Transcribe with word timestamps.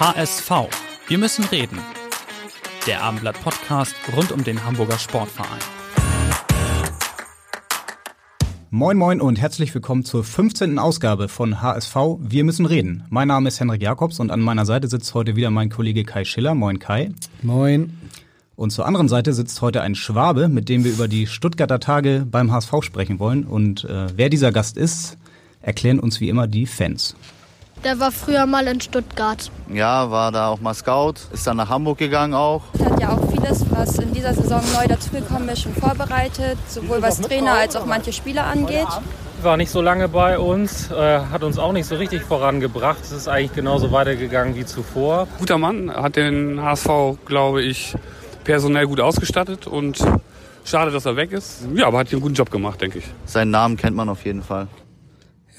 HSV. 0.00 0.50
Wir 1.08 1.18
müssen 1.18 1.44
reden. 1.44 1.78
Der 2.86 3.02
Abendblatt 3.02 3.38
Podcast 3.44 3.94
rund 4.16 4.32
um 4.32 4.42
den 4.42 4.64
Hamburger 4.64 4.98
Sportverein. 4.98 5.60
Moin 8.70 8.96
Moin 8.96 9.20
und 9.20 9.38
herzlich 9.38 9.74
willkommen 9.74 10.06
zur 10.06 10.24
15. 10.24 10.78
Ausgabe 10.78 11.28
von 11.28 11.60
HSV 11.60 11.94
Wir 12.18 12.44
müssen 12.44 12.64
reden. 12.64 13.04
Mein 13.10 13.28
Name 13.28 13.48
ist 13.48 13.60
Henrik 13.60 13.82
Jakobs 13.82 14.20
und 14.20 14.30
an 14.30 14.40
meiner 14.40 14.64
Seite 14.64 14.88
sitzt 14.88 15.12
heute 15.12 15.36
wieder 15.36 15.50
mein 15.50 15.68
Kollege 15.68 16.04
Kai 16.04 16.24
Schiller. 16.24 16.54
Moin 16.54 16.78
Kai. 16.78 17.10
Moin. 17.42 17.92
Und 18.56 18.70
zur 18.70 18.86
anderen 18.86 19.08
Seite 19.10 19.34
sitzt 19.34 19.60
heute 19.60 19.82
ein 19.82 19.94
Schwabe, 19.94 20.48
mit 20.48 20.70
dem 20.70 20.82
wir 20.82 20.92
über 20.92 21.08
die 21.08 21.26
Stuttgarter 21.26 21.78
Tage 21.78 22.26
beim 22.30 22.50
HSV 22.50 22.72
sprechen 22.80 23.18
wollen. 23.18 23.44
Und 23.44 23.84
äh, 23.84 24.06
wer 24.16 24.30
dieser 24.30 24.50
Gast 24.50 24.78
ist, 24.78 25.18
erklären 25.60 26.00
uns 26.00 26.22
wie 26.22 26.30
immer 26.30 26.46
die 26.46 26.64
Fans. 26.64 27.16
Der 27.84 27.98
war 27.98 28.12
früher 28.12 28.44
mal 28.44 28.66
in 28.66 28.80
Stuttgart. 28.80 29.50
Ja, 29.72 30.10
war 30.10 30.30
da 30.32 30.48
auch 30.48 30.60
mal 30.60 30.74
Scout, 30.74 31.14
ist 31.32 31.46
dann 31.46 31.56
nach 31.56 31.70
Hamburg 31.70 31.96
gegangen 31.98 32.34
auch. 32.34 32.62
Hat 32.84 33.00
ja 33.00 33.12
auch 33.12 33.30
vieles, 33.30 33.64
was 33.70 33.98
in 33.98 34.12
dieser 34.12 34.34
Saison 34.34 34.60
neu 34.74 34.86
dazugekommen 34.86 35.48
ist, 35.48 35.62
schon 35.62 35.74
vorbereitet, 35.74 36.58
sowohl 36.68 37.00
was 37.00 37.20
Trainer 37.20 37.52
als 37.54 37.76
auch 37.76 37.86
manche 37.86 38.12
Spieler 38.12 38.44
angeht. 38.44 38.86
War 39.42 39.56
nicht 39.56 39.70
so 39.70 39.80
lange 39.80 40.08
bei 40.08 40.38
uns, 40.38 40.90
äh, 40.90 41.20
hat 41.20 41.42
uns 41.42 41.58
auch 41.58 41.72
nicht 41.72 41.86
so 41.86 41.96
richtig 41.96 42.22
vorangebracht. 42.22 42.98
Es 43.02 43.12
ist 43.12 43.28
eigentlich 43.28 43.54
genauso 43.54 43.90
weitergegangen 43.90 44.54
wie 44.56 44.66
zuvor. 44.66 45.26
Guter 45.38 45.56
Mann, 45.56 45.90
hat 45.90 46.16
den 46.16 46.60
HSV, 46.62 47.16
glaube 47.24 47.62
ich, 47.62 47.94
personell 48.44 48.86
gut 48.86 49.00
ausgestattet 49.00 49.66
und 49.66 50.04
schade, 50.64 50.90
dass 50.90 51.06
er 51.06 51.16
weg 51.16 51.32
ist. 51.32 51.62
Ja, 51.74 51.86
aber 51.86 51.98
hat 51.98 52.12
einen 52.12 52.20
guten 52.20 52.34
Job 52.34 52.50
gemacht, 52.50 52.82
denke 52.82 52.98
ich. 52.98 53.06
Seinen 53.24 53.50
Namen 53.50 53.78
kennt 53.78 53.96
man 53.96 54.10
auf 54.10 54.26
jeden 54.26 54.42
Fall. 54.42 54.68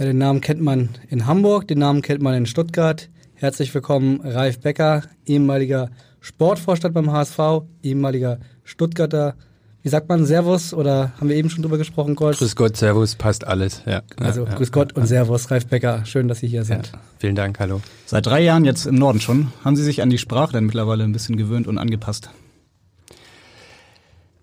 Ja, 0.01 0.07
den 0.07 0.17
Namen 0.17 0.41
kennt 0.41 0.59
man 0.59 0.89
in 1.09 1.27
Hamburg, 1.27 1.67
den 1.67 1.77
Namen 1.77 2.01
kennt 2.01 2.23
man 2.23 2.33
in 2.33 2.47
Stuttgart. 2.47 3.07
Herzlich 3.35 3.71
willkommen, 3.71 4.19
Ralf 4.21 4.59
Becker, 4.59 5.03
ehemaliger 5.27 5.91
Sportvorstand 6.21 6.95
beim 6.95 7.11
HSV, 7.11 7.37
ehemaliger 7.83 8.39
Stuttgarter. 8.63 9.35
Wie 9.83 9.89
sagt 9.89 10.09
man, 10.09 10.25
Servus 10.25 10.73
oder 10.73 11.11
haben 11.19 11.29
wir 11.29 11.35
eben 11.35 11.51
schon 11.51 11.61
drüber 11.61 11.77
gesprochen, 11.77 12.15
Gott? 12.15 12.39
Grüß 12.39 12.55
Gott, 12.55 12.77
Servus, 12.77 13.13
passt 13.13 13.45
alles. 13.45 13.83
Ja, 13.85 14.01
also 14.19 14.45
ja, 14.45 14.55
Grüß 14.55 14.71
Gott 14.71 14.93
und 14.93 15.05
Servus, 15.05 15.51
Ralf 15.51 15.67
Becker. 15.67 16.03
Schön, 16.03 16.27
dass 16.27 16.39
Sie 16.39 16.47
hier 16.47 16.63
sind. 16.63 16.87
Ja, 16.91 16.99
vielen 17.19 17.35
Dank, 17.35 17.59
hallo. 17.59 17.79
Seit 18.07 18.25
drei 18.25 18.41
Jahren 18.41 18.65
jetzt 18.65 18.87
im 18.87 18.95
Norden 18.95 19.21
schon. 19.21 19.53
Haben 19.63 19.75
Sie 19.75 19.83
sich 19.83 20.01
an 20.01 20.09
die 20.09 20.17
Sprache 20.17 20.53
dann 20.53 20.65
mittlerweile 20.65 21.03
ein 21.03 21.11
bisschen 21.11 21.37
gewöhnt 21.37 21.67
und 21.67 21.77
angepasst? 21.77 22.31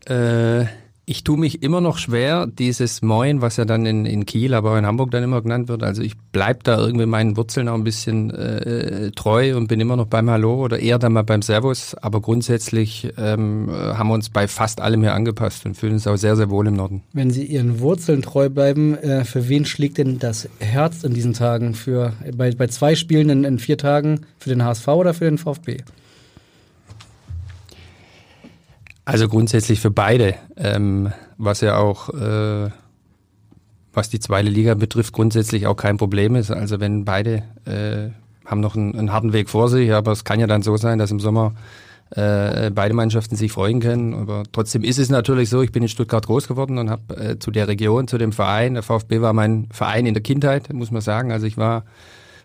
Äh, 0.06 0.66
ich 1.08 1.24
tue 1.24 1.38
mich 1.38 1.62
immer 1.62 1.80
noch 1.80 1.96
schwer, 1.96 2.46
dieses 2.46 3.00
Moin, 3.00 3.40
was 3.40 3.56
ja 3.56 3.64
dann 3.64 3.86
in, 3.86 4.04
in 4.04 4.26
Kiel, 4.26 4.52
aber 4.52 4.72
auch 4.72 4.76
in 4.76 4.84
Hamburg 4.84 5.10
dann 5.10 5.22
immer 5.22 5.40
genannt 5.40 5.66
wird. 5.68 5.82
Also 5.82 6.02
ich 6.02 6.12
bleib 6.32 6.64
da 6.64 6.78
irgendwie 6.78 7.06
meinen 7.06 7.38
Wurzeln 7.38 7.66
auch 7.68 7.74
ein 7.74 7.84
bisschen 7.84 8.30
äh, 8.30 9.10
treu 9.12 9.56
und 9.56 9.68
bin 9.68 9.80
immer 9.80 9.96
noch 9.96 10.06
beim 10.06 10.28
Hallo 10.28 10.62
oder 10.62 10.78
eher 10.78 10.98
dann 10.98 11.14
mal 11.14 11.22
beim 11.22 11.40
Servus. 11.40 11.94
Aber 11.94 12.20
grundsätzlich 12.20 13.08
ähm, 13.16 13.70
haben 13.70 14.08
wir 14.08 14.14
uns 14.14 14.28
bei 14.28 14.46
fast 14.46 14.82
allem 14.82 15.00
hier 15.00 15.14
angepasst 15.14 15.64
und 15.64 15.78
fühlen 15.78 15.94
uns 15.94 16.06
auch 16.06 16.16
sehr, 16.16 16.36
sehr 16.36 16.50
wohl 16.50 16.66
im 16.66 16.74
Norden. 16.74 17.02
Wenn 17.14 17.30
Sie 17.30 17.46
Ihren 17.46 17.80
Wurzeln 17.80 18.20
treu 18.20 18.50
bleiben, 18.50 18.94
äh, 18.98 19.24
für 19.24 19.48
wen 19.48 19.64
schlägt 19.64 19.96
denn 19.96 20.18
das 20.18 20.46
Herz 20.58 21.04
in 21.04 21.14
diesen 21.14 21.32
Tagen? 21.32 21.72
Für 21.72 22.12
bei, 22.36 22.50
bei 22.50 22.66
zwei 22.66 22.94
Spielen 22.94 23.30
in, 23.30 23.44
in 23.44 23.58
vier 23.58 23.78
Tagen 23.78 24.26
für 24.38 24.50
den 24.50 24.62
HSV 24.62 24.88
oder 24.88 25.14
für 25.14 25.24
den 25.24 25.38
VfB? 25.38 25.78
Also 29.08 29.26
grundsätzlich 29.26 29.80
für 29.80 29.90
beide, 29.90 30.34
ähm, 30.58 31.10
was 31.38 31.62
ja 31.62 31.78
auch, 31.78 32.10
äh, 32.10 32.68
was 33.94 34.10
die 34.10 34.20
zweite 34.20 34.50
Liga 34.50 34.74
betrifft, 34.74 35.14
grundsätzlich 35.14 35.66
auch 35.66 35.76
kein 35.76 35.96
Problem 35.96 36.36
ist. 36.36 36.50
Also 36.50 36.78
wenn 36.78 37.06
beide 37.06 37.42
äh, 37.64 38.10
haben 38.44 38.60
noch 38.60 38.76
einen, 38.76 38.94
einen 38.94 39.10
harten 39.10 39.32
Weg 39.32 39.48
vor 39.48 39.70
sich, 39.70 39.94
aber 39.94 40.12
es 40.12 40.24
kann 40.24 40.40
ja 40.40 40.46
dann 40.46 40.60
so 40.60 40.76
sein, 40.76 40.98
dass 40.98 41.10
im 41.10 41.20
Sommer 41.20 41.54
äh, 42.10 42.70
beide 42.70 42.92
Mannschaften 42.92 43.34
sich 43.34 43.50
freuen 43.50 43.80
können. 43.80 44.12
Aber 44.12 44.42
trotzdem 44.52 44.84
ist 44.84 44.98
es 44.98 45.08
natürlich 45.08 45.48
so, 45.48 45.62
ich 45.62 45.72
bin 45.72 45.82
in 45.82 45.88
Stuttgart 45.88 46.26
groß 46.26 46.46
geworden 46.46 46.76
und 46.76 46.90
habe 46.90 47.16
äh, 47.16 47.38
zu 47.38 47.50
der 47.50 47.66
Region, 47.66 48.08
zu 48.08 48.18
dem 48.18 48.32
Verein, 48.32 48.74
der 48.74 48.82
VfB 48.82 49.22
war 49.22 49.32
mein 49.32 49.68
Verein 49.70 50.04
in 50.04 50.12
der 50.12 50.22
Kindheit, 50.22 50.70
muss 50.74 50.90
man 50.90 51.00
sagen. 51.00 51.32
Also 51.32 51.46
ich 51.46 51.56
war 51.56 51.84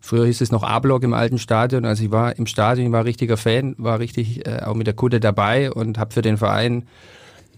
Früher 0.06 0.26
hieß 0.26 0.42
es 0.42 0.52
noch 0.52 0.64
A-Block 0.64 1.02
im 1.04 1.14
alten 1.14 1.40
Stadion. 1.40 1.86
Also 1.86 2.04
ich 2.04 2.12
war 2.12 2.38
im 2.38 2.46
Stadion, 2.46 2.92
war 2.92 3.06
richtiger 3.06 3.38
Fan, 3.38 3.74
war 3.78 4.00
richtig 4.00 4.46
äh, 4.46 4.60
auch 4.66 4.76
mit 4.76 4.86
der 4.86 4.96
Kutte 4.96 5.22
dabei 5.22 5.72
und 5.72 5.98
habe 5.98 6.14
für 6.14 6.22
den 6.22 6.36
Verein, 6.36 6.84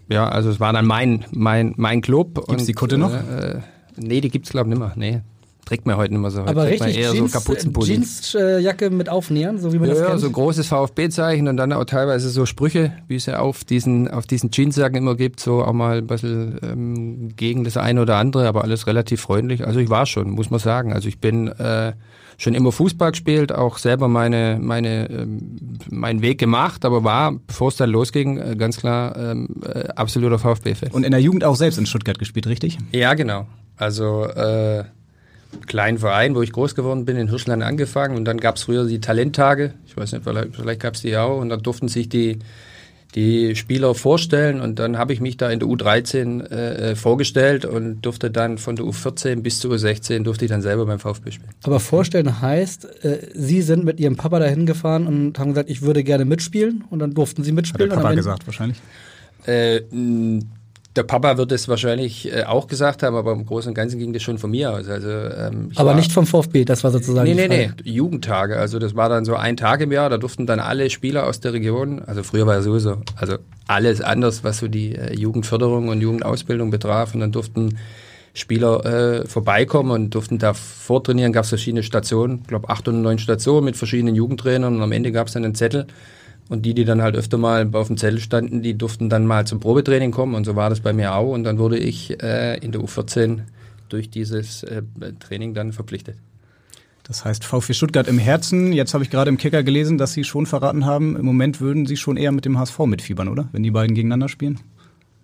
ja, 0.09 0.29
also 0.29 0.51
es 0.51 0.59
war 0.59 0.71
dann 0.71 0.85
mein 0.85 1.25
mein 1.31 1.73
mein 1.75 2.01
Club. 2.01 2.35
Gibt's 2.35 2.49
und, 2.51 2.67
die 2.67 2.73
Kutte 2.73 2.99
noch? 2.99 3.11
Äh, 3.11 3.61
nee, 3.97 4.21
die 4.21 4.29
gibt's 4.29 4.51
glaube 4.51 4.69
ich 4.69 4.75
nicht 4.75 4.79
mehr. 4.79 4.93
Nee. 4.95 5.21
Trägt 5.65 5.87
man 5.87 5.97
heute 5.97 6.13
nicht 6.13 6.21
mehr 6.21 6.29
so. 6.29 6.41
Heute 6.41 6.51
Aber 6.51 6.67
richtig 6.67 6.95
eher 6.95 7.13
Jeans, 7.13 7.31
so 7.31 7.39
Kapuzenpulli. 7.39 7.93
Jeansjacke 7.93 8.91
mit 8.91 9.09
Aufnähern, 9.09 9.57
so 9.57 9.73
wie 9.73 9.79
man 9.79 9.89
ja, 9.89 9.95
das 9.95 10.07
kennt. 10.07 10.19
so 10.19 10.29
großes 10.29 10.67
VfB-Zeichen 10.67 11.47
und 11.47 11.57
dann 11.57 11.73
auch 11.73 11.85
teilweise 11.85 12.29
so 12.29 12.45
Sprüche, 12.45 12.93
wie 13.07 13.15
es 13.15 13.25
ja 13.25 13.39
auf 13.39 13.63
diesen, 13.63 14.07
auf 14.07 14.27
diesen 14.27 14.51
Jeansjacken 14.51 14.99
immer 14.99 15.15
gibt, 15.15 15.39
so 15.39 15.63
auch 15.63 15.73
mal 15.73 15.97
ein 15.97 16.05
bisschen 16.05 16.59
ähm, 16.61 17.35
gegen 17.35 17.63
das 17.63 17.75
eine 17.75 18.03
oder 18.03 18.17
andere, 18.17 18.47
aber 18.47 18.63
alles 18.63 18.85
relativ 18.85 19.21
freundlich. 19.21 19.65
Also 19.65 19.79
ich 19.79 19.89
war 19.89 20.05
schon, 20.05 20.29
muss 20.29 20.51
man 20.51 20.59
sagen. 20.59 20.93
Also 20.93 21.07
ich 21.07 21.17
bin 21.17 21.47
äh, 21.47 21.93
schon 22.37 22.53
immer 22.53 22.71
Fußball 22.71 23.11
gespielt, 23.11 23.51
auch 23.51 23.77
selber 23.77 24.07
meine, 24.07 24.57
meine, 24.61 25.09
ähm, 25.09 25.57
meinen 25.89 26.21
Weg 26.21 26.39
gemacht, 26.39 26.85
aber 26.85 27.03
war, 27.03 27.33
bevor 27.47 27.69
es 27.69 27.77
dann 27.77 27.89
losging, 27.89 28.37
äh, 28.37 28.55
ganz 28.55 28.77
klar 28.77 29.15
ähm, 29.17 29.47
äh, 29.65 29.87
absoluter 29.95 30.39
VfB-Fan. 30.39 30.91
Und 30.91 31.03
in 31.03 31.11
der 31.11 31.21
Jugend 31.21 31.43
auch 31.43 31.55
selbst 31.55 31.77
in 31.77 31.85
Stuttgart 31.85 32.19
gespielt, 32.19 32.47
richtig? 32.47 32.77
Ja, 32.91 33.13
genau. 33.13 33.47
Also 33.77 34.25
äh, 34.25 34.83
kleinen 35.67 35.97
Verein, 35.97 36.35
wo 36.35 36.41
ich 36.41 36.51
groß 36.51 36.75
geworden 36.75 37.05
bin, 37.05 37.17
in 37.17 37.29
Hirschland 37.29 37.63
angefangen 37.63 38.17
und 38.17 38.25
dann 38.25 38.37
gab 38.37 38.55
es 38.57 38.63
früher 38.63 38.85
die 38.85 38.99
Talenttage, 38.99 39.73
ich 39.85 39.95
weiß 39.95 40.13
nicht, 40.13 40.23
vielleicht, 40.23 40.55
vielleicht 40.55 40.81
gab 40.81 40.95
es 40.95 41.01
die 41.01 41.15
auch 41.17 41.39
und 41.39 41.49
dann 41.49 41.61
durften 41.61 41.87
sich 41.87 42.09
die 42.09 42.39
die 43.15 43.55
Spieler 43.55 43.95
vorstellen 43.95 44.59
und 44.59 44.77
dann 44.77 44.97
habe 44.97 45.13
ich 45.13 45.21
mich 45.21 45.37
da 45.37 45.49
in 45.49 45.59
der 45.59 45.69
U13 45.69 46.43
äh, 46.43 46.95
vorgestellt 46.95 47.63
und 47.63 48.01
durfte 48.01 48.29
dann 48.29 48.57
von 48.57 48.75
der 48.75 48.85
U14 48.85 49.41
bis 49.41 49.59
zur 49.59 49.73
U16 49.73 50.23
durfte 50.23 50.45
ich 50.45 50.51
dann 50.51 50.61
selber 50.61 50.85
beim 50.85 50.99
VfB 50.99 51.31
spielen. 51.31 51.49
Aber 51.63 51.79
vorstellen 51.79 52.41
heißt, 52.41 53.05
äh, 53.05 53.19
Sie 53.33 53.61
sind 53.61 53.85
mit 53.85 54.01
Ihrem 54.01 54.17
Papa 54.17 54.39
dahin 54.39 54.65
gefahren 54.65 55.07
und 55.07 55.39
haben 55.39 55.49
gesagt, 55.49 55.69
ich 55.69 55.81
würde 55.81 56.03
gerne 56.03 56.25
mitspielen 56.25 56.83
und 56.89 56.99
dann 56.99 57.13
durften 57.13 57.43
Sie 57.43 57.53
mitspielen. 57.53 57.89
Hat 57.89 57.97
der 57.97 58.01
Papa 58.03 58.15
gesagt 58.15 58.47
wahrscheinlich. 58.47 58.77
Äh, 59.45 59.81
der 60.95 61.03
Papa 61.03 61.37
wird 61.37 61.51
es 61.51 61.67
wahrscheinlich 61.67 62.31
äh, 62.31 62.43
auch 62.43 62.67
gesagt 62.67 63.03
haben, 63.03 63.15
aber 63.15 63.33
im 63.33 63.45
Großen 63.45 63.69
und 63.69 63.75
Ganzen 63.75 63.99
ging 63.99 64.13
das 64.13 64.23
schon 64.23 64.37
von 64.37 64.51
mir 64.51 64.71
aus. 64.71 64.87
Also, 64.87 65.09
ähm, 65.09 65.71
aber 65.75 65.89
war, 65.89 65.95
nicht 65.95 66.11
vom 66.11 66.25
VfB, 66.25 66.63
das 66.63 66.83
war 66.83 66.91
sozusagen. 66.91 67.27
Nee, 67.27 67.47
nee, 67.47 67.47
nee, 67.47 67.71
Jugendtage. 67.83 68.57
Also 68.57 68.79
das 68.79 68.95
war 68.95 69.09
dann 69.09 69.25
so 69.25 69.35
ein 69.35 69.57
Tag 69.57 69.81
im 69.81 69.91
Jahr, 69.91 70.09
da 70.09 70.17
durften 70.17 70.45
dann 70.45 70.59
alle 70.59 70.89
Spieler 70.89 71.27
aus 71.27 71.39
der 71.41 71.53
Region, 71.53 72.01
also 72.05 72.23
früher 72.23 72.47
war 72.47 72.55
ja 72.55 72.61
sowieso, 72.61 72.97
also 73.17 73.37
alles 73.67 74.01
anders, 74.01 74.43
was 74.43 74.59
so 74.59 74.67
die 74.67 74.95
äh, 74.95 75.13
Jugendförderung 75.13 75.89
und 75.89 76.01
Jugendausbildung 76.01 76.71
betraf. 76.71 77.13
Und 77.13 77.19
dann 77.19 77.31
durften 77.31 77.77
Spieler 78.33 78.85
äh, 78.85 79.27
vorbeikommen 79.27 79.91
und 79.91 80.13
durften 80.13 80.37
da 80.37 80.53
vortrainieren. 80.53 81.33
Gab 81.33 81.43
es 81.43 81.49
verschiedene 81.49 81.83
Stationen, 81.83 82.39
ich 82.41 82.47
glaube 82.47 82.69
acht 82.69 82.87
oder 82.87 82.97
neun 82.97 83.17
Stationen 83.17 83.65
mit 83.65 83.77
verschiedenen 83.77 84.15
Jugendtrainern 84.15 84.75
und 84.75 84.81
am 84.81 84.91
Ende 84.91 85.11
gab 85.11 85.27
es 85.27 85.33
dann 85.33 85.45
einen 85.45 85.55
Zettel. 85.55 85.87
Und 86.47 86.65
die, 86.65 86.73
die 86.73 86.85
dann 86.85 87.01
halt 87.01 87.15
öfter 87.15 87.37
mal 87.37 87.67
auf 87.73 87.87
dem 87.87 87.97
Zettel 87.97 88.19
standen, 88.19 88.61
die 88.61 88.77
durften 88.77 89.09
dann 89.09 89.25
mal 89.25 89.47
zum 89.47 89.59
Probetraining 89.59 90.11
kommen. 90.11 90.35
Und 90.35 90.45
so 90.45 90.55
war 90.55 90.69
das 90.69 90.79
bei 90.79 90.93
mir 90.93 91.15
auch. 91.15 91.33
Und 91.33 91.43
dann 91.43 91.57
wurde 91.57 91.77
ich 91.77 92.21
äh, 92.21 92.57
in 92.59 92.71
der 92.71 92.81
U14 92.81 93.41
durch 93.89 94.09
dieses 94.09 94.63
äh, 94.63 94.83
Training 95.19 95.53
dann 95.53 95.73
verpflichtet. 95.73 96.17
Das 97.03 97.23
heißt 97.23 97.43
VfB 97.45 97.73
Stuttgart 97.73 98.07
im 98.07 98.17
Herzen. 98.17 98.73
Jetzt 98.73 98.93
habe 98.93 99.03
ich 99.03 99.11
gerade 99.11 99.29
im 99.29 99.37
Kicker 99.37 99.61
gelesen, 99.63 99.97
dass 99.97 100.13
Sie 100.13 100.23
schon 100.23 100.47
verraten 100.47 100.85
haben, 100.85 101.15
im 101.15 101.25
Moment 101.25 101.61
würden 101.61 101.85
Sie 101.85 101.97
schon 101.97 102.17
eher 102.17 102.31
mit 102.31 102.45
dem 102.45 102.57
HSV 102.57 102.79
mitfiebern, 102.79 103.27
oder? 103.27 103.47
Wenn 103.51 103.61
die 103.61 103.69
beiden 103.69 103.95
gegeneinander 103.95 104.27
spielen? 104.27 104.59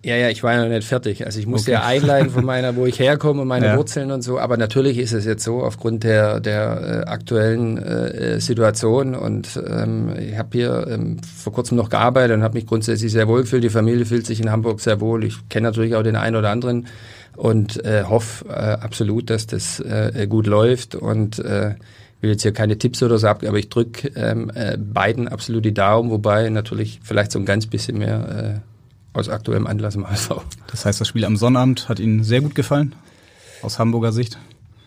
Ja, 0.03 0.15
ja, 0.15 0.30
ich 0.30 0.42
war 0.42 0.53
ja 0.53 0.63
noch 0.63 0.69
nicht 0.69 0.88
fertig. 0.88 1.25
Also 1.27 1.39
ich 1.39 1.45
musste 1.45 1.71
Okay. 1.71 1.80
ja 1.80 1.86
einleiten 1.88 2.31
von 2.31 2.44
meiner, 2.44 2.75
wo 2.75 2.88
ich 2.88 2.98
herkomme 2.98 3.42
und 3.44 3.48
meine 3.48 3.68
Ja. 3.68 3.77
Wurzeln 3.77 4.09
und 4.09 4.24
so. 4.24 4.39
Aber 4.39 4.57
natürlich 4.57 4.98
ist 4.98 5.13
es 5.13 5.25
jetzt 5.25 5.44
so, 5.44 5.62
aufgrund 5.62 6.03
der, 6.03 6.39
der 6.39 7.03
äh, 7.06 7.09
aktuellen 7.09 7.77
äh, 7.77 8.39
Situation 8.39 9.13
und 9.13 9.62
ähm, 9.63 10.09
ich 10.18 10.38
habe 10.39 10.50
hier 10.53 10.88
ähm, 10.89 11.18
vor 11.21 11.53
kurzem 11.53 11.77
noch 11.77 11.89
gearbeitet 11.89 12.36
und 12.36 12.42
habe 12.44 12.56
mich 12.56 12.65
grundsätzlich 12.65 13.12
sehr 13.12 13.27
wohl 13.27 13.42
gefühlt. 13.42 13.63
Die 13.63 13.69
Familie 13.69 14.06
fühlt 14.07 14.25
sich 14.25 14.42
in 14.42 14.50
Hamburg 14.51 14.80
sehr 14.81 15.00
wohl. 15.01 15.24
Ich 15.24 15.36
kenne 15.50 15.68
natürlich 15.68 15.94
auch 15.95 16.03
den 16.03 16.15
einen 16.15 16.36
oder 16.36 16.50
anderen 16.50 16.88
und 17.36 17.86
äh, 17.86 18.03
hoffe 18.03 18.45
äh, 18.50 18.53
absolut, 18.53 19.30
dass 19.30 19.45
das 19.45 19.80
äh, 19.81 20.25
gut 20.27 20.48
läuft 20.48 20.95
und 20.95 21.38
äh, 21.39 21.75
will 22.21 22.31
jetzt 22.31 22.42
hier 22.42 22.53
keine 22.53 22.77
Tipps 22.77 23.01
oder 23.03 23.18
so 23.19 23.27
ab, 23.27 23.44
aber 23.48 23.57
ich 23.57 23.69
drücke 23.69 24.09
ähm, 24.15 24.51
äh, 24.56 24.77
beiden 24.77 25.27
absolut 25.27 25.63
die 25.65 25.74
Daumen, 25.74 26.09
wobei 26.12 26.50
natürlich 26.50 27.00
vielleicht 27.03 27.31
so 27.31 27.39
ein 27.39 27.45
ganz 27.45 27.65
bisschen 27.68 27.98
mehr 28.00 28.62
äh, 28.63 28.70
aus 29.13 29.30
aktuellem 29.30 29.68
Anlass 29.68 29.96
im 29.96 30.10
HSV. 30.10 30.31
Das 30.68 30.86
heißt, 30.86 31.02
das 31.02 31.08
Spiel 31.08 31.25
am 31.25 31.38
Sonnabend 31.38 31.90
hat 31.90 32.00
Ihnen 32.00 32.24
sehr 32.24 32.42
gut 32.42 32.56
gefallen, 32.56 32.96
aus 33.62 33.80
Hamburger 33.80 34.12
Sicht? 34.12 34.38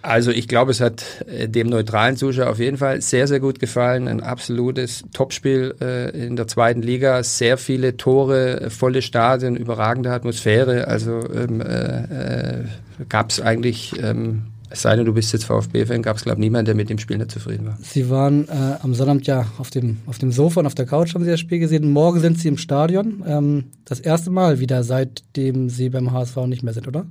Also 0.04 0.32
ich 0.32 0.48
glaube, 0.48 0.70
es 0.70 0.82
hat 0.82 1.02
äh, 1.26 1.48
dem 1.48 1.68
neutralen 1.68 2.18
Zuschauer 2.18 2.50
auf 2.50 2.58
jeden 2.58 2.76
Fall 2.76 3.00
sehr, 3.00 3.26
sehr 3.26 3.40
gut 3.40 3.58
gefallen. 3.58 4.06
Ein 4.06 4.22
absolutes 4.22 5.02
Topspiel 5.14 5.74
äh, 5.80 6.10
in 6.10 6.36
der 6.36 6.46
zweiten 6.46 6.82
Liga. 6.82 7.22
Sehr 7.22 7.56
viele 7.56 7.96
Tore, 7.96 8.68
volle 8.68 9.00
Stadien, 9.00 9.56
überragende 9.56 10.12
Atmosphäre. 10.12 10.88
Also 10.88 11.22
ähm, 11.32 11.62
äh, 11.62 12.02
äh, 12.02 12.64
gab 13.08 13.30
es 13.30 13.40
eigentlich, 13.40 13.94
ähm, 13.98 14.42
es 14.74 14.82
sei 14.82 14.96
denn, 14.96 15.04
du 15.04 15.14
bist 15.14 15.32
jetzt 15.32 15.44
VfB-Fan, 15.44 16.02
gab 16.02 16.16
es, 16.16 16.24
glaube 16.24 16.38
ich, 16.38 16.40
niemanden, 16.40 16.66
der 16.66 16.74
mit 16.74 16.90
dem 16.90 16.98
Spiel 16.98 17.16
nicht 17.16 17.30
zufrieden 17.30 17.66
war. 17.66 17.78
Sie 17.80 18.10
waren 18.10 18.48
äh, 18.48 18.76
am 18.82 18.92
Sonnabend 18.92 19.24
ja 19.24 19.46
auf 19.58 19.70
dem, 19.70 19.98
auf 20.06 20.18
dem 20.18 20.32
Sofa 20.32 20.58
und 20.58 20.66
auf 20.66 20.74
der 20.74 20.84
Couch 20.84 21.14
haben 21.14 21.22
Sie 21.22 21.30
das 21.30 21.38
Spiel 21.38 21.60
gesehen. 21.60 21.92
Morgen 21.92 22.18
sind 22.18 22.40
Sie 22.40 22.48
im 22.48 22.58
Stadion. 22.58 23.22
Ähm, 23.24 23.64
das 23.84 24.00
erste 24.00 24.30
Mal 24.30 24.58
wieder, 24.58 24.82
seitdem 24.82 25.70
Sie 25.70 25.90
beim 25.90 26.10
HSV 26.10 26.36
nicht 26.48 26.64
mehr 26.64 26.74
sind, 26.74 26.88
oder? 26.88 27.06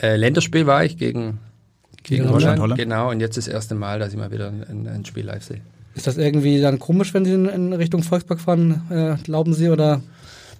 Äh, 0.00 0.16
Länderspiel 0.16 0.66
war 0.66 0.84
ich 0.86 0.96
gegen 0.96 1.38
gegen 2.02 2.22
Gegen 2.22 2.34
Holland. 2.34 2.60
Holland. 2.60 2.80
Genau, 2.80 3.10
und 3.10 3.20
jetzt 3.20 3.36
das 3.36 3.46
erste 3.46 3.74
Mal, 3.74 3.98
dass 3.98 4.12
ich 4.12 4.18
mal 4.18 4.30
wieder 4.30 4.48
ein, 4.48 4.88
ein 4.88 5.04
Spiel 5.04 5.26
live 5.26 5.44
sehe. 5.44 5.60
Ist 5.94 6.06
das 6.06 6.16
irgendwie 6.16 6.62
dann 6.62 6.78
komisch, 6.78 7.12
wenn 7.12 7.26
Sie 7.26 7.34
in, 7.34 7.44
in 7.44 7.72
Richtung 7.74 8.02
Volkspark 8.02 8.40
fahren, 8.40 8.82
äh, 8.88 9.22
glauben 9.22 9.52
Sie, 9.52 9.68
oder 9.68 10.00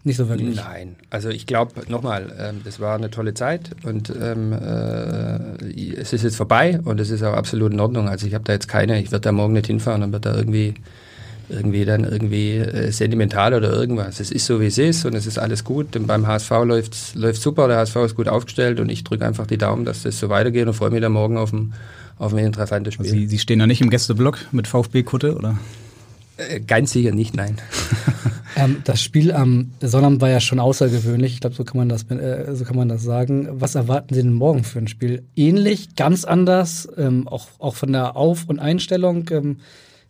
nicht 0.09 0.17
so 0.17 0.29
wirklich? 0.29 0.57
Nein, 0.57 0.97
also 1.11 1.29
ich 1.29 1.47
glaube, 1.47 1.73
nochmal, 1.89 2.35
ähm, 2.39 2.63
das 2.65 2.81
war 2.81 2.97
eine 2.97 3.11
tolle 3.11 3.35
Zeit 3.35 3.71
und 3.85 4.13
ähm, 4.21 4.53
äh, 4.53 5.95
es 5.97 6.13
ist 6.13 6.25
jetzt 6.25 6.37
vorbei 6.37 6.81
und 6.83 6.99
es 6.99 7.11
ist 7.11 7.23
auch 7.23 7.35
absolut 7.35 7.73
in 7.73 7.79
Ordnung. 7.79 8.09
Also 8.09 8.27
ich 8.27 8.35
habe 8.35 8.45
da 8.45 8.53
jetzt 8.53 8.67
keine, 8.67 9.01
ich 9.01 9.13
werde 9.13 9.23
da 9.23 9.33
morgen 9.33 9.53
nicht 9.53 9.69
hinfahren 9.69 10.03
und 10.03 10.13
werde 10.13 10.31
da 10.31 10.37
irgendwie 10.37 10.75
irgendwie 11.51 11.85
dann 11.85 12.05
irgendwie 12.05 12.57
äh, 12.57 12.93
sentimental 12.93 13.55
oder 13.55 13.73
irgendwas. 13.73 14.21
Es 14.21 14.31
ist 14.31 14.47
so, 14.47 14.61
wie 14.61 14.67
es 14.67 14.79
ist 14.79 15.05
und 15.05 15.15
es 15.15 15.27
ist 15.27 15.39
alles 15.39 15.65
gut. 15.65 15.97
Und 15.97 16.07
beim 16.07 16.27
HSV 16.27 16.51
läuft 16.65 17.15
läuft 17.15 17.41
super, 17.41 17.69
der 17.69 17.79
HSV 17.79 17.97
ist 17.97 18.15
gut 18.17 18.29
aufgestellt 18.29 18.81
und 18.81 18.91
ich 18.91 19.05
drücke 19.05 19.27
einfach 19.27 19.47
die 19.47 19.59
Daumen, 19.59 19.85
dass 19.85 20.03
das 20.03 20.19
so 20.19 20.29
weitergeht 20.29 20.67
und 20.67 20.75
freue 20.75 20.91
mich 20.91 21.01
dann 21.01 21.13
morgen 21.13 21.39
auf 21.39 21.53
ein, 21.53 21.73
auf 22.19 22.35
ein 22.35 22.45
interessantes 22.45 22.95
Spiel. 22.95 23.07
Also 23.07 23.17
Sie, 23.17 23.27
Sie 23.27 23.39
stehen 23.39 23.59
da 23.59 23.67
nicht 23.67 23.81
im 23.81 23.91
Gästeblock 23.91 24.39
mit 24.53 24.67
VfB-Kutte, 24.67 25.37
oder? 25.37 25.59
Äh, 26.39 26.61
ganz 26.61 26.93
sicher 26.93 27.13
nicht, 27.13 27.37
nein. 27.37 27.57
Ähm, 28.57 28.83
das 28.83 29.01
Spiel 29.01 29.31
am 29.31 29.73
Sonnabend 29.81 30.21
war 30.21 30.31
ja 30.31 30.41
schon 30.41 30.59
außergewöhnlich. 30.59 31.35
Ich 31.35 31.41
glaube, 31.41 31.55
so 31.55 31.65
kann 31.65 31.77
man 31.77 31.89
das, 31.89 32.03
äh, 32.11 32.55
so 32.55 32.65
kann 32.65 32.77
man 32.77 32.89
das 32.89 33.05
sagen. 33.05 33.49
Was 33.53 33.77
erwarten 33.77 34.15
Sie 34.15 34.23
denn 34.23 34.33
morgen 34.33 34.65
für 34.65 34.81
ein 34.81 34.89
Spiel? 34.89 35.23
Ähnlich, 35.37 35.95
ganz 35.95 36.25
anders, 36.25 36.89
ähm, 36.97 37.29
auch, 37.29 37.47
auch 37.61 37.77
von 37.77 37.93
der 37.93 38.17
Auf- 38.17 38.49
und 38.49 38.59
Einstellung 38.59 39.29
ähm, 39.31 39.59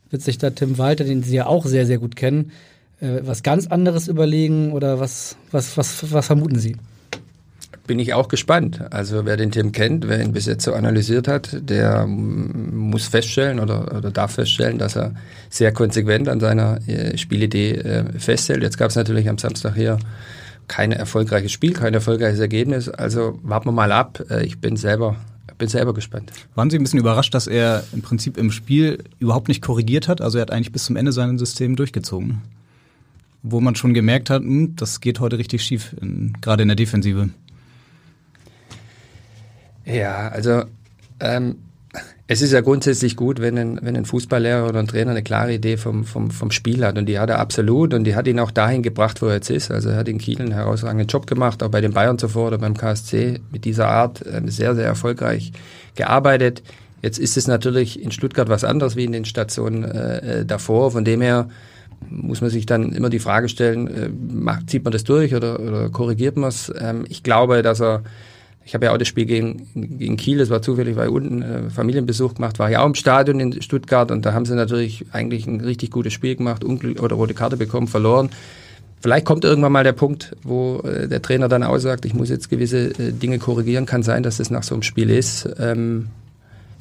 wird 0.08 0.22
sich 0.22 0.38
da 0.38 0.48
Tim 0.50 0.78
Walter, 0.78 1.04
den 1.04 1.22
Sie 1.22 1.36
ja 1.36 1.46
auch 1.46 1.66
sehr, 1.66 1.84
sehr 1.84 1.98
gut 1.98 2.16
kennen, 2.16 2.52
äh, 3.00 3.20
was 3.22 3.42
ganz 3.42 3.66
anderes 3.66 4.08
überlegen 4.08 4.72
oder 4.72 4.98
was, 4.98 5.36
was, 5.50 5.76
was, 5.76 6.10
was 6.10 6.26
vermuten 6.26 6.58
Sie? 6.58 6.76
Bin 7.88 7.98
ich 7.98 8.12
auch 8.12 8.28
gespannt. 8.28 8.84
Also 8.92 9.24
wer 9.24 9.38
den 9.38 9.50
Tim 9.50 9.72
kennt, 9.72 10.06
wer 10.08 10.22
ihn 10.22 10.32
bis 10.32 10.44
jetzt 10.44 10.62
so 10.62 10.74
analysiert 10.74 11.26
hat, 11.26 11.56
der 11.58 12.06
muss 12.06 13.06
feststellen 13.06 13.60
oder, 13.60 13.96
oder 13.96 14.10
darf 14.10 14.32
feststellen, 14.32 14.76
dass 14.76 14.94
er 14.94 15.14
sehr 15.48 15.72
konsequent 15.72 16.28
an 16.28 16.38
seiner 16.38 16.86
äh, 16.86 17.16
Spielidee 17.16 17.72
äh, 17.72 18.04
festhält. 18.18 18.62
Jetzt 18.62 18.76
gab 18.76 18.90
es 18.90 18.96
natürlich 18.96 19.26
am 19.26 19.38
Samstag 19.38 19.74
hier 19.74 19.98
kein 20.68 20.92
erfolgreiches 20.92 21.50
Spiel, 21.50 21.72
kein 21.72 21.94
erfolgreiches 21.94 22.40
Ergebnis. 22.40 22.90
Also 22.90 23.38
warten 23.42 23.68
wir 23.68 23.72
mal 23.72 23.90
ab. 23.90 24.22
Äh, 24.28 24.44
ich 24.44 24.58
bin 24.58 24.76
selber, 24.76 25.16
bin 25.56 25.68
selber 25.68 25.94
gespannt. 25.94 26.30
Waren 26.54 26.68
Sie 26.68 26.78
ein 26.78 26.82
bisschen 26.82 27.00
überrascht, 27.00 27.32
dass 27.32 27.46
er 27.46 27.84
im 27.94 28.02
Prinzip 28.02 28.36
im 28.36 28.50
Spiel 28.50 29.02
überhaupt 29.18 29.48
nicht 29.48 29.62
korrigiert 29.62 30.08
hat? 30.08 30.20
Also 30.20 30.36
er 30.36 30.42
hat 30.42 30.50
eigentlich 30.50 30.72
bis 30.72 30.84
zum 30.84 30.96
Ende 30.96 31.12
sein 31.12 31.38
System 31.38 31.74
durchgezogen. 31.74 32.42
Wo 33.42 33.60
man 33.60 33.76
schon 33.76 33.94
gemerkt 33.94 34.28
hat, 34.28 34.42
hm, 34.42 34.76
das 34.76 35.00
geht 35.00 35.20
heute 35.20 35.38
richtig 35.38 35.62
schief, 35.62 35.96
gerade 36.42 36.62
in 36.62 36.68
der 36.68 36.76
Defensive. 36.76 37.30
Ja, 39.88 40.28
also 40.28 40.64
ähm, 41.20 41.56
es 42.26 42.42
ist 42.42 42.52
ja 42.52 42.60
grundsätzlich 42.60 43.16
gut, 43.16 43.40
wenn 43.40 43.56
ein, 43.56 43.78
wenn 43.82 43.96
ein 43.96 44.04
Fußballlehrer 44.04 44.68
oder 44.68 44.80
ein 44.80 44.86
Trainer 44.86 45.12
eine 45.12 45.22
klare 45.22 45.54
Idee 45.54 45.78
vom, 45.78 46.04
vom, 46.04 46.30
vom 46.30 46.50
Spiel 46.50 46.84
hat. 46.84 46.98
Und 46.98 47.06
die 47.06 47.18
hat 47.18 47.30
er 47.30 47.38
absolut. 47.38 47.94
Und 47.94 48.04
die 48.04 48.14
hat 48.14 48.26
ihn 48.26 48.38
auch 48.38 48.50
dahin 48.50 48.82
gebracht, 48.82 49.22
wo 49.22 49.26
er 49.26 49.36
jetzt 49.36 49.48
ist. 49.48 49.70
Also 49.70 49.88
er 49.88 49.96
hat 49.96 50.08
in 50.08 50.18
Kiel 50.18 50.40
einen 50.40 50.52
herausragenden 50.52 51.06
Job 51.06 51.26
gemacht, 51.26 51.62
auch 51.62 51.70
bei 51.70 51.80
den 51.80 51.94
Bayern 51.94 52.18
zuvor 52.18 52.48
oder 52.48 52.58
beim 52.58 52.76
KSC 52.76 53.40
mit 53.50 53.64
dieser 53.64 53.88
Art 53.88 54.22
ähm, 54.30 54.48
sehr, 54.48 54.74
sehr 54.74 54.84
erfolgreich 54.84 55.52
gearbeitet. 55.94 56.62
Jetzt 57.00 57.18
ist 57.18 57.38
es 57.38 57.46
natürlich 57.46 58.02
in 58.02 58.10
Stuttgart 58.10 58.50
was 58.50 58.64
anderes 58.64 58.94
wie 58.94 59.04
in 59.04 59.12
den 59.12 59.24
Stationen 59.24 59.84
äh, 59.84 60.44
davor. 60.44 60.90
Von 60.90 61.06
dem 61.06 61.22
her 61.22 61.48
muss 62.10 62.42
man 62.42 62.50
sich 62.50 62.66
dann 62.66 62.92
immer 62.92 63.08
die 63.08 63.20
Frage 63.20 63.48
stellen, 63.48 63.86
äh, 63.86 64.10
macht, 64.10 64.68
zieht 64.68 64.84
man 64.84 64.92
das 64.92 65.04
durch 65.04 65.34
oder, 65.34 65.58
oder 65.60 65.88
korrigiert 65.88 66.36
man 66.36 66.50
es? 66.50 66.70
Ähm, 66.78 67.06
ich 67.08 67.22
glaube, 67.22 67.62
dass 67.62 67.80
er 67.80 68.02
ich 68.68 68.74
habe 68.74 68.84
ja 68.84 68.92
auch 68.92 68.98
das 68.98 69.08
Spiel 69.08 69.24
gegen, 69.24 69.66
gegen 69.74 70.18
Kiel, 70.18 70.36
das 70.36 70.50
war 70.50 70.60
zufällig, 70.60 70.94
weil 70.94 71.08
unten 71.08 71.40
äh, 71.40 71.70
Familienbesuch 71.70 72.34
gemacht, 72.34 72.58
war 72.58 72.70
ja 72.70 72.82
auch 72.82 72.86
im 72.86 72.94
Stadion 72.94 73.40
in 73.40 73.62
Stuttgart 73.62 74.10
und 74.10 74.26
da 74.26 74.34
haben 74.34 74.44
sie 74.44 74.54
natürlich 74.54 75.06
eigentlich 75.10 75.46
ein 75.46 75.62
richtig 75.62 75.90
gutes 75.90 76.12
Spiel 76.12 76.36
gemacht, 76.36 76.64
unglück 76.64 77.02
oder 77.02 77.16
rote 77.16 77.32
Karte 77.32 77.56
bekommen, 77.56 77.88
verloren. 77.88 78.28
Vielleicht 79.00 79.24
kommt 79.24 79.46
irgendwann 79.46 79.72
mal 79.72 79.84
der 79.84 79.94
Punkt, 79.94 80.36
wo 80.42 80.80
äh, 80.80 81.08
der 81.08 81.22
Trainer 81.22 81.48
dann 81.48 81.62
aussagt, 81.62 82.04
ich 82.04 82.12
muss 82.12 82.28
jetzt 82.28 82.50
gewisse 82.50 82.90
äh, 82.90 83.12
Dinge 83.12 83.38
korrigieren. 83.38 83.86
Kann 83.86 84.02
sein, 84.02 84.22
dass 84.22 84.36
das 84.36 84.50
nach 84.50 84.64
so 84.64 84.74
einem 84.74 84.82
Spiel 84.82 85.08
ist. 85.08 85.48
Ähm, 85.58 86.08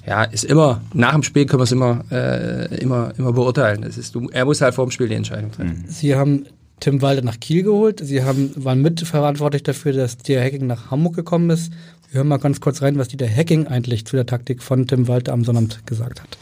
ja, 0.06 0.25
ist 0.25 0.44
immer, 0.44 0.81
nach 0.94 1.13
dem 1.13 1.24
Spiel 1.24 1.45
können 1.45 1.62
wir 1.62 1.66
es 1.66 1.72
immer, 1.72 2.04
äh, 2.12 2.81
immer, 2.81 3.13
immer 3.18 3.31
beurteilen. 3.31 3.84
Es 3.84 3.98
ist, 3.98 4.13
du, 4.13 4.28
er 4.30 4.44
muss 4.44 4.60
halt 4.60 4.75
vor 4.75 4.86
dem 4.86 4.92
Spiel 4.92 5.07
die 5.07 5.16
Entscheidung 5.16 5.51
treffen. 5.54 5.86
Sie 5.88 6.16
haben 6.16 6.48
Tim 6.79 7.01
Walter 7.01 7.24
nach 7.24 7.39
Kiel 7.39 7.63
geholt. 7.63 8.00
Sie 8.03 8.24
haben, 8.24 8.51
waren 8.56 8.81
mitverantwortlich 8.81 9.63
dafür, 9.63 9.94
dass 9.94 10.18
Dieter 10.18 10.41
Hacking 10.41 10.68
nach 10.68 10.91
Hamburg 10.91 11.15
gekommen 11.15 11.50
ist. 11.50 11.71
Wir 12.09 12.19
hören 12.19 12.27
mal 12.27 12.38
ganz 12.38 12.62
kurz 12.62 12.81
rein, 12.81 12.97
was 12.97 13.07
Dieter 13.07 13.27
Hacking 13.27 13.68
eigentlich 13.68 14.06
zu 14.06 14.15
der 14.15 14.25
Taktik 14.25 14.62
von 14.62 14.88
Tim 14.88 15.07
Walter 15.07 15.33
am 15.33 15.44
Sonnabend 15.44 15.85
gesagt 15.85 16.21
hat. 16.21 16.38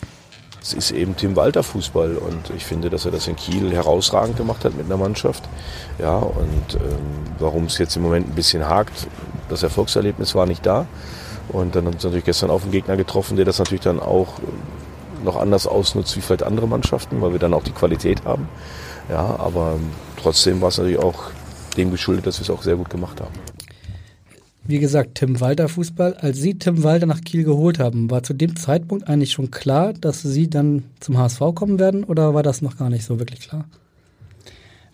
Es 0.62 0.74
ist 0.74 0.92
eben 0.92 1.16
Tim 1.16 1.36
Walter 1.36 1.62
Fußball 1.62 2.18
und 2.18 2.52
ich 2.56 2.66
finde, 2.66 2.90
dass 2.90 3.06
er 3.06 3.12
das 3.12 3.28
in 3.28 3.36
Kiel 3.36 3.72
herausragend 3.72 4.36
gemacht 4.36 4.66
hat 4.66 4.76
mit 4.76 4.88
einer 4.88 4.98
Mannschaft. 4.98 5.44
Ja, 6.00 6.18
und 6.18 6.74
ähm, 6.74 6.82
warum 7.38 7.66
es 7.66 7.78
jetzt 7.78 7.96
im 7.96 8.02
Moment 8.02 8.28
ein 8.28 8.36
bisschen 8.36 8.68
hakt, 8.68 9.08
das 9.48 9.62
Erfolgserlebnis 9.62 10.34
war 10.34 10.48
nicht 10.48 10.66
da. 10.66 10.88
Und 11.50 11.76
dann 11.76 11.86
haben 11.86 12.00
sie 12.00 12.08
natürlich 12.08 12.26
gestern 12.26 12.50
auf 12.50 12.64
einen 12.64 12.72
Gegner 12.72 12.98
getroffen, 12.98 13.36
der 13.36 13.46
das 13.46 13.60
natürlich 13.60 13.84
dann 13.84 14.00
auch 14.00 14.40
noch 15.24 15.36
anders 15.36 15.68
ausnutzt 15.68 16.18
wie 16.18 16.22
vielleicht 16.22 16.44
andere 16.44 16.68
Mannschaften, 16.68 17.22
weil 17.22 17.32
wir 17.32 17.40
dann 17.40 17.54
auch 17.54 17.64
die 17.64 17.72
Qualität 17.72 18.26
haben. 18.26 18.50
Ja, 19.10 19.36
aber 19.38 19.78
trotzdem 20.26 20.60
war 20.60 20.70
es 20.70 20.78
natürlich 20.80 20.98
auch 20.98 21.30
dem 21.78 21.92
geschuldet, 21.92 22.26
dass 22.26 22.40
wir 22.40 22.42
es 22.42 22.50
auch 22.50 22.64
sehr 22.64 22.76
gut 22.76 22.90
gemacht 22.90 23.22
haben. 23.22 23.34
Wie 24.64 24.80
gesagt, 24.80 25.14
Tim 25.14 25.40
Walter 25.40 25.70
Fußball. 25.70 26.16
Als 26.16 26.40
Sie 26.40 26.58
Tim 26.58 26.82
Walter 26.82 27.06
nach 27.06 27.22
Kiel 27.22 27.44
geholt 27.44 27.78
haben, 27.78 28.10
war 28.10 28.24
zu 28.24 28.34
dem 28.34 28.56
Zeitpunkt 28.56 29.08
eigentlich 29.08 29.34
schon 29.34 29.52
klar, 29.52 29.94
dass 29.94 30.24
Sie 30.24 30.50
dann 30.50 30.84
zum 31.00 31.20
HSV 31.20 31.40
kommen 31.54 31.78
werden 31.78 32.04
oder 32.04 32.34
war 32.34 32.42
das 32.42 32.64
noch 32.64 32.76
gar 32.76 32.90
nicht 32.90 33.06
so 33.06 33.20
wirklich 33.20 33.42
klar? 33.42 33.66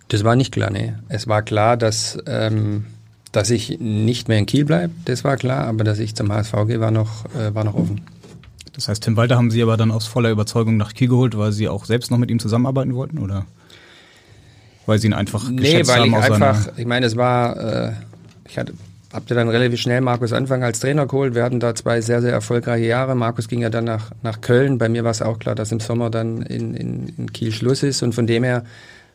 Das 0.09 0.25
war 0.25 0.35
nicht 0.35 0.51
klar, 0.51 0.69
nee. 0.69 0.93
Es 1.07 1.29
war 1.29 1.41
klar, 1.43 1.77
dass, 1.77 2.17
ähm, 2.25 2.87
dass 3.31 3.49
ich 3.49 3.79
nicht 3.79 4.27
mehr 4.27 4.39
in 4.39 4.45
Kiel 4.45 4.65
bleibe, 4.65 4.93
das 5.05 5.23
war 5.23 5.37
klar, 5.37 5.67
aber 5.67 5.85
dass 5.85 5.99
ich 5.99 6.13
zum 6.13 6.29
HSV 6.29 6.53
gehe, 6.67 6.81
war 6.81 6.91
noch, 6.91 7.23
äh, 7.33 7.55
war 7.55 7.63
noch 7.63 7.75
offen. 7.75 8.01
Das 8.73 8.89
heißt, 8.89 9.03
Tim 9.03 9.15
Walter 9.15 9.37
haben 9.37 9.51
Sie 9.51 9.63
aber 9.63 9.77
dann 9.77 9.91
aus 9.91 10.07
voller 10.07 10.31
Überzeugung 10.31 10.75
nach 10.75 10.93
Kiel 10.93 11.07
geholt, 11.07 11.37
weil 11.37 11.53
Sie 11.53 11.69
auch 11.69 11.85
selbst 11.85 12.11
noch 12.11 12.17
mit 12.17 12.29
ihm 12.29 12.39
zusammenarbeiten 12.39 12.93
wollten, 12.95 13.19
oder? 13.19 13.45
Weil 14.85 14.99
Sie 14.99 15.07
ihn 15.07 15.13
einfach 15.13 15.49
Nee, 15.49 15.85
weil 15.87 16.01
haben 16.01 16.09
ich 16.09 16.15
einfach, 16.15 16.77
ich 16.77 16.85
meine, 16.85 17.05
es 17.05 17.15
war, 17.15 17.89
äh, 17.89 17.91
ich 18.47 18.57
hatte, 18.57 18.73
hab 19.13 19.27
dann 19.27 19.49
relativ 19.49 19.79
schnell 19.79 20.01
Markus 20.01 20.33
Anfang 20.33 20.63
als 20.63 20.79
Trainer 20.79 21.05
geholt. 21.05 21.35
Wir 21.35 21.43
hatten 21.43 21.59
da 21.59 21.75
zwei 21.75 22.01
sehr, 22.01 22.21
sehr 22.21 22.31
erfolgreiche 22.31 22.85
Jahre. 22.85 23.15
Markus 23.15 23.47
ging 23.47 23.61
ja 23.61 23.69
dann 23.69 23.83
nach, 23.83 24.11
nach 24.23 24.41
Köln. 24.41 24.77
Bei 24.77 24.89
mir 24.89 25.03
war 25.03 25.11
es 25.11 25.21
auch 25.21 25.39
klar, 25.39 25.55
dass 25.55 25.71
im 25.71 25.79
Sommer 25.79 26.09
dann 26.09 26.41
in, 26.43 26.73
in, 26.73 27.13
in 27.17 27.31
Kiel 27.31 27.51
Schluss 27.51 27.83
ist. 27.83 28.01
Und 28.03 28.15
von 28.15 28.25
dem 28.25 28.43
her 28.43 28.63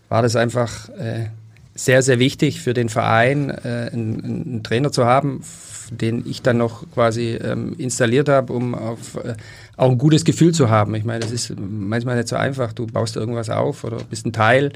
war 0.08 0.23
das 0.23 0.37
einfach 0.37 0.88
äh, 0.90 1.26
sehr, 1.75 2.02
sehr 2.02 2.18
wichtig 2.18 2.61
für 2.61 2.75
den 2.75 2.88
Verein, 2.88 3.50
äh, 3.50 3.90
einen, 3.92 4.25
einen 4.25 4.62
Trainer 4.62 4.92
zu 4.92 5.04
haben, 5.04 5.42
den 5.90 6.25
ich 6.28 6.42
dann 6.42 6.58
noch 6.58 6.85
quasi 6.92 7.38
ähm, 7.42 7.75
installiert 7.78 8.28
habe, 8.28 8.52
um 8.52 8.75
auf, 8.75 9.16
äh, 9.16 9.35
auch 9.76 9.90
ein 9.90 9.99
gutes 9.99 10.25
Gefühl 10.25 10.52
zu 10.52 10.70
haben. 10.70 10.94
Ich 10.94 11.04
meine, 11.04 11.20
das 11.20 11.32
ist 11.32 11.54
manchmal 11.58 12.16
nicht 12.16 12.28
so 12.28 12.37
einfach. 12.37 12.73
Du 12.73 12.87
baust 12.87 13.16
irgendwas 13.16 13.50
auf 13.50 13.85
oder 13.85 13.99
bist 14.11 14.26
ein 14.26 14.32
Teil 14.32 14.73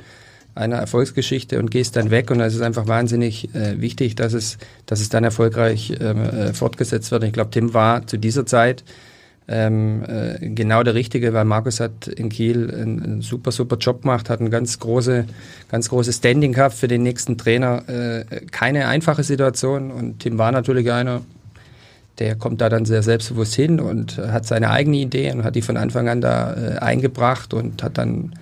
einer 0.55 0.77
Erfolgsgeschichte 0.77 1.59
und 1.59 1.71
gehst 1.71 1.97
dann 1.97 2.11
weg 2.11 2.31
und 2.31 2.41
es 2.41 2.55
ist 2.55 2.61
einfach 2.61 2.87
wahnsinnig 2.87 3.55
äh, 3.55 3.81
wichtig, 3.81 4.15
dass 4.15 4.33
es, 4.33 4.59
dass 4.87 5.01
es 5.01 5.09
dann 5.09 5.25
erfolgreich 5.25 5.95
ähm, 6.01 6.25
äh, 6.25 6.53
fortgesetzt 6.53 7.11
wird. 7.11 7.25
Ich 7.25 7.33
glaube, 7.33 7.51
Tim 7.51 7.73
war 7.75 8.07
zu 8.07 8.19
dieser 8.19 8.47
Zeit 8.47 8.85
ähm, 9.49 10.05
äh, 10.07 10.49
genau 10.51 10.83
der 10.83 10.95
Richtige, 10.95 11.33
weil 11.33 11.45
Markus 11.45 11.81
hat 11.81 12.07
in 12.07 12.29
Kiel 12.29 12.71
einen, 12.73 13.03
einen 13.03 13.23
super, 13.23 13.51
super 13.51 13.77
Job 13.77 14.03
gemacht, 14.03 14.31
hat 14.31 14.41
ein 14.41 14.51
ganz 14.51 14.79
große, 14.79 15.27
ganz 15.69 15.89
großes 15.89 16.17
Standing 16.17 16.53
gehabt 16.53 16.75
für 16.75 16.89
den 16.89 17.03
nächsten 17.03 17.37
Trainer. 17.37 17.89
Äh, 17.89 18.25
keine 18.53 18.87
einfache 18.87 19.25
Situation 19.25 19.91
und 19.91 20.21
Tim 20.21 20.39
war 20.39 20.53
natürlich 20.53 20.93
einer, 20.93 21.23
der 22.21 22.37
kommt 22.37 22.61
da 22.61 22.69
dann 22.69 22.85
sehr 22.85 23.03
selbstbewusst 23.03 23.55
hin 23.55 23.81
und 23.81 24.19
hat 24.19 24.47
seine 24.47 24.71
eigene 24.71 24.99
Idee 24.99 25.33
und 25.33 25.43
hat 25.43 25.57
die 25.57 25.63
von 25.63 25.77
Anfang 25.77 26.09
an 26.09 26.21
da 26.21 26.55
äh, 26.55 26.79
eingebracht 26.79 27.53
und 27.53 27.83
hat 27.83 27.99
dann 27.99 28.35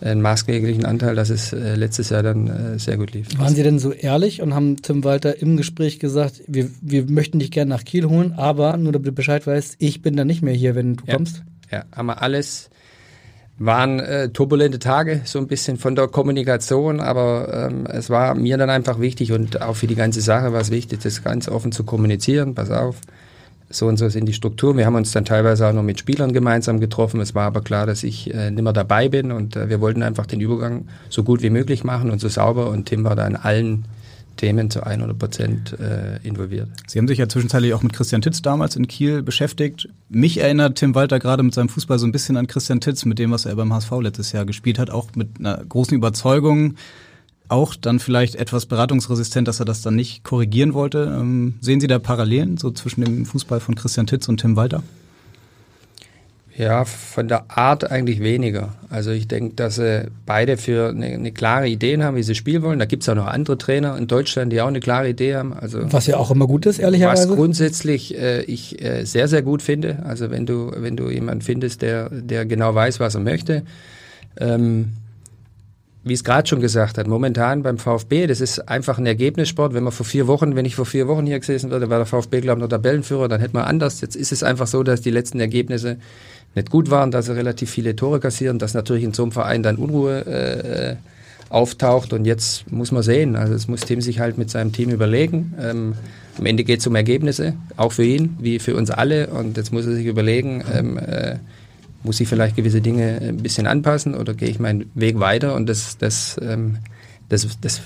einen 0.00 0.22
maßgeblichen 0.22 0.84
Anteil, 0.84 1.14
dass 1.14 1.30
es 1.30 1.52
äh, 1.52 1.74
letztes 1.74 2.10
Jahr 2.10 2.22
dann 2.22 2.46
äh, 2.48 2.78
sehr 2.78 2.96
gut 2.96 3.12
lief. 3.12 3.28
Waren 3.38 3.54
Sie 3.54 3.62
denn 3.62 3.78
so 3.78 3.92
ehrlich 3.92 4.42
und 4.42 4.54
haben 4.54 4.80
Tim 4.82 5.04
Walter 5.04 5.40
im 5.40 5.56
Gespräch 5.56 5.98
gesagt, 5.98 6.42
wir, 6.46 6.70
wir 6.80 7.10
möchten 7.10 7.38
dich 7.38 7.50
gerne 7.50 7.68
nach 7.68 7.84
Kiel 7.84 8.06
holen, 8.06 8.32
aber 8.32 8.76
nur 8.76 8.92
damit 8.92 9.08
du 9.08 9.12
Bescheid 9.12 9.46
weißt, 9.46 9.76
ich 9.78 10.02
bin 10.02 10.16
dann 10.16 10.26
nicht 10.26 10.42
mehr 10.42 10.54
hier, 10.54 10.74
wenn 10.74 10.96
du 10.96 11.04
ja. 11.06 11.14
kommst? 11.14 11.42
Ja, 11.70 11.84
haben 11.92 12.06
wir 12.06 12.22
alles 12.22 12.70
waren 13.60 14.00
äh, 14.00 14.30
turbulente 14.30 14.78
Tage, 14.78 15.20
so 15.24 15.38
ein 15.38 15.46
bisschen 15.46 15.76
von 15.76 15.94
der 15.94 16.08
Kommunikation, 16.08 16.98
aber 16.98 17.68
ähm, 17.70 17.86
es 17.86 18.08
war 18.08 18.34
mir 18.34 18.56
dann 18.56 18.70
einfach 18.70 19.00
wichtig 19.00 19.32
und 19.32 19.60
auch 19.60 19.76
für 19.76 19.86
die 19.86 19.94
ganze 19.94 20.22
Sache 20.22 20.54
war 20.54 20.62
es 20.62 20.70
wichtig, 20.70 21.00
das 21.02 21.22
ganz 21.22 21.46
offen 21.46 21.70
zu 21.70 21.84
kommunizieren. 21.84 22.54
Pass 22.54 22.70
auf, 22.70 22.96
so 23.70 23.86
und 23.86 23.96
so 23.96 24.08
sind 24.08 24.26
die 24.26 24.32
Strukturen. 24.32 24.76
Wir 24.76 24.84
haben 24.84 24.96
uns 24.96 25.12
dann 25.12 25.24
teilweise 25.24 25.66
auch 25.66 25.72
noch 25.72 25.84
mit 25.84 26.00
Spielern 26.00 26.32
gemeinsam 26.32 26.80
getroffen. 26.80 27.20
Es 27.20 27.34
war 27.34 27.46
aber 27.46 27.62
klar, 27.62 27.86
dass 27.86 28.02
ich 28.02 28.34
äh, 28.34 28.50
nicht 28.50 28.62
mehr 28.62 28.72
dabei 28.72 29.08
bin 29.08 29.30
und 29.30 29.56
äh, 29.56 29.68
wir 29.68 29.80
wollten 29.80 30.02
einfach 30.02 30.26
den 30.26 30.40
Übergang 30.40 30.88
so 31.08 31.22
gut 31.22 31.40
wie 31.42 31.50
möglich 31.50 31.84
machen 31.84 32.10
und 32.10 32.20
so 32.20 32.28
sauber 32.28 32.68
und 32.68 32.86
Tim 32.86 33.04
war 33.04 33.14
da 33.14 33.26
in 33.26 33.36
allen 33.36 33.84
Themen 34.36 34.70
zu 34.70 34.84
100 34.84 35.18
Prozent 35.18 35.76
äh, 35.78 36.18
involviert. 36.26 36.68
Sie 36.86 36.98
haben 36.98 37.06
sich 37.06 37.18
ja 37.18 37.28
zwischenzeitlich 37.28 37.74
auch 37.74 37.82
mit 37.82 37.92
Christian 37.92 38.22
Titz 38.22 38.42
damals 38.42 38.74
in 38.74 38.88
Kiel 38.88 39.22
beschäftigt. 39.22 39.88
Mich 40.08 40.38
erinnert 40.38 40.78
Tim 40.78 40.94
Walter 40.94 41.18
gerade 41.18 41.42
mit 41.42 41.54
seinem 41.54 41.68
Fußball 41.68 41.98
so 41.98 42.06
ein 42.06 42.12
bisschen 42.12 42.36
an 42.36 42.46
Christian 42.46 42.80
Titz, 42.80 43.04
mit 43.04 43.18
dem, 43.18 43.30
was 43.30 43.44
er 43.44 43.54
beim 43.54 43.72
HSV 43.72 43.92
letztes 44.00 44.32
Jahr 44.32 44.46
gespielt 44.46 44.78
hat, 44.78 44.90
auch 44.90 45.08
mit 45.14 45.38
einer 45.38 45.62
großen 45.68 45.96
Überzeugung 45.96 46.74
auch 47.50 47.74
dann 47.74 47.98
vielleicht 47.98 48.36
etwas 48.36 48.66
beratungsresistent, 48.66 49.48
dass 49.48 49.60
er 49.60 49.66
das 49.66 49.82
dann 49.82 49.96
nicht 49.96 50.24
korrigieren 50.24 50.74
wollte. 50.74 51.14
Ähm, 51.18 51.54
sehen 51.60 51.80
Sie 51.80 51.86
da 51.86 51.98
Parallelen 51.98 52.56
so 52.56 52.70
zwischen 52.70 53.04
dem 53.04 53.26
Fußball 53.26 53.60
von 53.60 53.74
Christian 53.74 54.06
Titz 54.06 54.28
und 54.28 54.38
Tim 54.38 54.56
Walter? 54.56 54.82
Ja, 56.56 56.84
von 56.84 57.26
der 57.26 57.44
Art 57.48 57.90
eigentlich 57.90 58.20
weniger. 58.20 58.74
Also 58.90 59.12
ich 59.12 59.26
denke, 59.26 59.54
dass 59.54 59.76
sie 59.76 60.08
beide 60.26 60.58
für 60.58 60.90
eine, 60.90 61.06
eine 61.06 61.32
klare 61.32 61.66
Idee 61.68 61.96
haben, 62.02 62.16
wie 62.16 62.22
sie 62.22 62.34
spielen 62.34 62.62
wollen. 62.62 62.78
Da 62.78 62.84
gibt 62.84 63.02
es 63.02 63.08
auch 63.08 63.14
noch 63.14 63.28
andere 63.28 63.56
Trainer 63.56 63.96
in 63.96 64.08
Deutschland, 64.08 64.52
die 64.52 64.60
auch 64.60 64.66
eine 64.66 64.80
klare 64.80 65.08
Idee 65.08 65.36
haben. 65.36 65.54
Also 65.54 65.90
was 65.90 66.06
ja 66.06 66.18
auch 66.18 66.30
immer 66.30 66.46
gut 66.46 66.66
ist, 66.66 66.78
ehrlicherweise. 66.78 67.30
Was 67.30 67.36
grundsätzlich 67.36 68.14
äh, 68.18 68.42
ich 68.42 68.82
äh, 68.84 69.04
sehr, 69.06 69.26
sehr 69.28 69.40
gut 69.40 69.62
finde. 69.62 70.00
Also 70.04 70.30
wenn 70.30 70.44
du, 70.44 70.70
wenn 70.76 70.96
du 70.96 71.08
jemanden 71.08 71.40
findest, 71.40 71.80
der, 71.80 72.10
der 72.10 72.44
genau 72.44 72.74
weiß, 72.74 73.00
was 73.00 73.14
er 73.14 73.22
möchte. 73.22 73.62
Ähm, 74.38 74.90
wie 76.02 76.14
es 76.14 76.24
gerade 76.24 76.48
schon 76.48 76.60
gesagt 76.60 76.96
hat, 76.96 77.06
momentan 77.06 77.62
beim 77.62 77.76
VfB, 77.76 78.26
das 78.26 78.40
ist 78.40 78.68
einfach 78.68 78.98
ein 78.98 79.06
Ergebnissport. 79.06 79.74
Wenn 79.74 79.84
man 79.84 79.92
vor 79.92 80.06
vier 80.06 80.26
Wochen, 80.26 80.56
wenn 80.56 80.64
ich 80.64 80.74
vor 80.74 80.86
vier 80.86 81.08
Wochen 81.08 81.26
hier 81.26 81.38
gesessen 81.38 81.70
wäre, 81.70 81.90
war 81.90 81.98
der 81.98 82.06
VfB, 82.06 82.40
glaube 82.40 82.58
ich, 82.58 82.62
noch 82.62 82.68
Tabellenführer, 82.68 83.28
dann 83.28 83.40
hätte 83.40 83.54
man 83.54 83.64
anders. 83.64 84.00
Jetzt 84.00 84.16
ist 84.16 84.32
es 84.32 84.42
einfach 84.42 84.66
so, 84.66 84.82
dass 84.82 85.02
die 85.02 85.10
letzten 85.10 85.40
Ergebnisse 85.40 85.98
nicht 86.54 86.70
gut 86.70 86.90
waren, 86.90 87.10
dass 87.10 87.26
sie 87.26 87.36
relativ 87.36 87.70
viele 87.70 87.94
Tore 87.96 88.18
kassieren, 88.18 88.58
dass 88.58 88.72
natürlich 88.72 89.04
in 89.04 89.12
so 89.12 89.22
einem 89.22 89.32
Verein 89.32 89.62
dann 89.62 89.76
Unruhe 89.76 90.24
äh, 90.26 90.96
auftaucht. 91.50 92.14
Und 92.14 92.24
jetzt 92.24 92.70
muss 92.72 92.92
man 92.92 93.02
sehen, 93.02 93.36
also 93.36 93.52
es 93.52 93.68
muss 93.68 93.80
Tim 93.80 94.00
sich 94.00 94.20
halt 94.20 94.38
mit 94.38 94.50
seinem 94.50 94.72
Team 94.72 94.88
überlegen. 94.88 95.54
Ähm, 95.60 95.94
am 96.38 96.46
Ende 96.46 96.64
geht 96.64 96.80
es 96.80 96.86
um 96.86 96.94
Ergebnisse, 96.94 97.54
auch 97.76 97.92
für 97.92 98.04
ihn, 98.04 98.38
wie 98.40 98.58
für 98.58 98.74
uns 98.74 98.90
alle. 98.90 99.26
Und 99.28 99.58
jetzt 99.58 99.70
muss 99.70 99.86
er 99.86 99.92
sich 99.92 100.06
überlegen, 100.06 100.64
ähm, 100.72 100.96
äh, 100.96 101.36
muss 102.02 102.20
ich 102.20 102.28
vielleicht 102.28 102.56
gewisse 102.56 102.80
Dinge 102.80 103.20
ein 103.20 103.38
bisschen 103.38 103.66
anpassen 103.66 104.14
oder 104.14 104.34
gehe 104.34 104.48
ich 104.48 104.58
meinen 104.58 104.90
Weg 104.94 105.20
weiter 105.20 105.54
und 105.54 105.68
das, 105.68 105.98
das, 105.98 106.38
ähm, 106.42 106.78
das, 107.28 107.46
das, 107.60 107.82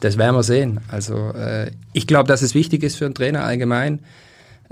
das 0.00 0.18
werden 0.18 0.34
wir 0.34 0.42
sehen. 0.42 0.80
Also 0.88 1.30
äh, 1.30 1.70
ich 1.92 2.06
glaube, 2.06 2.28
dass 2.28 2.42
es 2.42 2.54
wichtig 2.54 2.82
ist 2.82 2.96
für 2.96 3.06
einen 3.06 3.14
Trainer 3.14 3.44
allgemein. 3.44 4.00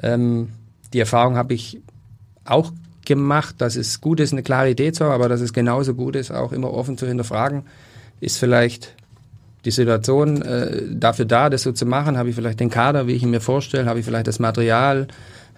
Ähm, 0.03 0.49
die 0.93 1.01
Erfahrung 1.01 1.37
habe 1.37 1.55
ich 1.55 1.81
auch 2.45 2.73
gemacht, 3.05 3.57
dass 3.59 3.77
es 3.77 4.01
gut 4.01 4.21
ist, 4.21 4.33
eine 4.33 4.43
klare 4.43 4.71
Idee 4.71 4.93
zu 4.93 5.05
haben, 5.05 5.13
aber 5.13 5.29
dass 5.29 5.41
es 5.41 5.53
genauso 5.53 5.95
gut 5.95 6.17
ist, 6.17 6.31
auch 6.31 6.53
immer 6.53 6.73
offen 6.73 6.99
zu 6.99 7.07
hinterfragen. 7.07 7.63
Ist 8.21 8.39
vielleicht 8.39 8.95
die 9.65 9.71
Situation 9.71 10.43
äh, 10.43 10.83
dafür 10.91 11.25
da, 11.25 11.51
das 11.51 11.63
so 11.63 11.73
zu 11.73 11.87
machen? 11.87 12.19
Habe 12.19 12.31
ich 12.31 12.35
vielleicht 12.35 12.61
den 12.61 12.71
Kader, 12.71 13.07
wie 13.07 13.13
ich 13.13 13.23
ihn 13.23 13.31
mir 13.31 13.41
vorstelle? 13.41 13.87
Habe 13.87 14.01
ich 14.01 14.05
vielleicht 14.05 14.27
das 14.27 14.39
Material? 14.39 15.09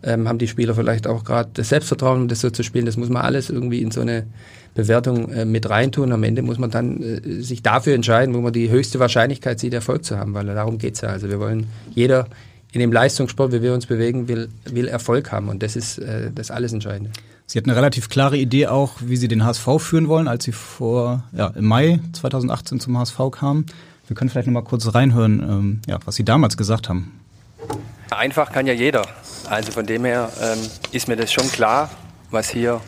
Ähm, 0.04 0.28
haben 0.28 0.38
die 0.38 0.48
Spieler 0.48 0.74
vielleicht 0.74 1.06
auch 1.06 1.24
gerade 1.24 1.50
das 1.54 1.70
Selbstvertrauen, 1.70 2.22
um 2.22 2.28
das 2.28 2.40
so 2.40 2.50
zu 2.50 2.62
spielen. 2.62 2.86
Das 2.86 2.96
muss 2.96 3.08
man 3.08 3.22
alles 3.22 3.50
irgendwie 3.50 3.80
in 3.80 3.90
so 3.90 4.00
eine 4.00 4.26
Bewertung 4.74 5.30
äh, 5.30 5.44
mit 5.44 5.68
reintun. 5.68 6.12
Am 6.12 6.22
Ende 6.22 6.42
muss 6.42 6.58
man 6.58 6.70
dann 6.70 7.02
äh, 7.02 7.42
sich 7.42 7.62
dafür 7.62 7.94
entscheiden, 7.94 8.34
wo 8.34 8.40
man 8.40 8.52
die 8.52 8.70
höchste 8.70 8.98
Wahrscheinlichkeit 8.98 9.60
sieht, 9.60 9.74
Erfolg 9.74 10.04
zu 10.04 10.18
haben, 10.18 10.34
weil 10.34 10.46
darum 10.46 10.78
geht's 10.78 11.00
ja. 11.00 11.08
Also 11.08 11.28
wir 11.28 11.40
wollen, 11.40 11.66
jeder 11.94 12.26
in 12.72 12.80
dem 12.80 12.92
Leistungssport, 12.92 13.52
wie 13.52 13.62
wir 13.62 13.72
uns 13.72 13.86
bewegen, 13.86 14.26
will, 14.26 14.48
will 14.64 14.88
Erfolg 14.88 15.30
haben 15.30 15.48
und 15.48 15.62
das 15.62 15.76
ist 15.76 15.98
äh, 15.98 16.30
das 16.34 16.50
alles 16.50 16.72
Entscheidende. 16.72 17.10
Sie 17.46 17.58
hatten 17.58 17.70
eine 17.70 17.76
relativ 17.76 18.08
klare 18.08 18.36
Idee 18.36 18.66
auch, 18.66 18.96
wie 19.00 19.16
Sie 19.16 19.28
den 19.28 19.44
HSV 19.44 19.68
führen 19.78 20.08
wollen, 20.08 20.28
als 20.28 20.44
Sie 20.44 20.52
vor 20.52 21.24
ja, 21.32 21.48
im 21.48 21.66
Mai 21.66 22.00
2018 22.14 22.80
zum 22.80 22.98
HSV 22.98 23.18
kamen. 23.30 23.66
Wir 24.08 24.16
können 24.16 24.30
vielleicht 24.30 24.48
noch 24.48 24.54
mal 24.54 24.64
kurz 24.64 24.92
reinhören, 24.92 25.40
ähm, 25.40 25.80
ja, 25.86 25.98
was 26.04 26.16
Sie 26.16 26.24
damals 26.24 26.56
gesagt 26.56 26.88
haben. 26.88 27.20
Einfach 28.10 28.52
kann 28.52 28.66
ja 28.66 28.72
jeder. 28.72 29.06
Also 29.48 29.72
von 29.72 29.86
dem 29.86 30.04
her 30.04 30.30
ähm, 30.40 30.58
ist 30.92 31.08
mir 31.08 31.16
das 31.16 31.32
schon 31.32 31.50
klar, 31.50 31.90
was 32.30 32.48
hier 32.48 32.80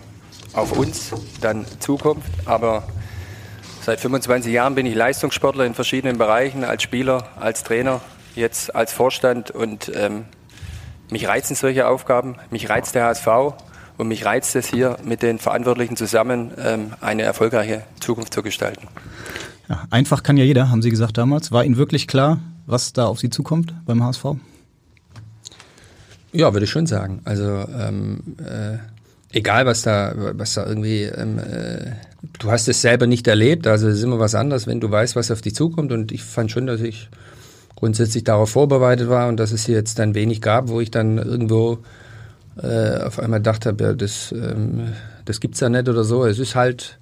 auf 0.52 0.72
uns 0.72 1.12
dann 1.40 1.66
zukommt. 1.80 2.24
Aber 2.44 2.84
seit 3.82 4.00
25 4.00 4.52
Jahren 4.52 4.74
bin 4.74 4.86
ich 4.86 4.94
Leistungssportler 4.94 5.64
in 5.64 5.74
verschiedenen 5.74 6.18
Bereichen, 6.18 6.64
als 6.64 6.82
Spieler, 6.82 7.28
als 7.38 7.62
Trainer, 7.62 8.00
jetzt 8.34 8.74
als 8.74 8.92
Vorstand 8.92 9.50
und 9.50 9.92
ähm, 9.94 10.24
mich 11.10 11.28
reizen 11.28 11.54
solche 11.54 11.86
Aufgaben, 11.86 12.36
mich 12.50 12.68
reizt 12.68 12.94
der 12.94 13.04
HSV 13.04 13.28
und 13.96 14.08
mich 14.08 14.24
reizt 14.24 14.56
es 14.56 14.66
hier 14.66 14.96
mit 15.04 15.22
den 15.22 15.38
Verantwortlichen 15.38 15.96
zusammen 15.96 16.50
ähm, 16.58 16.94
eine 17.00 17.22
erfolgreiche 17.22 17.84
Zukunft 18.00 18.34
zu 18.34 18.42
gestalten. 18.42 18.88
Ja, 19.68 19.84
einfach 19.90 20.22
kann 20.22 20.36
ja 20.36 20.44
jeder, 20.44 20.70
haben 20.70 20.82
Sie 20.82 20.90
gesagt 20.90 21.18
damals. 21.18 21.50
War 21.52 21.64
Ihnen 21.64 21.76
wirklich 21.76 22.06
klar, 22.06 22.38
was 22.66 22.92
da 22.92 23.06
auf 23.06 23.18
Sie 23.18 23.30
zukommt 23.30 23.74
beim 23.84 24.02
HSV? 24.02 24.36
Ja, 26.36 26.52
würde 26.52 26.64
ich 26.64 26.70
schon 26.70 26.86
sagen. 26.86 27.22
Also 27.24 27.44
ähm, 27.44 28.36
äh, 28.38 28.76
egal, 29.32 29.64
was 29.64 29.80
da, 29.82 30.12
was 30.34 30.52
da 30.52 30.66
irgendwie, 30.66 31.04
ähm, 31.04 31.38
äh, 31.38 31.92
du 32.38 32.50
hast 32.50 32.68
es 32.68 32.82
selber 32.82 33.06
nicht 33.06 33.26
erlebt, 33.26 33.66
also 33.66 33.88
ist 33.88 34.02
immer 34.02 34.18
was 34.18 34.34
anderes, 34.34 34.66
wenn 34.66 34.78
du 34.78 34.90
weißt, 34.90 35.16
was 35.16 35.30
auf 35.30 35.40
dich 35.40 35.54
zukommt. 35.54 35.92
Und 35.92 36.12
ich 36.12 36.22
fand 36.22 36.50
schon, 36.50 36.66
dass 36.66 36.82
ich 36.82 37.08
grundsätzlich 37.74 38.24
darauf 38.24 38.50
vorbereitet 38.50 39.08
war 39.08 39.28
und 39.28 39.40
dass 39.40 39.50
es 39.50 39.64
hier 39.64 39.76
jetzt 39.76 39.98
dann 39.98 40.14
wenig 40.14 40.42
gab, 40.42 40.68
wo 40.68 40.78
ich 40.82 40.90
dann 40.90 41.16
irgendwo 41.16 41.78
äh, 42.62 42.98
auf 43.00 43.18
einmal 43.18 43.40
dachte, 43.40 43.74
ja, 43.80 43.94
das, 43.94 44.30
ähm, 44.32 44.92
das 45.24 45.40
gibt's 45.40 45.60
ja 45.60 45.70
nicht 45.70 45.88
oder 45.88 46.04
so. 46.04 46.26
Es 46.26 46.38
ist 46.38 46.54
halt, 46.54 46.98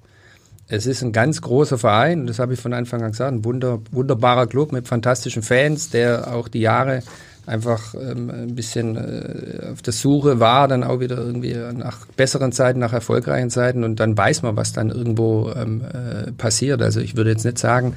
es 0.69 0.85
ist 0.85 1.01
ein 1.01 1.11
ganz 1.11 1.41
großer 1.41 1.77
Verein, 1.77 2.25
das 2.25 2.39
habe 2.39 2.53
ich 2.53 2.59
von 2.61 2.71
Anfang 2.73 3.01
an 3.03 3.11
gesagt, 3.11 3.33
ein 3.33 3.43
wunder, 3.43 3.79
wunderbarer 3.91 4.47
Club 4.47 4.71
mit 4.71 4.87
fantastischen 4.87 5.43
Fans, 5.43 5.89
der 5.89 6.33
auch 6.33 6.47
die 6.47 6.61
Jahre 6.61 7.03
einfach 7.45 7.93
ähm, 7.95 8.29
ein 8.29 8.55
bisschen 8.55 8.95
äh, 8.95 9.71
auf 9.71 9.81
der 9.81 9.93
Suche 9.93 10.39
war, 10.39 10.67
dann 10.67 10.83
auch 10.83 10.99
wieder 10.99 11.17
irgendwie 11.17 11.55
nach 11.73 12.05
besseren 12.17 12.51
Zeiten, 12.51 12.79
nach 12.79 12.93
erfolgreichen 12.93 13.49
Zeiten 13.49 13.83
und 13.83 13.99
dann 13.99 14.17
weiß 14.17 14.41
man, 14.41 14.55
was 14.55 14.73
dann 14.73 14.89
irgendwo 14.89 15.51
ähm, 15.55 15.81
äh, 15.81 16.31
passiert. 16.31 16.81
Also 16.81 16.99
ich 16.99 17.15
würde 17.15 17.29
jetzt 17.29 17.45
nicht 17.45 17.59
sagen, 17.59 17.93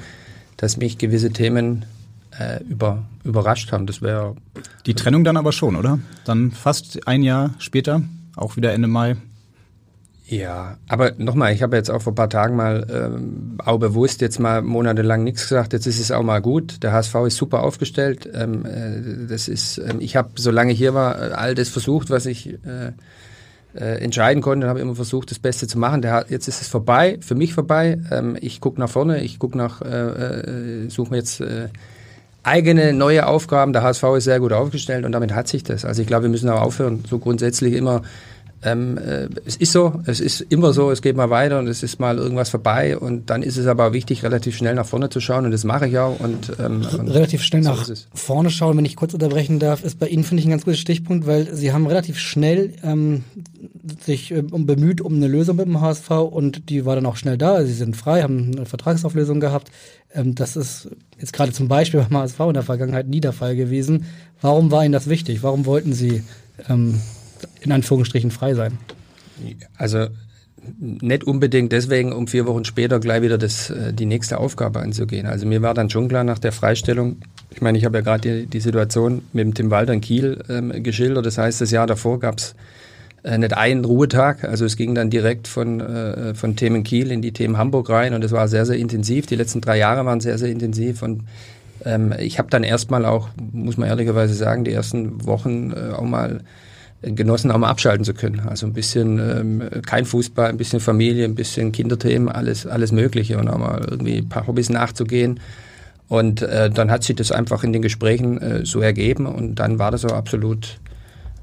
dass 0.57 0.77
mich 0.77 0.97
gewisse 0.97 1.31
Themen 1.31 1.85
äh, 2.37 2.61
über, 2.63 3.03
überrascht 3.23 3.71
haben. 3.71 3.85
Das 3.85 4.01
wäre 4.01 4.35
die 4.85 4.93
Trennung 4.93 5.23
dann 5.23 5.37
aber 5.37 5.51
schon, 5.51 5.75
oder? 5.75 5.99
Dann 6.25 6.51
fast 6.51 7.07
ein 7.07 7.23
Jahr 7.23 7.51
später, 7.59 8.01
auch 8.35 8.55
wieder 8.55 8.73
Ende 8.73 8.87
Mai, 8.87 9.15
ja, 10.29 10.77
aber 10.87 11.13
nochmal, 11.17 11.53
ich 11.53 11.63
habe 11.63 11.75
jetzt 11.75 11.89
auch 11.89 12.03
vor 12.03 12.11
ein 12.11 12.15
paar 12.15 12.29
Tagen 12.29 12.55
mal 12.55 12.85
ähm, 12.93 13.57
auch 13.65 13.79
bewusst 13.79 14.21
jetzt 14.21 14.39
mal 14.39 14.61
monatelang 14.61 15.23
nichts 15.23 15.41
gesagt. 15.41 15.73
Jetzt 15.73 15.87
ist 15.87 15.99
es 15.99 16.11
auch 16.11 16.21
mal 16.21 16.39
gut. 16.39 16.83
Der 16.83 16.93
HSV 16.93 17.15
ist 17.25 17.37
super 17.37 17.63
aufgestellt. 17.63 18.29
Ähm, 18.31 18.63
äh, 18.63 19.27
das 19.27 19.47
ist, 19.47 19.79
ähm, 19.79 19.97
ich 19.99 20.15
habe, 20.15 20.29
solange 20.35 20.71
ich 20.71 20.77
hier 20.77 20.93
war, 20.93 21.15
all 21.35 21.55
das 21.55 21.69
versucht, 21.69 22.11
was 22.11 22.27
ich 22.27 22.47
äh, 22.47 22.91
äh, 23.73 24.03
entscheiden 24.03 24.43
konnte 24.43 24.67
und 24.67 24.69
habe 24.69 24.81
immer 24.81 24.93
versucht, 24.93 25.31
das 25.31 25.39
Beste 25.39 25.65
zu 25.65 25.79
machen. 25.79 26.03
Der, 26.03 26.27
jetzt 26.29 26.47
ist 26.47 26.61
es 26.61 26.67
vorbei, 26.67 27.17
für 27.21 27.33
mich 27.33 27.55
vorbei. 27.55 27.97
Ähm, 28.11 28.37
ich 28.39 28.61
gucke 28.61 28.79
nach 28.79 28.89
vorne, 28.89 29.23
ich 29.23 29.39
gucke 29.39 29.57
nach, 29.57 29.81
äh, 29.81 29.87
äh, 29.87 30.89
suche 30.89 31.09
mir 31.09 31.17
jetzt 31.17 31.41
äh, 31.41 31.69
eigene 32.43 32.93
neue 32.93 33.25
Aufgaben. 33.25 33.73
Der 33.73 33.81
HSV 33.81 34.03
ist 34.17 34.25
sehr 34.25 34.39
gut 34.39 34.53
aufgestellt 34.53 35.05
und 35.05 35.11
damit 35.11 35.33
hat 35.33 35.47
sich 35.47 35.63
das. 35.63 35.85
Also 35.85 36.03
ich 36.03 36.07
glaube, 36.07 36.23
wir 36.23 36.29
müssen 36.29 36.49
auch 36.49 36.61
aufhören, 36.61 37.03
so 37.09 37.17
grundsätzlich 37.17 37.73
immer 37.73 38.03
ähm, 38.61 38.97
äh, 38.97 39.29
es 39.45 39.55
ist 39.55 39.71
so, 39.71 40.01
es 40.05 40.19
ist 40.19 40.41
immer 40.41 40.73
so, 40.73 40.91
es 40.91 41.01
geht 41.01 41.15
mal 41.15 41.29
weiter 41.29 41.59
und 41.59 41.67
es 41.67 41.81
ist 41.81 41.99
mal 41.99 42.17
irgendwas 42.17 42.49
vorbei 42.49 42.97
und 42.97 43.29
dann 43.29 43.41
ist 43.41 43.55
es 43.55 43.67
aber 43.67 43.93
wichtig, 43.93 44.23
relativ 44.23 44.57
schnell 44.57 44.75
nach 44.75 44.85
vorne 44.85 45.09
zu 45.09 45.21
schauen 45.21 45.45
und 45.45 45.51
das 45.51 45.63
mache 45.63 45.87
ich 45.87 45.97
auch. 45.97 46.19
Und, 46.19 46.51
ähm, 46.59 46.85
und 46.97 47.07
relativ 47.09 47.41
schnell 47.41 47.63
so 47.63 47.69
nach 47.69 47.89
vorne 48.13 48.49
schauen, 48.49 48.75
wenn 48.77 48.85
ich 48.85 48.97
kurz 48.97 49.13
unterbrechen 49.13 49.59
darf, 49.59 49.83
ist 49.83 49.97
bei 49.97 50.07
Ihnen, 50.07 50.25
finde 50.25 50.41
ich, 50.41 50.47
ein 50.47 50.51
ganz 50.51 50.65
guter 50.65 50.75
Stichpunkt, 50.75 51.25
weil 51.25 51.55
Sie 51.55 51.71
haben 51.71 51.87
relativ 51.87 52.19
schnell 52.19 52.73
ähm, 52.83 53.23
sich 54.05 54.31
äh, 54.31 54.41
bemüht 54.41 54.99
um 54.99 55.15
eine 55.15 55.27
Lösung 55.27 55.55
mit 55.55 55.65
dem 55.65 55.79
HSV 55.79 56.09
und 56.09 56.69
die 56.69 56.85
war 56.85 56.95
dann 56.95 57.05
auch 57.05 57.15
schnell 57.15 57.37
da. 57.37 57.63
Sie 57.63 57.73
sind 57.73 57.95
frei, 57.95 58.23
haben 58.23 58.51
eine 58.55 58.65
Vertragsauflösung 58.65 59.39
gehabt. 59.39 59.71
Ähm, 60.13 60.35
das 60.35 60.57
ist 60.57 60.89
jetzt 61.17 61.31
gerade 61.31 61.53
zum 61.53 61.69
Beispiel 61.69 62.01
beim 62.01 62.21
HSV 62.21 62.39
in 62.41 62.53
der 62.55 62.63
Vergangenheit 62.63 63.07
nie 63.07 63.21
der 63.21 63.33
Fall 63.33 63.55
gewesen. 63.55 64.05
Warum 64.41 64.69
war 64.69 64.83
Ihnen 64.83 64.93
das 64.93 65.07
wichtig? 65.07 65.43
Warum 65.43 65.65
wollten 65.65 65.93
Sie 65.93 66.23
ähm, 66.67 66.99
in 67.61 67.71
Anführungsstrichen 67.71 68.31
frei 68.31 68.53
sein. 68.53 68.77
Also 69.77 70.07
nicht 70.79 71.23
unbedingt 71.23 71.71
deswegen, 71.71 72.11
um 72.11 72.27
vier 72.27 72.45
Wochen 72.45 72.65
später 72.65 72.99
gleich 72.99 73.21
wieder 73.21 73.37
das, 73.37 73.69
äh, 73.69 73.93
die 73.93 74.05
nächste 74.05 74.37
Aufgabe 74.37 74.79
anzugehen. 74.79 75.25
Also 75.25 75.45
mir 75.45 75.61
war 75.61 75.73
dann 75.73 75.89
schon 75.89 76.07
klar 76.07 76.23
nach 76.23 76.39
der 76.39 76.51
Freistellung, 76.51 77.17
ich 77.51 77.61
meine, 77.61 77.77
ich 77.77 77.85
habe 77.85 77.97
ja 77.97 78.03
gerade 78.03 78.41
die, 78.41 78.45
die, 78.45 78.59
Situation 78.59 79.23
mit 79.33 79.45
dem 79.45 79.53
Tim 79.53 79.71
Walter 79.71 79.93
in 79.93 80.01
Kiel 80.01 80.43
ähm, 80.49 80.83
geschildert. 80.83 81.25
Das 81.25 81.37
heißt, 81.37 81.61
das 81.61 81.71
Jahr 81.71 81.87
davor 81.87 82.19
gab 82.19 82.37
es 82.37 82.55
äh, 83.23 83.37
nicht 83.37 83.55
einen 83.55 83.85
Ruhetag. 83.85 84.43
Also 84.43 84.65
es 84.65 84.75
ging 84.75 84.95
dann 84.95 85.09
direkt 85.09 85.47
von, 85.47 85.79
äh, 85.79 86.33
von 86.35 86.55
Themen 86.55 86.83
Kiel 86.83 87.11
in 87.11 87.21
die 87.21 87.31
Themen 87.31 87.57
Hamburg 87.57 87.89
rein 87.89 88.13
und 88.13 88.23
es 88.23 88.31
war 88.31 88.47
sehr, 88.47 88.65
sehr 88.65 88.77
intensiv. 88.77 89.25
Die 89.25 89.35
letzten 89.35 89.61
drei 89.61 89.77
Jahre 89.77 90.05
waren 90.05 90.19
sehr, 90.19 90.37
sehr 90.37 90.49
intensiv 90.49 91.01
und 91.01 91.23
ähm, 91.85 92.13
ich 92.19 92.39
habe 92.39 92.49
dann 92.49 92.63
erstmal 92.63 93.05
auch, 93.05 93.29
muss 93.51 93.77
man 93.77 93.87
ehrlicherweise 93.87 94.33
sagen, 94.33 94.63
die 94.63 94.73
ersten 94.73 95.25
Wochen 95.25 95.71
äh, 95.71 95.93
auch 95.93 96.03
mal 96.03 96.41
genossen, 97.01 97.51
auch 97.51 97.57
mal 97.57 97.69
abschalten 97.69 98.03
zu 98.03 98.13
können. 98.13 98.41
Also 98.41 98.67
ein 98.67 98.73
bisschen 98.73 99.19
ähm, 99.19 99.81
kein 99.85 100.05
Fußball, 100.05 100.49
ein 100.49 100.57
bisschen 100.57 100.79
Familie, 100.79 101.25
ein 101.25 101.35
bisschen 101.35 101.71
Kinderthemen, 101.71 102.29
alles, 102.29 102.67
alles 102.67 102.91
Mögliche 102.91 103.37
und 103.37 103.47
auch 103.47 103.57
mal 103.57 103.85
irgendwie 103.89 104.17
ein 104.17 104.29
paar 104.29 104.47
Hobbys 104.47 104.69
nachzugehen. 104.69 105.39
Und 106.09 106.41
äh, 106.41 106.69
dann 106.69 106.91
hat 106.91 107.03
sich 107.03 107.15
das 107.15 107.31
einfach 107.31 107.63
in 107.63 107.71
den 107.71 107.81
Gesprächen 107.81 108.41
äh, 108.41 108.65
so 108.65 108.81
ergeben 108.81 109.27
und 109.27 109.55
dann 109.55 109.79
war 109.79 109.91
das 109.91 110.03
auch 110.05 110.13
absolut 110.13 110.79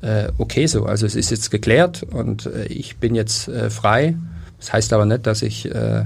äh, 0.03 0.29
okay 0.39 0.67
so. 0.67 0.85
Also 0.85 1.07
es 1.07 1.15
ist 1.15 1.31
jetzt 1.31 1.51
geklärt 1.51 2.03
und 2.03 2.47
äh, 2.47 2.67
ich 2.67 2.97
bin 2.97 3.15
jetzt 3.15 3.49
äh, 3.49 3.71
frei. 3.71 4.17
Das 4.59 4.73
heißt 4.73 4.93
aber 4.93 5.07
nicht, 5.07 5.27
dass 5.27 5.43
ich 5.43 5.73
äh, 5.73 6.05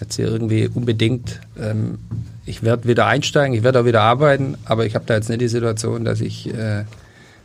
jetzt 0.00 0.16
hier 0.16 0.26
irgendwie 0.26 0.68
unbedingt, 0.72 1.40
ähm, 1.60 1.98
ich 2.46 2.62
werde 2.62 2.88
wieder 2.88 3.06
einsteigen, 3.06 3.54
ich 3.54 3.62
werde 3.62 3.80
auch 3.80 3.84
wieder 3.84 4.02
arbeiten, 4.02 4.56
aber 4.64 4.86
ich 4.86 4.94
habe 4.94 5.04
da 5.06 5.14
jetzt 5.14 5.28
nicht 5.28 5.40
die 5.40 5.48
Situation, 5.48 6.04
dass 6.04 6.20
ich 6.20 6.52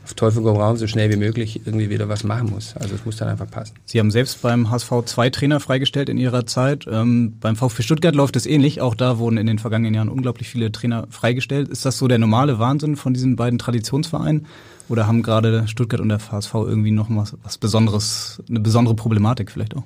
auf 0.03 0.13
Teufel 0.15 0.41
komm 0.41 0.57
Raum 0.57 0.77
so 0.77 0.87
schnell 0.87 1.11
wie 1.11 1.15
möglich 1.15 1.61
irgendwie 1.65 1.89
wieder 1.89 2.09
was 2.09 2.23
machen 2.23 2.49
muss. 2.49 2.75
Also 2.75 2.95
es 2.95 3.05
muss 3.05 3.17
dann 3.17 3.27
einfach 3.27 3.49
passen. 3.49 3.75
Sie 3.85 3.99
haben 3.99 4.11
selbst 4.11 4.41
beim 4.41 4.69
HSV 4.69 4.91
zwei 5.05 5.29
Trainer 5.29 5.59
freigestellt 5.59 6.09
in 6.09 6.17
Ihrer 6.17 6.45
Zeit. 6.45 6.85
Ähm, 6.89 7.37
beim 7.39 7.55
VfB 7.55 7.83
Stuttgart 7.83 8.15
läuft 8.15 8.35
es 8.35 8.45
ähnlich. 8.45 8.81
Auch 8.81 8.95
da 8.95 9.19
wurden 9.19 9.37
in 9.37 9.47
den 9.47 9.59
vergangenen 9.59 9.93
Jahren 9.93 10.09
unglaublich 10.09 10.49
viele 10.49 10.71
Trainer 10.71 11.07
freigestellt. 11.09 11.69
Ist 11.69 11.85
das 11.85 11.97
so 11.97 12.07
der 12.07 12.17
normale 12.17 12.59
Wahnsinn 12.59 12.95
von 12.95 13.13
diesen 13.13 13.35
beiden 13.35 13.59
Traditionsvereinen? 13.59 14.47
Oder 14.89 15.07
haben 15.07 15.23
gerade 15.23 15.67
Stuttgart 15.67 16.01
und 16.01 16.09
der 16.09 16.19
HSV 16.19 16.53
irgendwie 16.53 16.91
noch 16.91 17.07
was, 17.09 17.37
was 17.43 17.57
Besonderes, 17.57 18.41
eine 18.49 18.59
besondere 18.59 18.95
Problematik 18.95 19.51
vielleicht 19.51 19.75
auch? 19.75 19.83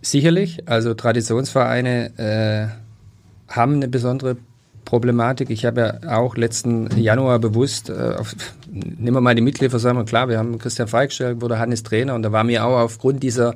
Sicherlich. 0.00 0.66
Also 0.68 0.94
Traditionsvereine 0.94 2.18
äh, 2.18 3.52
haben 3.52 3.74
eine 3.74 3.88
besondere 3.88 4.36
Problematik. 4.84 5.50
Ich 5.50 5.66
habe 5.66 6.00
ja 6.02 6.18
auch 6.18 6.36
letzten 6.36 6.88
Januar 6.98 7.38
bewusst, 7.38 7.90
äh, 7.90 8.14
auf, 8.18 8.34
nehmen 8.70 9.14
wir 9.14 9.20
mal 9.20 9.34
die 9.34 9.42
Mitgliederversammlung, 9.42 10.06
klar, 10.06 10.28
wir 10.28 10.38
haben 10.38 10.58
Christian 10.58 10.88
Falk 10.88 11.10
gestellt, 11.10 11.40
wurde 11.40 11.58
Hannes 11.58 11.82
Trainer. 11.82 12.14
Und 12.14 12.22
da 12.22 12.32
war 12.32 12.44
mir 12.44 12.64
auch 12.64 12.78
aufgrund 12.78 13.22
dieser 13.22 13.54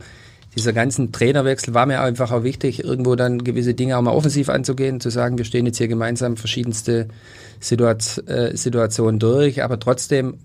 dieser 0.54 0.72
ganzen 0.72 1.12
Trainerwechsel 1.12 1.72
war 1.72 1.86
mir 1.86 2.00
einfach 2.02 2.30
auch 2.30 2.42
wichtig, 2.42 2.84
irgendwo 2.84 3.14
dann 3.14 3.42
gewisse 3.42 3.74
Dinge 3.74 3.96
auch 3.96 4.02
mal 4.02 4.12
offensiv 4.12 4.48
anzugehen, 4.50 5.00
zu 5.00 5.08
sagen, 5.08 5.38
wir 5.38 5.46
stehen 5.46 5.64
jetzt 5.64 5.78
hier 5.78 5.88
gemeinsam 5.88 6.36
verschiedenste 6.36 7.08
Situat 7.58 8.22
äh, 8.28 8.54
Situationen 8.54 9.18
durch, 9.18 9.62
aber 9.62 9.80
trotzdem 9.80 10.38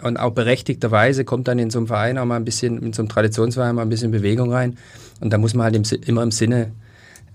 und 0.00 0.16
auch 0.16 0.30
berechtigterweise 0.30 1.24
kommt 1.24 1.48
dann 1.48 1.58
in 1.58 1.70
so 1.70 1.80
einem 1.80 1.88
Verein 1.88 2.18
auch 2.18 2.24
mal 2.24 2.36
ein 2.36 2.44
bisschen, 2.44 2.80
in 2.80 2.92
so 2.92 3.02
einem 3.02 3.08
Traditionsverein 3.08 3.74
mal 3.74 3.82
ein 3.82 3.88
bisschen 3.88 4.12
Bewegung 4.12 4.52
rein. 4.52 4.78
Und 5.20 5.32
da 5.32 5.38
muss 5.38 5.54
man 5.54 5.64
halt 5.64 5.74
im, 5.74 6.00
immer 6.06 6.22
im 6.22 6.30
Sinne 6.30 6.70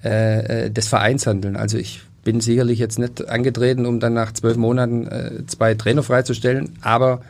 äh, 0.02 0.68
äh, 0.68 0.72
des 0.72 0.88
Vereins 0.88 1.28
handeln. 1.28 1.58
Also 1.58 1.78
ich 1.78 2.04
bin 2.24 2.42
sicherlich 2.42 2.80
jetzt 2.80 3.00
nicht 3.00 3.28
angetreten, 3.28 3.86
um 3.86 4.00
dann 4.00 4.14
nach 4.14 4.34
zwölf 4.34 4.58
Monaten 4.58 5.08
äh, 5.08 5.46
zwei 5.48 5.74
Trainer 5.74 6.04
freizustellen, 6.04 6.78
aber 6.82 7.22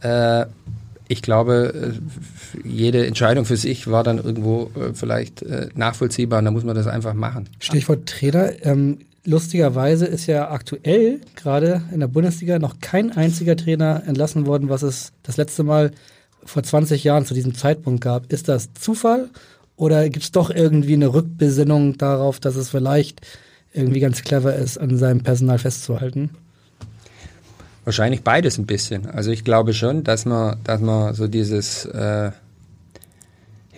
äh, 0.00 0.46
ich 1.08 1.22
glaube, 1.22 1.94
äh, 2.64 2.68
jede 2.68 3.06
Entscheidung 3.06 3.46
für 3.46 3.56
sich 3.56 3.90
war 3.90 4.04
dann 4.04 4.18
irgendwo 4.18 4.70
äh, 4.74 4.92
vielleicht 4.92 5.42
äh, 5.42 5.68
nachvollziehbar 5.74 6.38
und 6.38 6.44
da 6.44 6.50
muss 6.50 6.64
man 6.64 6.76
das 6.76 6.86
einfach 6.86 7.14
machen. 7.14 7.48
Stichwort 7.58 8.06
Trainer. 8.06 8.50
Ähm, 8.62 8.98
lustigerweise 9.24 10.04
ist 10.04 10.26
ja 10.26 10.50
aktuell 10.50 11.20
gerade 11.34 11.82
in 11.92 12.00
der 12.00 12.08
Bundesliga 12.08 12.58
noch 12.58 12.76
kein 12.80 13.10
einziger 13.12 13.56
Trainer 13.56 14.02
entlassen 14.06 14.46
worden, 14.46 14.68
was 14.68 14.82
es 14.82 15.12
das 15.22 15.38
letzte 15.38 15.64
Mal 15.64 15.92
vor 16.44 16.62
20 16.62 17.02
Jahren 17.04 17.24
zu 17.24 17.34
diesem 17.34 17.54
Zeitpunkt 17.54 18.02
gab. 18.02 18.30
Ist 18.32 18.48
das 18.48 18.72
Zufall 18.74 19.30
oder 19.76 20.08
gibt 20.10 20.24
es 20.24 20.32
doch 20.32 20.50
irgendwie 20.50 20.94
eine 20.94 21.12
Rückbesinnung 21.12 21.96
darauf, 21.96 22.38
dass 22.38 22.56
es 22.56 22.68
vielleicht 22.68 23.22
irgendwie 23.72 24.00
ganz 24.00 24.22
clever 24.22 24.54
ist, 24.54 24.78
an 24.78 24.96
seinem 24.96 25.22
Personal 25.22 25.58
festzuhalten? 25.58 26.30
Wahrscheinlich 27.84 28.22
beides 28.22 28.58
ein 28.58 28.66
bisschen. 28.66 29.06
Also 29.06 29.30
ich 29.30 29.44
glaube 29.44 29.72
schon, 29.72 30.04
dass 30.04 30.26
man, 30.26 30.58
dass 30.64 30.80
man 30.80 31.14
so 31.14 31.26
dieses 31.26 31.86
äh, 31.86 32.32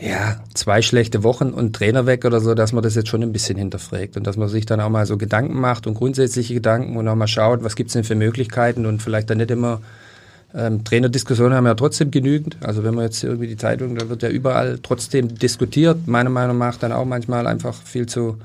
ja, 0.01 0.41
zwei 0.55 0.83
schlechte 0.83 1.23
Wochen 1.23 1.51
und 1.51 1.77
Trainer 1.77 2.07
weg 2.07 2.25
oder 2.25 2.41
so, 2.41 2.55
dass 2.55 2.73
man 2.73 2.83
das 2.83 2.95
jetzt 2.95 3.09
schon 3.09 3.23
ein 3.23 3.33
bisschen 3.33 3.59
hinterfragt 3.59 4.17
und 4.17 4.27
dass 4.27 4.37
man 4.37 4.49
sich 4.49 4.67
dann 4.67 4.81
auch 4.81 4.89
mal 4.89 5.07
so 5.07 5.17
Gedanken 5.17 5.61
macht 5.61 5.87
und 5.87 5.95
grundsätzliche 5.95 6.55
Gedanken 6.55 6.97
und 6.97 7.07
auch 7.07 7.15
mal 7.15 7.29
schaut, 7.29 7.63
was 7.63 7.77
gibt 7.77 7.89
es 7.89 7.93
denn 7.95 8.05
für 8.05 8.15
Möglichkeiten 8.15 8.87
und 8.87 9.03
vielleicht 9.03 9.31
dann 9.31 9.39
nicht 9.39 9.51
immer 9.51 9.81
ähm, 10.55 10.85
Trainerdiskussionen 10.85 11.55
haben 11.55 11.65
wir 11.65 11.71
ja 11.71 11.75
trotzdem 11.75 12.11
genügend. 12.11 12.57
Also 12.61 12.83
wenn 12.83 12.95
man 12.95 13.05
jetzt 13.05 13.23
irgendwie 13.23 13.47
die 13.47 13.57
Zeitung, 13.57 13.95
da 13.95 14.09
wird 14.09 14.23
ja 14.23 14.29
überall 14.29 14.79
trotzdem 14.83 15.35
diskutiert. 15.35 16.09
Meiner 16.09 16.31
Meinung 16.31 16.59
nach 16.59 16.77
dann 16.77 16.93
auch 16.93 17.05
manchmal 17.05 17.47
einfach 17.47 17.75
viel 17.75 18.07
zu 18.07 18.39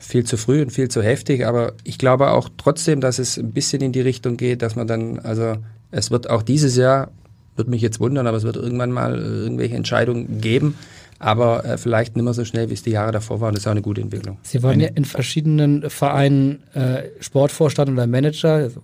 viel 0.00 0.24
zu 0.24 0.36
früh 0.36 0.62
und 0.62 0.72
viel 0.72 0.88
zu 0.88 1.02
heftig. 1.02 1.46
Aber 1.46 1.74
ich 1.84 1.98
glaube 1.98 2.30
auch 2.30 2.48
trotzdem, 2.56 3.00
dass 3.00 3.18
es 3.18 3.38
ein 3.38 3.52
bisschen 3.52 3.82
in 3.82 3.92
die 3.92 4.00
Richtung 4.00 4.36
geht, 4.36 4.62
dass 4.62 4.74
man 4.74 4.86
dann, 4.86 5.20
also 5.20 5.54
es 5.90 6.10
wird 6.10 6.28
auch 6.28 6.42
dieses 6.42 6.76
Jahr, 6.76 7.12
wird 7.56 7.68
mich 7.68 7.82
jetzt 7.82 8.00
wundern, 8.00 8.26
aber 8.26 8.38
es 8.38 8.42
wird 8.42 8.56
irgendwann 8.56 8.90
mal 8.90 9.18
irgendwelche 9.18 9.76
Entscheidungen 9.76 10.40
geben. 10.40 10.76
Aber 11.18 11.66
äh, 11.66 11.76
vielleicht 11.76 12.16
nicht 12.16 12.24
mehr 12.24 12.32
so 12.32 12.46
schnell, 12.46 12.70
wie 12.70 12.74
es 12.74 12.82
die 12.82 12.92
Jahre 12.92 13.12
davor 13.12 13.42
waren. 13.42 13.52
Das 13.52 13.64
ist 13.64 13.66
auch 13.66 13.72
eine 13.72 13.82
gute 13.82 14.00
Entwicklung. 14.00 14.38
Sie 14.42 14.62
waren 14.62 14.80
ja 14.80 14.88
in 14.88 15.04
verschiedenen 15.04 15.90
Vereinen 15.90 16.62
äh, 16.72 17.02
Sportvorstand 17.20 17.90
oder 17.90 18.06
Manager, 18.06 18.54
also 18.54 18.82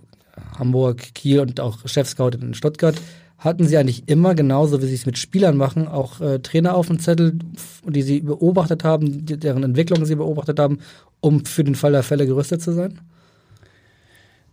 Hamburg, 0.59 1.15
Kiel 1.15 1.39
und 1.39 1.59
auch 1.59 1.79
Chefscout 1.87 2.37
in 2.39 2.53
Stuttgart 2.53 2.95
hatten 3.37 3.67
sie 3.67 3.77
eigentlich 3.77 4.07
immer, 4.07 4.33
genauso 4.33 4.81
wie 4.81 4.87
sie 4.87 4.95
es 4.95 5.05
mit 5.05 5.17
Spielern 5.17 5.57
machen, 5.57 5.87
auch 5.87 6.21
äh, 6.21 6.39
Trainer 6.39 6.75
auf 6.75 6.87
dem 6.87 6.99
Zettel, 6.99 7.37
die 7.85 8.01
sie 8.01 8.21
beobachtet 8.21 8.83
haben, 8.83 9.25
die, 9.25 9.37
deren 9.37 9.63
Entwicklung 9.63 10.05
sie 10.05 10.15
beobachtet 10.15 10.59
haben, 10.59 10.79
um 11.19 11.45
für 11.45 11.63
den 11.63 11.75
Fall 11.75 11.91
der 11.91 12.03
Fälle 12.03 12.25
gerüstet 12.25 12.61
zu 12.61 12.73
sein? 12.73 12.99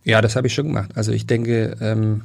Ja, 0.05 0.21
das 0.21 0.37
habe 0.37 0.47
ich 0.47 0.55
schon 0.55 0.67
gemacht. 0.67 0.91
Also 0.95 1.13
ich 1.13 1.27
denke, 1.27 1.77
ähm, 1.81 2.23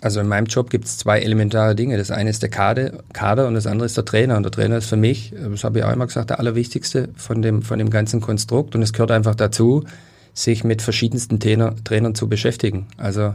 also 0.00 0.20
in 0.20 0.28
meinem 0.28 0.46
Job 0.46 0.70
gibt 0.70 0.86
es 0.86 0.96
zwei 0.96 1.20
elementare 1.20 1.74
Dinge. 1.74 1.98
Das 1.98 2.10
eine 2.10 2.30
ist 2.30 2.40
der 2.40 2.48
Kader, 2.48 3.02
Kader 3.12 3.46
und 3.46 3.54
das 3.54 3.66
andere 3.66 3.84
ist 3.84 3.98
der 3.98 4.06
Trainer. 4.06 4.38
Und 4.38 4.44
der 4.44 4.52
Trainer 4.52 4.78
ist 4.78 4.86
für 4.86 4.96
mich, 4.96 5.34
das 5.36 5.62
habe 5.62 5.78
ich 5.78 5.84
auch 5.84 5.92
immer 5.92 6.06
gesagt, 6.06 6.30
der 6.30 6.38
allerwichtigste 6.38 7.10
von 7.16 7.42
dem, 7.42 7.60
von 7.60 7.78
dem 7.78 7.90
ganzen 7.90 8.22
Konstrukt. 8.22 8.74
Und 8.74 8.80
es 8.80 8.94
gehört 8.94 9.10
einfach 9.10 9.34
dazu, 9.34 9.84
sich 10.32 10.64
mit 10.64 10.80
verschiedensten 10.80 11.38
Trainer, 11.38 11.74
Trainern 11.84 12.14
zu 12.14 12.30
beschäftigen. 12.30 12.86
Also 12.96 13.34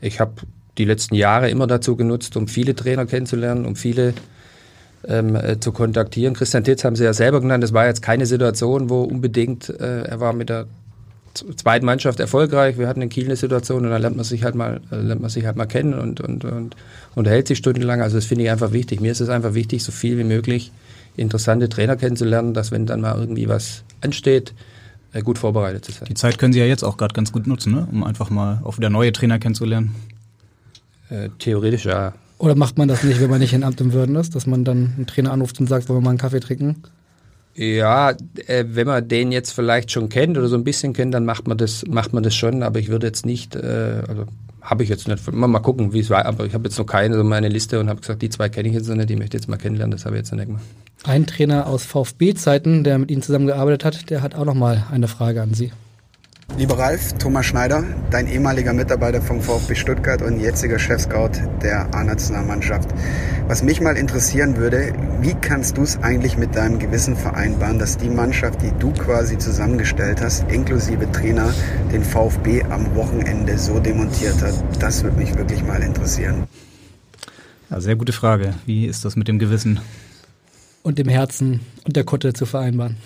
ich 0.00 0.20
habe 0.20 0.32
die 0.80 0.86
letzten 0.86 1.14
Jahre 1.14 1.50
immer 1.50 1.66
dazu 1.66 1.94
genutzt, 1.94 2.36
um 2.36 2.48
viele 2.48 2.74
Trainer 2.74 3.04
kennenzulernen, 3.04 3.66
um 3.66 3.76
viele 3.76 4.14
ähm, 5.06 5.36
äh, 5.36 5.60
zu 5.60 5.72
kontaktieren. 5.72 6.34
Christian 6.34 6.64
Titz 6.64 6.84
haben 6.84 6.96
Sie 6.96 7.04
ja 7.04 7.12
selber 7.12 7.40
genannt, 7.40 7.62
das 7.62 7.72
war 7.72 7.86
jetzt 7.86 8.00
keine 8.02 8.24
Situation, 8.24 8.88
wo 8.88 9.02
unbedingt, 9.02 9.68
äh, 9.68 10.02
er 10.02 10.20
war 10.20 10.32
mit 10.32 10.48
der 10.48 10.66
zweiten 11.56 11.86
Mannschaft 11.86 12.18
erfolgreich, 12.18 12.78
wir 12.78 12.88
hatten 12.88 13.02
in 13.02 13.10
Kiel 13.10 13.26
eine 13.26 13.36
Situation 13.36 13.84
und 13.84 13.90
dann 13.90 14.00
lernt 14.00 14.16
man 14.16 14.24
sich 14.24 14.42
halt 14.42 14.54
mal, 14.54 14.80
äh, 14.90 14.96
lernt 14.96 15.20
man 15.20 15.30
sich 15.30 15.44
halt 15.44 15.56
mal 15.56 15.66
kennen 15.66 15.94
und, 15.94 16.20
und, 16.20 16.44
und 16.44 16.76
unterhält 17.14 17.46
sich 17.46 17.58
stundenlang. 17.58 18.00
Also 18.00 18.16
das 18.16 18.24
finde 18.24 18.44
ich 18.44 18.50
einfach 18.50 18.72
wichtig. 18.72 19.00
Mir 19.00 19.12
ist 19.12 19.20
es 19.20 19.28
einfach 19.28 19.54
wichtig, 19.54 19.84
so 19.84 19.92
viel 19.92 20.16
wie 20.18 20.24
möglich 20.24 20.72
interessante 21.16 21.68
Trainer 21.68 21.96
kennenzulernen, 21.96 22.54
dass 22.54 22.72
wenn 22.72 22.86
dann 22.86 23.02
mal 23.02 23.18
irgendwie 23.18 23.48
was 23.48 23.84
ansteht, 24.00 24.54
äh, 25.12 25.22
gut 25.22 25.38
vorbereitet 25.38 25.84
zu 25.84 25.92
sein. 25.92 26.06
Die 26.08 26.14
Zeit 26.14 26.38
können 26.38 26.52
Sie 26.52 26.58
ja 26.58 26.66
jetzt 26.66 26.84
auch 26.84 26.96
gerade 26.96 27.12
ganz 27.12 27.32
gut 27.32 27.46
nutzen, 27.46 27.74
ne? 27.74 27.86
um 27.90 28.02
einfach 28.02 28.30
mal 28.30 28.60
auch 28.64 28.78
wieder 28.78 28.90
neue 28.90 29.12
Trainer 29.12 29.38
kennenzulernen. 29.38 29.94
Äh, 31.10 31.28
theoretisch 31.38 31.84
ja. 31.84 32.14
Oder 32.38 32.54
macht 32.54 32.78
man 32.78 32.88
das 32.88 33.02
nicht, 33.02 33.20
wenn 33.20 33.28
man 33.28 33.40
nicht 33.40 33.52
in 33.52 33.64
Amt 33.64 33.80
im 33.80 33.92
Würden 33.92 34.16
ist, 34.16 34.34
dass 34.34 34.46
man 34.46 34.64
dann 34.64 34.94
einen 34.96 35.06
Trainer 35.06 35.32
anruft 35.32 35.60
und 35.60 35.66
sagt, 35.66 35.88
wollen 35.88 35.98
wir 35.98 36.04
mal 36.04 36.10
einen 36.10 36.18
Kaffee 36.18 36.40
trinken? 36.40 36.82
Ja, 37.54 38.12
äh, 38.46 38.64
wenn 38.68 38.86
man 38.86 39.06
den 39.06 39.32
jetzt 39.32 39.50
vielleicht 39.50 39.90
schon 39.90 40.08
kennt 40.08 40.38
oder 40.38 40.48
so 40.48 40.56
ein 40.56 40.64
bisschen 40.64 40.92
kennt, 40.92 41.12
dann 41.12 41.24
macht 41.24 41.48
man 41.48 41.58
das, 41.58 41.84
macht 41.86 42.12
man 42.12 42.22
das 42.22 42.34
schon, 42.34 42.62
aber 42.62 42.78
ich 42.78 42.88
würde 42.88 43.08
jetzt 43.08 43.26
nicht, 43.26 43.56
äh, 43.56 44.02
also 44.08 44.24
habe 44.62 44.84
ich 44.84 44.88
jetzt 44.88 45.08
nicht, 45.08 45.30
mal, 45.32 45.48
mal 45.48 45.58
gucken, 45.58 45.92
wie 45.92 46.00
es 46.00 46.10
war, 46.10 46.24
aber 46.24 46.46
ich 46.46 46.54
habe 46.54 46.64
jetzt 46.64 46.78
noch 46.78 46.86
keine 46.86 47.16
so 47.16 47.24
meine 47.24 47.48
Liste 47.48 47.80
und 47.80 47.88
habe 47.88 48.00
gesagt, 48.00 48.22
die 48.22 48.30
zwei 48.30 48.48
kenne 48.48 48.68
ich 48.68 48.74
jetzt 48.74 48.88
noch 48.88 48.94
nicht, 48.94 49.10
die 49.10 49.16
möchte 49.16 49.36
ich 49.36 49.42
jetzt 49.42 49.48
mal 49.48 49.56
kennenlernen, 49.56 49.90
das 49.90 50.06
habe 50.06 50.16
ich 50.16 50.20
jetzt 50.20 50.30
noch 50.30 50.38
nicht 50.38 50.46
gemacht. 50.46 50.64
Ein 51.04 51.26
Trainer 51.26 51.66
aus 51.66 51.84
VfB-Zeiten, 51.84 52.84
der 52.84 52.98
mit 52.98 53.10
Ihnen 53.10 53.22
zusammengearbeitet 53.22 53.84
hat, 53.84 54.10
der 54.10 54.22
hat 54.22 54.34
auch 54.34 54.44
noch 54.44 54.54
mal 54.54 54.86
eine 54.90 55.08
Frage 55.08 55.42
an 55.42 55.52
Sie. 55.52 55.72
Lieber 56.56 56.78
Ralf, 56.78 57.14
Thomas 57.14 57.46
Schneider, 57.46 57.84
dein 58.10 58.26
ehemaliger 58.26 58.72
Mitarbeiter 58.72 59.22
vom 59.22 59.40
VfB 59.40 59.74
Stuttgart 59.74 60.20
und 60.20 60.40
jetziger 60.40 60.78
Chefscout 60.78 61.30
der 61.62 61.94
A-Nationalmannschaft. 61.94 62.90
Was 63.46 63.62
mich 63.62 63.80
mal 63.80 63.96
interessieren 63.96 64.56
würde, 64.56 64.92
wie 65.20 65.34
kannst 65.34 65.78
du 65.78 65.82
es 65.82 65.96
eigentlich 65.98 66.36
mit 66.36 66.54
deinem 66.56 66.78
Gewissen 66.78 67.16
vereinbaren, 67.16 67.78
dass 67.78 67.96
die 67.96 68.10
Mannschaft, 68.10 68.62
die 68.62 68.72
du 68.78 68.92
quasi 68.92 69.38
zusammengestellt 69.38 70.20
hast, 70.20 70.44
inklusive 70.50 71.10
Trainer, 71.12 71.54
den 71.92 72.04
VfB 72.04 72.62
am 72.64 72.94
Wochenende 72.94 73.56
so 73.56 73.78
demontiert 73.78 74.42
hat? 74.42 74.54
Das 74.80 75.02
würde 75.02 75.16
mich 75.16 75.34
wirklich 75.36 75.62
mal 75.62 75.82
interessieren. 75.82 76.44
Ja, 77.70 77.80
sehr 77.80 77.96
gute 77.96 78.12
Frage. 78.12 78.54
Wie 78.66 78.86
ist 78.86 79.04
das 79.04 79.16
mit 79.16 79.28
dem 79.28 79.38
Gewissen? 79.38 79.80
Und 80.82 80.98
dem 80.98 81.08
Herzen 81.08 81.60
und 81.84 81.96
der 81.96 82.04
Kutte 82.04 82.32
zu 82.32 82.44
vereinbaren. 82.44 82.96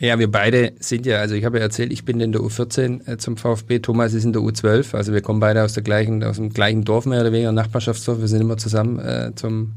Ja, 0.00 0.18
wir 0.18 0.30
beide 0.30 0.72
sind 0.80 1.04
ja, 1.04 1.18
also 1.18 1.34
ich 1.34 1.44
habe 1.44 1.58
ja 1.58 1.64
erzählt, 1.64 1.92
ich 1.92 2.06
bin 2.06 2.20
in 2.20 2.32
der 2.32 2.40
U14 2.40 3.06
äh, 3.06 3.18
zum 3.18 3.36
VfB, 3.36 3.80
Thomas 3.80 4.14
ist 4.14 4.24
in 4.24 4.32
der 4.32 4.40
U12, 4.40 4.96
also 4.96 5.12
wir 5.12 5.20
kommen 5.20 5.40
beide 5.40 5.62
aus 5.62 5.74
der 5.74 5.82
gleichen, 5.82 6.24
aus 6.24 6.36
dem 6.36 6.48
gleichen 6.48 6.84
Dorf 6.84 7.04
mehr 7.04 7.20
oder 7.20 7.32
weniger, 7.32 7.52
Nachbarschaftsdorf, 7.52 8.18
wir 8.18 8.26
sind 8.26 8.40
immer 8.40 8.56
zusammen 8.56 8.98
äh, 8.98 9.32
zum, 9.34 9.74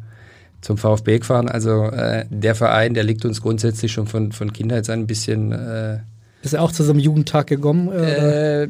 zum 0.62 0.78
VfB 0.78 1.20
gefahren. 1.20 1.50
Also 1.50 1.88
äh, 1.88 2.26
der 2.30 2.56
Verein, 2.56 2.94
der 2.94 3.04
liegt 3.04 3.26
uns 3.26 3.42
grundsätzlich 3.42 3.92
schon 3.92 4.08
von, 4.08 4.32
von 4.32 4.54
Kindheit 4.54 4.90
an 4.90 5.02
ein 5.02 5.08
bisschen. 5.08 5.52
Äh, 5.52 6.00
ist 6.42 6.54
er 6.54 6.62
auch 6.62 6.72
zu 6.72 6.84
so 6.84 6.92
einem 6.92 7.00
Jugendtag 7.00 7.48
gekommen? 7.48 7.92
Äh, 7.92 8.70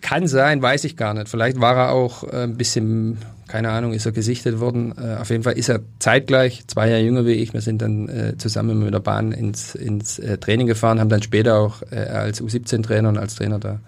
kann 0.00 0.26
sein, 0.26 0.62
weiß 0.62 0.84
ich 0.84 0.96
gar 0.96 1.12
nicht. 1.12 1.28
Vielleicht 1.28 1.60
war 1.60 1.76
er 1.76 1.92
auch 1.92 2.24
äh, 2.24 2.44
ein 2.44 2.56
bisschen 2.56 3.18
keine 3.48 3.70
Ahnung, 3.70 3.92
ist 3.92 4.06
er 4.06 4.12
gesichtet 4.12 4.60
worden. 4.60 4.94
Äh, 4.96 5.16
auf 5.16 5.30
jeden 5.30 5.42
Fall 5.42 5.54
ist 5.54 5.68
er 5.68 5.80
zeitgleich, 5.98 6.66
zwei 6.66 6.88
Jahre 6.90 7.02
jünger 7.02 7.26
wie 7.26 7.32
ich. 7.32 7.52
Wir 7.52 7.62
sind 7.62 7.82
dann 7.82 8.08
äh, 8.08 8.36
zusammen 8.38 8.78
mit 8.78 8.94
der 8.94 9.00
Bahn 9.00 9.32
ins, 9.32 9.74
ins 9.74 10.18
äh, 10.18 10.38
Training 10.38 10.66
gefahren, 10.66 11.00
haben 11.00 11.08
dann 11.08 11.22
später 11.22 11.58
auch 11.58 11.82
äh, 11.90 11.96
als 11.96 12.42
U17-Trainer 12.42 13.08
und 13.08 13.18
als 13.18 13.34
Trainer 13.34 13.58
der, 13.58 13.80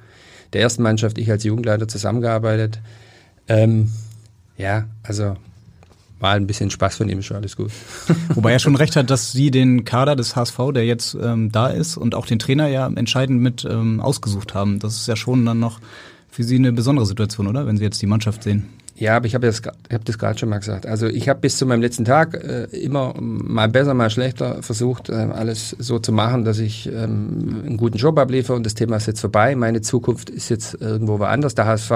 der 0.54 0.62
ersten 0.62 0.82
Mannschaft, 0.82 1.18
ich 1.18 1.30
als 1.30 1.44
Jugendleiter 1.44 1.86
zusammengearbeitet. 1.86 2.80
Ähm, 3.48 3.90
ja, 4.56 4.86
also 5.02 5.36
war 6.20 6.32
ein 6.32 6.46
bisschen 6.46 6.70
Spaß 6.70 6.96
von 6.96 7.08
ihm, 7.08 7.22
schon 7.22 7.36
alles 7.36 7.56
gut. 7.56 7.70
Wobei 8.34 8.52
er 8.52 8.58
schon 8.58 8.76
recht 8.76 8.96
hat, 8.96 9.10
dass 9.10 9.32
sie 9.32 9.50
den 9.50 9.84
Kader 9.84 10.16
des 10.16 10.36
HSV, 10.36 10.58
der 10.74 10.84
jetzt 10.84 11.16
ähm, 11.20 11.50
da 11.50 11.68
ist, 11.68 11.96
und 11.96 12.14
auch 12.14 12.26
den 12.26 12.38
Trainer 12.38 12.68
ja 12.68 12.86
entscheidend 12.86 13.40
mit 13.40 13.64
ähm, 13.64 14.00
ausgesucht 14.00 14.54
haben. 14.54 14.78
Das 14.78 14.96
ist 14.96 15.08
ja 15.08 15.16
schon 15.16 15.44
dann 15.46 15.60
noch 15.60 15.80
für 16.30 16.44
sie 16.44 16.56
eine 16.56 16.72
besondere 16.72 17.06
Situation, 17.06 17.46
oder? 17.46 17.66
Wenn 17.66 17.76
sie 17.76 17.84
jetzt 17.84 18.00
die 18.00 18.06
Mannschaft 18.06 18.42
sehen. 18.42 18.68
Ja, 19.00 19.16
aber 19.16 19.24
ich 19.24 19.34
habe 19.34 19.46
das, 19.46 19.62
hab 19.90 20.04
das 20.04 20.18
gerade 20.18 20.38
schon 20.38 20.50
mal 20.50 20.58
gesagt. 20.58 20.84
Also 20.84 21.06
ich 21.06 21.30
habe 21.30 21.40
bis 21.40 21.56
zu 21.56 21.64
meinem 21.64 21.80
letzten 21.80 22.04
Tag 22.04 22.34
äh, 22.34 22.64
immer 22.64 23.14
mal 23.18 23.66
besser, 23.66 23.94
mal 23.94 24.10
schlechter 24.10 24.62
versucht, 24.62 25.08
äh, 25.08 25.14
alles 25.14 25.74
so 25.78 25.98
zu 25.98 26.12
machen, 26.12 26.44
dass 26.44 26.58
ich 26.58 26.86
ähm, 26.86 27.62
einen 27.64 27.76
guten 27.78 27.96
Job 27.96 28.18
abliefere 28.18 28.56
und 28.56 28.66
das 28.66 28.74
Thema 28.74 28.96
ist 28.96 29.06
jetzt 29.06 29.22
vorbei. 29.22 29.56
Meine 29.56 29.80
Zukunft 29.80 30.28
ist 30.28 30.50
jetzt 30.50 30.74
irgendwo 30.82 31.18
woanders, 31.18 31.54
der 31.54 31.64
HSV. 31.64 31.90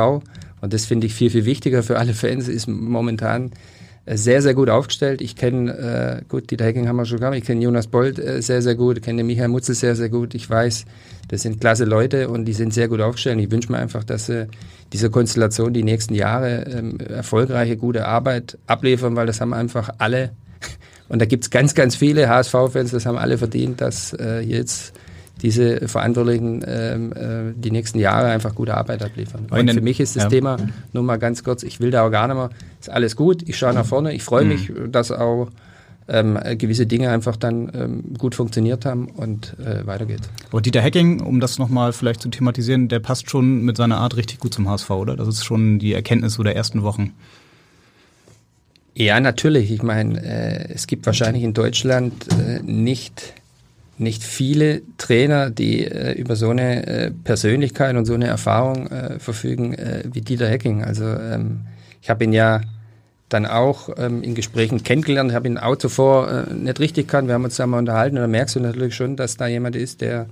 Und 0.62 0.73
das 0.73 0.87
finde 0.87 1.07
ich 1.07 1.14
viel, 1.14 1.29
viel 1.29 1.45
wichtiger 1.45 1.83
für 1.83 1.99
alle 1.99 2.14
Fans, 2.14 2.49
ist 2.49 2.69
momentan 2.69 3.51
sehr, 4.07 4.43
sehr 4.43 4.55
gut 4.55 4.69
aufgestellt. 4.69 5.23
Ich 5.23 5.35
kenne, 5.35 6.21
äh, 6.21 6.25
gut, 6.29 6.51
Dieter 6.51 6.64
Hecking 6.67 6.88
haben 6.88 6.97
wir 6.97 7.07
schon 7.07 7.21
gehabt, 7.21 7.37
ich 7.37 7.45
kenne 7.45 7.62
Jonas 7.62 7.87
Bold 7.87 8.19
äh, 8.19 8.43
sehr, 8.43 8.61
sehr 8.61 8.75
gut, 8.75 9.03
kenne 9.03 9.25
Michael 9.25 9.49
Mutzel 9.49 9.75
sehr, 9.75 9.97
sehr 9.97 10.11
gut. 10.11 10.35
Ich 10.35 10.49
weiß, 10.49 10.85
das 11.29 11.43
sind 11.43 11.61
klasse 11.61 11.85
Leute 11.85 12.29
und 12.29 12.45
die 12.45 12.53
sind 12.53 12.75
sehr 12.75 12.88
gut 12.88 13.01
aufgestellt. 13.01 13.40
Ich 13.40 13.51
wünsche 13.51 13.73
mir 13.73 13.79
einfach, 13.79 14.05
dass 14.05 14.27
sie 14.27 14.49
dieser 14.93 15.09
Konstellation 15.09 15.73
die 15.73 15.83
nächsten 15.83 16.14
Jahre 16.14 16.64
ähm, 16.64 17.01
erfolgreiche, 17.01 17.77
gute 17.77 18.07
Arbeit 18.07 18.59
abliefern, 18.67 19.17
weil 19.17 19.27
das 19.27 19.40
haben 19.40 19.55
einfach 19.55 19.90
alle, 19.99 20.33
und 21.09 21.23
da 21.23 21.27
gibt 21.27 21.45
es 21.45 21.51
ganz, 21.51 21.75
ganz 21.75 21.97
viele 21.97 22.29
HSV-Fans, 22.29 22.90
das 22.90 23.07
haben 23.07 23.17
alle 23.17 23.38
verdient, 23.38 23.81
dass 23.81 24.12
äh, 24.12 24.40
jetzt 24.40 24.93
diese 25.44 25.88
Verantwortlichen 25.88 26.64
ähm, 26.66 27.12
äh, 27.12 27.52
die 27.54 27.70
nächsten 27.70 27.98
Jahre 27.98 28.28
einfach 28.28 28.54
gute 28.54 28.74
Arbeit 28.74 29.04
abliefern. 29.04 29.46
Und 29.50 29.70
für 29.70 29.83
mich 29.83 30.00
ist 30.00 30.16
das 30.16 30.24
ja. 30.24 30.28
Thema, 30.30 30.57
nur 30.94 31.02
mal 31.02 31.18
ganz 31.18 31.44
kurz, 31.44 31.62
ich 31.62 31.80
will 31.80 31.90
da 31.90 32.07
auch 32.07 32.11
gar 32.11 32.26
nicht 32.26 32.37
mehr, 32.37 32.48
ist 32.80 32.88
alles 32.88 33.14
gut, 33.14 33.46
ich 33.46 33.59
schaue 33.59 33.74
nach 33.74 33.85
vorne, 33.85 34.14
ich 34.14 34.22
freue 34.22 34.44
mhm. 34.44 34.50
mich, 34.50 34.72
dass 34.90 35.12
auch 35.12 35.50
ähm, 36.09 36.38
gewisse 36.57 36.87
Dinge 36.87 37.11
einfach 37.11 37.37
dann 37.37 37.70
ähm, 37.74 38.14
gut 38.16 38.35
funktioniert 38.35 38.87
haben 38.87 39.09
und 39.09 39.54
äh, 39.59 39.87
weitergeht. 39.87 40.22
Aber 40.50 40.62
Dieter 40.62 40.80
Hecking, 40.80 41.20
um 41.20 41.40
das 41.40 41.59
nochmal 41.59 41.92
vielleicht 41.92 42.22
zu 42.22 42.30
thematisieren, 42.30 42.88
der 42.88 43.00
passt 43.00 43.28
schon 43.28 43.62
mit 43.62 43.76
seiner 43.76 43.98
Art 43.98 44.16
richtig 44.16 44.38
gut 44.38 44.54
zum 44.54 44.68
HSV, 44.68 44.88
oder? 44.90 45.14
Das 45.14 45.28
ist 45.28 45.44
schon 45.44 45.78
die 45.78 45.92
Erkenntnis 45.92 46.35
so 46.35 46.42
der 46.42 46.57
ersten 46.57 46.83
Wochen. 46.83 47.12
Ja, 48.94 49.20
natürlich. 49.20 49.70
Ich 49.70 49.83
meine, 49.83 50.22
äh, 50.22 50.72
es 50.72 50.87
gibt 50.87 51.04
wahrscheinlich 51.04 51.42
in 51.42 51.52
Deutschland 51.52 52.14
äh, 52.33 52.62
nicht, 52.62 53.35
nicht 53.98 54.22
viele 54.24 54.83
Trainer, 54.98 55.50
die 55.50 55.85
äh, 55.85 56.12
über 56.12 56.37
so 56.37 56.50
eine 56.50 56.87
äh, 56.87 57.11
Persönlichkeit 57.11 57.96
und 57.96 58.04
so 58.04 58.14
eine 58.14 58.26
Erfahrung 58.26 58.88
äh, 58.88 59.18
verfügen 59.18 59.74
äh, 59.74 60.02
wie 60.12 60.20
Dieter 60.20 60.48
Hecking. 60.48 60.83
Also 60.83 61.04
ähm, 61.04 61.61
ich 62.02 62.11
habe 62.11 62.24
ihn 62.24 62.33
ja 62.33 62.61
dann 63.28 63.46
auch 63.46 63.88
ähm, 63.96 64.22
in 64.22 64.35
Gesprächen 64.35 64.83
kennengelernt. 64.83 65.30
Ich 65.30 65.35
habe 65.35 65.48
ihn 65.48 65.59
auch 65.59 65.76
zuvor 65.76 66.30
äh, 66.30 66.54
nicht 66.54 66.80
richtig 66.80 67.09
kann. 67.09 67.26
Wir 67.26 67.35
haben 67.35 67.44
uns 67.44 67.57
da 67.57 67.66
mal 67.66 67.78
unterhalten 67.78 68.16
und 68.16 68.22
da 68.22 68.28
merkst 68.28 68.57
du 68.57 68.61
natürlich 68.61 68.94
schon, 68.94 69.16
dass 69.16 69.37
da 69.37 69.46
jemand 69.46 69.76
ist, 69.76 70.00
der, 70.00 70.26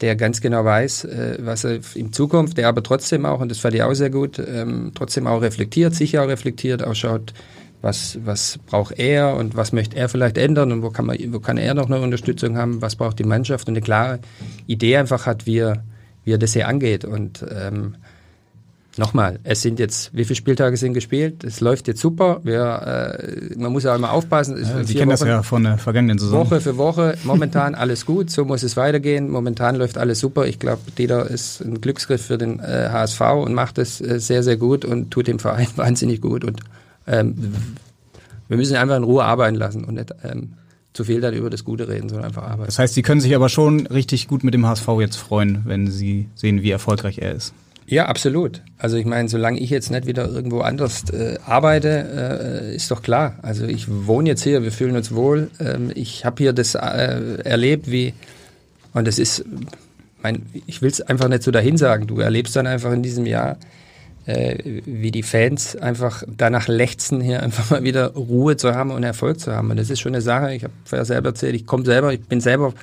der 0.00 0.16
ganz 0.16 0.40
genau 0.40 0.64
weiß, 0.64 1.04
äh, 1.04 1.38
was 1.40 1.64
er 1.64 1.80
in 1.94 2.12
Zukunft, 2.12 2.56
der 2.56 2.68
aber 2.68 2.82
trotzdem 2.82 3.26
auch, 3.26 3.40
und 3.40 3.50
das 3.50 3.58
fand 3.58 3.74
ich 3.74 3.82
auch 3.82 3.94
sehr 3.94 4.10
gut, 4.10 4.38
ähm, 4.38 4.92
trotzdem 4.94 5.26
auch 5.26 5.42
reflektiert, 5.42 5.94
sicher 5.94 6.22
auch 6.22 6.28
reflektiert, 6.28 6.84
auch 6.84 6.94
schaut, 6.94 7.34
was, 7.82 8.18
was 8.24 8.58
braucht 8.66 8.98
er 8.98 9.36
und 9.36 9.56
was 9.56 9.72
möchte 9.72 9.96
er 9.96 10.08
vielleicht 10.08 10.38
ändern 10.38 10.72
und 10.72 10.82
wo 10.82 10.90
kann, 10.90 11.06
man, 11.06 11.18
wo 11.28 11.40
kann 11.40 11.58
er 11.58 11.74
noch 11.74 11.86
eine 11.86 12.00
Unterstützung 12.00 12.56
haben, 12.56 12.80
was 12.80 12.96
braucht 12.96 13.18
die 13.18 13.24
Mannschaft 13.24 13.68
und 13.68 13.74
eine 13.74 13.82
klare 13.82 14.20
Idee 14.66 14.96
einfach 14.96 15.26
hat, 15.26 15.46
wie 15.46 15.58
er, 15.58 15.82
wie 16.24 16.32
er 16.32 16.38
das 16.38 16.52
hier 16.54 16.68
angeht. 16.68 17.04
Und 17.04 17.44
ähm, 17.50 17.96
Nochmal, 18.98 19.38
es 19.42 19.62
sind 19.62 19.78
jetzt, 19.78 20.10
wie 20.12 20.24
viele 20.24 20.36
Spieltage 20.36 20.76
sind 20.76 20.92
gespielt? 20.92 21.44
Es 21.44 21.60
läuft 21.60 21.88
jetzt 21.88 22.00
super. 22.00 22.40
Wir, 22.42 23.16
äh, 23.18 23.58
man 23.58 23.72
muss 23.72 23.84
ja 23.84 23.96
immer 23.96 24.12
aufpassen. 24.12 24.58
Ja, 24.58 24.84
Sie 24.84 24.92
kennen 24.92 25.06
Wochen, 25.06 25.18
das 25.18 25.26
ja 25.26 25.42
von 25.42 25.62
der 25.62 25.78
vergangenen 25.78 26.18
Saison. 26.18 26.40
Woche 26.40 26.60
für 26.60 26.76
Woche, 26.76 27.16
momentan 27.24 27.74
alles 27.74 28.04
gut, 28.04 28.30
so 28.30 28.44
muss 28.44 28.62
es 28.62 28.76
weitergehen. 28.76 29.30
Momentan 29.30 29.76
läuft 29.76 29.96
alles 29.96 30.20
super. 30.20 30.46
Ich 30.46 30.58
glaube, 30.58 30.82
Dieter 30.98 31.26
ist 31.30 31.62
ein 31.62 31.80
Glücksgriff 31.80 32.26
für 32.26 32.36
den 32.36 32.60
äh, 32.60 32.90
HSV 32.90 33.20
und 33.42 33.54
macht 33.54 33.78
es 33.78 34.02
äh, 34.02 34.20
sehr, 34.20 34.42
sehr 34.42 34.58
gut 34.58 34.84
und 34.84 35.10
tut 35.10 35.26
dem 35.26 35.38
Verein 35.38 35.68
wahnsinnig 35.76 36.20
gut. 36.20 36.44
Und 36.44 36.60
ähm, 37.06 37.54
wir 38.48 38.56
müssen 38.56 38.76
einfach 38.76 38.96
in 38.96 39.04
Ruhe 39.04 39.24
arbeiten 39.24 39.56
lassen 39.56 39.84
und 39.84 39.94
nicht 39.94 40.14
ähm, 40.24 40.54
zu 40.92 41.04
viel 41.04 41.20
dann 41.20 41.34
über 41.34 41.48
das 41.48 41.64
Gute 41.64 41.88
reden, 41.88 42.08
sondern 42.08 42.26
einfach 42.26 42.42
arbeiten. 42.42 42.66
Das 42.66 42.78
heißt, 42.78 42.94
Sie 42.94 43.02
können 43.02 43.20
sich 43.20 43.34
aber 43.34 43.48
schon 43.48 43.86
richtig 43.86 44.28
gut 44.28 44.44
mit 44.44 44.52
dem 44.52 44.66
HSV 44.66 44.88
jetzt 45.00 45.16
freuen, 45.16 45.62
wenn 45.64 45.90
Sie 45.90 46.28
sehen, 46.34 46.62
wie 46.62 46.70
erfolgreich 46.70 47.18
er 47.18 47.32
ist. 47.32 47.54
Ja, 47.86 48.06
absolut. 48.06 48.62
Also 48.78 48.96
ich 48.96 49.06
meine, 49.06 49.28
solange 49.28 49.58
ich 49.58 49.70
jetzt 49.70 49.90
nicht 49.90 50.06
wieder 50.06 50.28
irgendwo 50.28 50.60
anders 50.60 51.10
äh, 51.10 51.38
arbeite, 51.44 52.70
äh, 52.72 52.76
ist 52.76 52.90
doch 52.90 53.02
klar. 53.02 53.38
Also 53.42 53.64
ich 53.64 53.86
wohne 53.88 54.28
jetzt 54.28 54.42
hier, 54.42 54.62
wir 54.62 54.72
fühlen 54.72 54.96
uns 54.96 55.14
wohl. 55.14 55.50
Ähm, 55.58 55.90
ich 55.94 56.24
habe 56.24 56.36
hier 56.38 56.52
das 56.52 56.74
äh, 56.74 57.38
erlebt, 57.44 57.90
wie 57.90 58.14
und 58.94 59.06
das 59.06 59.18
ist, 59.18 59.44
mein, 60.22 60.46
ich 60.66 60.82
will 60.82 60.90
es 60.90 61.00
einfach 61.00 61.28
nicht 61.28 61.42
so 61.42 61.50
dahin 61.50 61.76
sagen. 61.76 62.06
Du 62.06 62.20
erlebst 62.20 62.54
dann 62.54 62.66
einfach 62.66 62.92
in 62.92 63.02
diesem 63.02 63.26
Jahr, 63.26 63.56
äh, 64.26 64.80
wie 64.84 65.10
die 65.10 65.22
Fans 65.22 65.76
einfach 65.76 66.22
danach 66.26 66.68
lechzen, 66.68 67.20
hier 67.20 67.42
einfach 67.42 67.70
mal 67.70 67.82
wieder 67.82 68.08
Ruhe 68.14 68.56
zu 68.56 68.74
haben 68.74 68.90
und 68.90 69.02
Erfolg 69.02 69.40
zu 69.40 69.54
haben. 69.54 69.70
Und 69.70 69.78
das 69.78 69.90
ist 69.90 70.00
schon 70.00 70.14
eine 70.14 70.22
Sache. 70.22 70.54
Ich 70.54 70.64
habe 70.64 70.74
vorher 70.84 71.04
selber 71.04 71.30
erzählt, 71.30 71.54
ich 71.54 71.66
komme 71.66 71.84
selber, 71.84 72.12
ich 72.12 72.22
bin 72.22 72.40
selber 72.40 72.74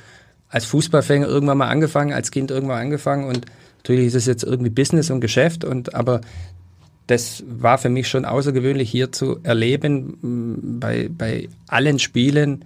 als 0.49 0.65
Fußballfänger 0.65 1.27
irgendwann 1.27 1.59
mal 1.59 1.69
angefangen, 1.69 2.13
als 2.13 2.31
Kind 2.31 2.51
irgendwann 2.51 2.81
angefangen 2.81 3.25
und 3.25 3.45
Natürlich 3.79 4.07
ist 4.07 4.15
es 4.15 4.25
jetzt 4.25 4.43
irgendwie 4.43 4.69
Business 4.69 5.09
und 5.09 5.21
Geschäft 5.21 5.63
und 5.63 5.95
aber 5.95 6.21
das 7.07 7.43
war 7.47 7.77
für 7.77 7.89
mich 7.89 8.07
schon 8.07 8.25
außergewöhnlich 8.25 8.91
hier 8.91 9.11
zu 9.11 9.39
erleben 9.43 10.17
mm, 10.21 10.79
bei, 10.79 11.09
bei 11.09 11.49
allen 11.67 11.97
Spielen, 11.97 12.65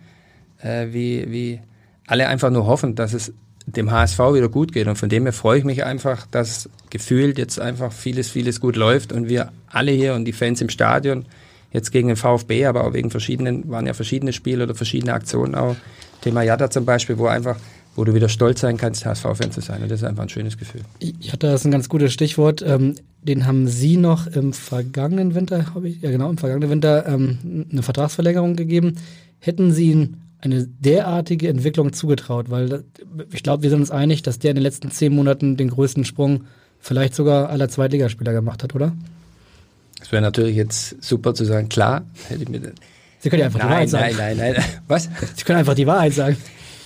äh, 0.62 0.88
wie, 0.90 1.32
wie 1.32 1.60
alle 2.08 2.28
einfach 2.28 2.50
nur 2.50 2.66
hoffen, 2.66 2.96
dass 2.96 3.14
es 3.14 3.32
dem 3.66 3.92
HSV 3.92 4.20
wieder 4.34 4.50
gut 4.50 4.74
geht. 4.74 4.88
Und 4.88 4.98
von 4.98 5.10
dem 5.10 5.24
her 5.24 5.34
freue 5.34 5.60
ich 5.60 5.64
mich 5.64 5.84
einfach, 5.84 6.28
dass 6.28 6.70
gefühlt 6.90 7.38
jetzt 7.38 7.60
einfach 7.60 7.92
vieles, 7.92 8.30
vieles 8.30 8.60
gut 8.60 8.76
läuft 8.76 9.12
und 9.12 9.30
wir 9.30 9.52
alle 9.68 9.92
hier 9.92 10.14
und 10.14 10.26
die 10.26 10.34
Fans 10.34 10.62
im 10.62 10.70
Stadion 10.70 11.26
jetzt 11.72 11.92
gegen 11.92 12.08
den 12.08 12.18
VfB, 12.18 12.66
aber 12.66 12.86
auch 12.86 12.94
wegen 12.94 13.10
verschiedenen, 13.10 13.70
waren 13.70 13.88
ja 13.88 13.94
verschiedene 13.94 14.32
Spiele 14.32 14.66
oder 14.66 14.76
verschiedene 14.76 15.14
Aktionen 15.14 15.56
auch. 15.56 15.76
Thema 16.22 16.44
Jatta 16.44 16.70
zum 16.70 16.86
Beispiel, 16.86 17.18
wo 17.18 17.26
einfach 17.26 17.58
wo 17.96 18.04
du 18.04 18.14
wieder 18.14 18.30
stolz 18.30 18.62
sein 18.62 18.78
kannst, 18.78 19.06
HSV-Fan 19.06 19.52
zu 19.52 19.62
sein. 19.62 19.84
Und 19.84 19.92
das 19.92 20.02
ist 20.02 20.08
einfach 20.08 20.24
ein 20.24 20.30
schönes 20.30 20.58
Gefühl. 20.58 20.82
Hatte 21.32 21.48
das 21.48 21.66
ein 21.66 21.72
ganz 21.72 21.90
gutes 21.90 22.12
Stichwort. 22.12 22.64
Ähm, 22.66 22.96
den 23.22 23.46
haben 23.46 23.68
Sie 23.68 23.98
noch 23.98 24.28
im 24.28 24.54
vergangenen 24.54 25.36
Winter, 25.36 25.74
habe 25.74 25.90
ich, 25.90 26.02
ja 26.02 26.10
genau, 26.10 26.30
im 26.30 26.38
vergangenen 26.38 26.70
Winter 26.70 27.08
ähm, 27.08 27.68
eine 27.72 27.84
Vertragsverlängerung 27.84 28.56
gegeben. 28.56 28.96
Hätten 29.40 29.72
Sie 29.72 29.92
ihm 29.92 30.18
eine 30.44 30.68
derartige 30.68 31.48
Entwicklung 31.50 31.94
zugetraut? 31.94 32.50
Weil 32.50 32.84
ich 33.32 33.44
glaube, 33.44 33.64
wir 33.64 33.70
sind 33.70 33.80
uns 33.80 33.92
einig, 33.92 34.24
dass 34.24 34.40
der 34.40 34.52
in 34.52 34.56
den 34.56 34.64
letzten 34.64 34.92
zehn 34.92 35.14
Monaten 35.14 35.58
den 35.58 35.70
größten 35.70 36.06
Sprung 36.06 36.46
vielleicht 36.80 37.16
sogar 37.16 37.50
aller 37.50 37.70
Zweitligaspieler 37.70 38.34
gemacht 38.34 38.64
hat, 38.64 38.76
oder? 38.76 38.94
Es 40.02 40.12
wäre 40.12 40.22
natürlich 40.22 40.56
jetzt 40.56 41.02
super 41.02 41.34
zu 41.34 41.46
sagen, 41.46 41.70
klar, 41.70 42.06
hätte 42.28 42.44
ich 42.44 42.50
mir. 42.50 42.74
Sie 43.20 43.30
können 43.30 43.40
ja 43.40 43.46
einfach 43.46 43.60
nein, 43.60 43.68
die 43.68 43.74
Wahrheit 43.74 43.90
sagen. 43.90 44.16
Nein, 44.18 44.38
nein, 44.38 44.54
nein. 44.58 44.66
Was? 44.88 45.10
Sie 45.36 45.44
können 45.46 45.60
einfach 45.60 45.76
die 45.76 45.88
Wahrheit 45.88 46.14
sagen. 46.14 46.38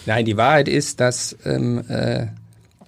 Nein, 0.05 0.23
die 0.23 0.37
Wahrheit 0.37 0.67
ist, 0.67 0.99
dass 0.99 1.35
ähm, 1.45 1.83
äh, 1.89 2.27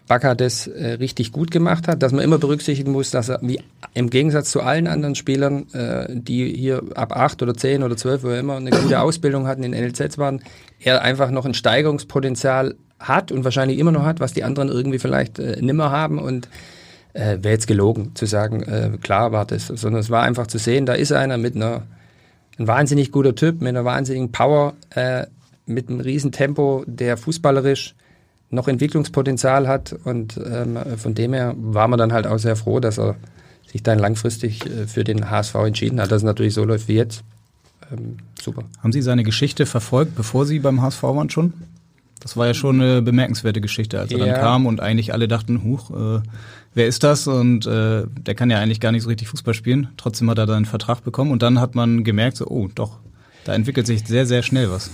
Bakker 0.10 0.36
das 0.36 0.68
äh, 0.68 0.94
richtig 0.94 1.32
gut 1.32 1.52
gemacht 1.52 1.88
hat, 1.88 2.04
dass 2.04 2.12
man 2.12 2.24
immer 2.24 2.40
berücksichtigen 2.40 2.92
muss, 2.92 3.12
dass 3.12 3.30
er 3.30 3.40
wie 3.42 3.62
im 3.94 4.10
Gegensatz 4.10 4.52
zu 4.52 4.62
allen 4.62 4.88
anderen 4.88 5.16
Spielern, 5.16 5.68
äh, 5.72 6.08
die 6.10 6.54
hier 6.54 6.84
ab 6.96 7.16
acht 7.16 7.42
oder 7.42 7.54
zehn 7.54 7.84
oder 7.84 7.96
zwölf 7.96 8.26
oder 8.26 8.38
immer 8.38 8.58
eine 8.58 8.72
gute 8.72 9.00
Ausbildung 9.00 9.48
hatten 9.48 9.64
in 9.64 9.72
NLZs 9.72 10.18
waren, 10.18 10.42
er 10.82 11.04
einfach 11.04 11.30
noch 11.32 11.46
ein 11.46 11.54
Steigerungspotenzial 11.54 12.76
hat 13.00 13.32
und 13.32 13.44
wahrscheinlich 13.44 13.78
immer 13.78 13.92
noch 13.92 14.04
hat, 14.04 14.20
was 14.20 14.34
die 14.34 14.44
anderen 14.44 14.68
irgendwie 14.68 15.00
vielleicht 15.00 15.40
äh, 15.40 15.62
nimmer 15.62 15.92
haben. 15.92 16.20
Und 16.20 16.50
äh, 17.14 17.38
wäre 17.42 17.54
jetzt 17.54 17.68
gelogen 17.68 18.16
zu 18.16 18.26
sagen, 18.26 18.64
äh, 18.64 18.98
klar 19.02 19.32
war 19.32 19.46
das, 19.46 19.68
sondern 19.68 20.02
es 20.02 20.10
war 20.10 20.24
einfach 20.24 20.48
zu 20.48 20.58
sehen, 20.58 20.86
da 20.86 20.94
ist 20.94 21.12
einer 21.12 21.38
mit 21.38 21.56
einer 21.56 21.84
ein 22.58 22.68
wahnsinnig 22.68 23.12
guter 23.12 23.36
Typ, 23.36 23.62
mit 23.62 23.70
einer 23.70 23.86
wahnsinnigen 23.86 24.32
Power, 24.32 24.74
äh, 24.90 25.28
mit 25.66 25.88
einem 25.88 26.02
riesen 26.02 26.32
Tempo, 26.32 26.84
der 26.88 27.16
fußballerisch 27.16 27.96
noch 28.52 28.68
Entwicklungspotenzial 28.68 29.68
hat 29.68 29.96
und 30.04 30.38
ähm, 30.38 30.78
von 30.98 31.14
dem 31.14 31.34
her 31.34 31.54
war 31.58 31.88
man 31.88 32.00
dann 32.00 32.14
halt 32.14 32.26
auch 32.26 32.40
sehr 32.40 32.56
froh, 32.56 32.80
dass 32.80 32.98
er 32.98 33.16
sich 33.72 33.84
dann 33.84 34.00
langfristig 34.00 34.66
äh, 34.66 34.88
für 34.88 35.04
den 35.04 35.30
HSV 35.30 35.56
entschieden 35.56 36.02
hat, 36.02 36.12
dass 36.12 36.18
es 36.18 36.24
natürlich 36.24 36.54
so 36.54 36.64
läuft 36.64 36.88
wie 36.88 36.96
jetzt. 36.96 37.24
Ähm, 37.92 38.18
super. 38.42 38.64
Haben 38.82 38.92
Sie 38.92 39.02
seine 39.02 39.24
Geschichte 39.24 39.66
verfolgt, 39.66 40.16
bevor 40.16 40.46
Sie 40.46 40.60
beim 40.60 40.82
HSV 40.82 41.04
waren 41.04 41.30
schon? 41.30 41.54
Das 42.20 42.36
war 42.36 42.48
ja 42.48 42.54
schon 42.54 42.82
eine 42.82 43.02
bemerkenswerte 43.02 43.62
Geschichte, 43.62 44.00
als 44.00 44.12
er 44.12 44.18
ja. 44.18 44.26
dann 44.26 44.42
kam 44.42 44.66
und 44.66 44.82
eigentlich 44.82 45.14
alle 45.14 45.28
dachten, 45.28 45.64
huch, 45.64 45.92
äh, 45.92 46.22
wer 46.74 46.88
ist 46.88 47.04
das? 47.04 47.28
Und 47.28 47.66
äh, 47.66 48.04
der 48.08 48.36
kann 48.36 48.50
ja 48.50 48.60
eigentlich 48.60 48.82
gar 48.82 48.92
nicht 48.92 49.04
so 49.04 49.10
richtig 49.10 49.30
Fußball 49.30 49.54
spielen. 49.54 49.90
Trotzdem 49.96 50.30
hat 50.30 50.38
er 50.38 50.46
dann 50.46 50.58
einen 50.58 50.66
Vertrag 50.66 51.04
bekommen 51.04 51.32
und 51.32 51.42
dann 51.42 51.62
hat 51.62 51.76
man 51.76 52.04
gemerkt, 52.04 52.36
so, 52.38 52.48
oh, 52.48 52.68
doch, 52.74 53.00
da 53.46 53.54
entwickelt 53.54 53.88
sich 53.88 54.06
sehr, 54.06 54.26
sehr 54.26 54.44
schnell 54.44 54.70
was. 54.70 54.92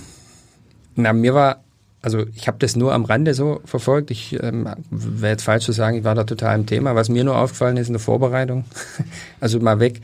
Na, 0.94 1.12
mir 1.12 1.34
war 1.34 1.64
also 2.06 2.24
ich 2.36 2.46
habe 2.46 2.56
das 2.60 2.76
nur 2.76 2.94
am 2.94 3.04
Rande 3.04 3.34
so 3.34 3.60
verfolgt. 3.64 4.12
Ich 4.12 4.40
ähm, 4.40 4.68
wäre 4.90 5.32
jetzt 5.32 5.42
falsch 5.42 5.64
zu 5.64 5.72
sagen, 5.72 5.96
ich 5.96 6.04
war 6.04 6.14
da 6.14 6.22
total 6.22 6.56
im 6.56 6.64
Thema. 6.64 6.94
Was 6.94 7.08
mir 7.08 7.24
nur 7.24 7.36
aufgefallen 7.36 7.76
ist 7.78 7.88
in 7.88 7.94
der 7.94 8.00
Vorbereitung, 8.00 8.64
also 9.40 9.58
mal 9.58 9.80
weg, 9.80 10.00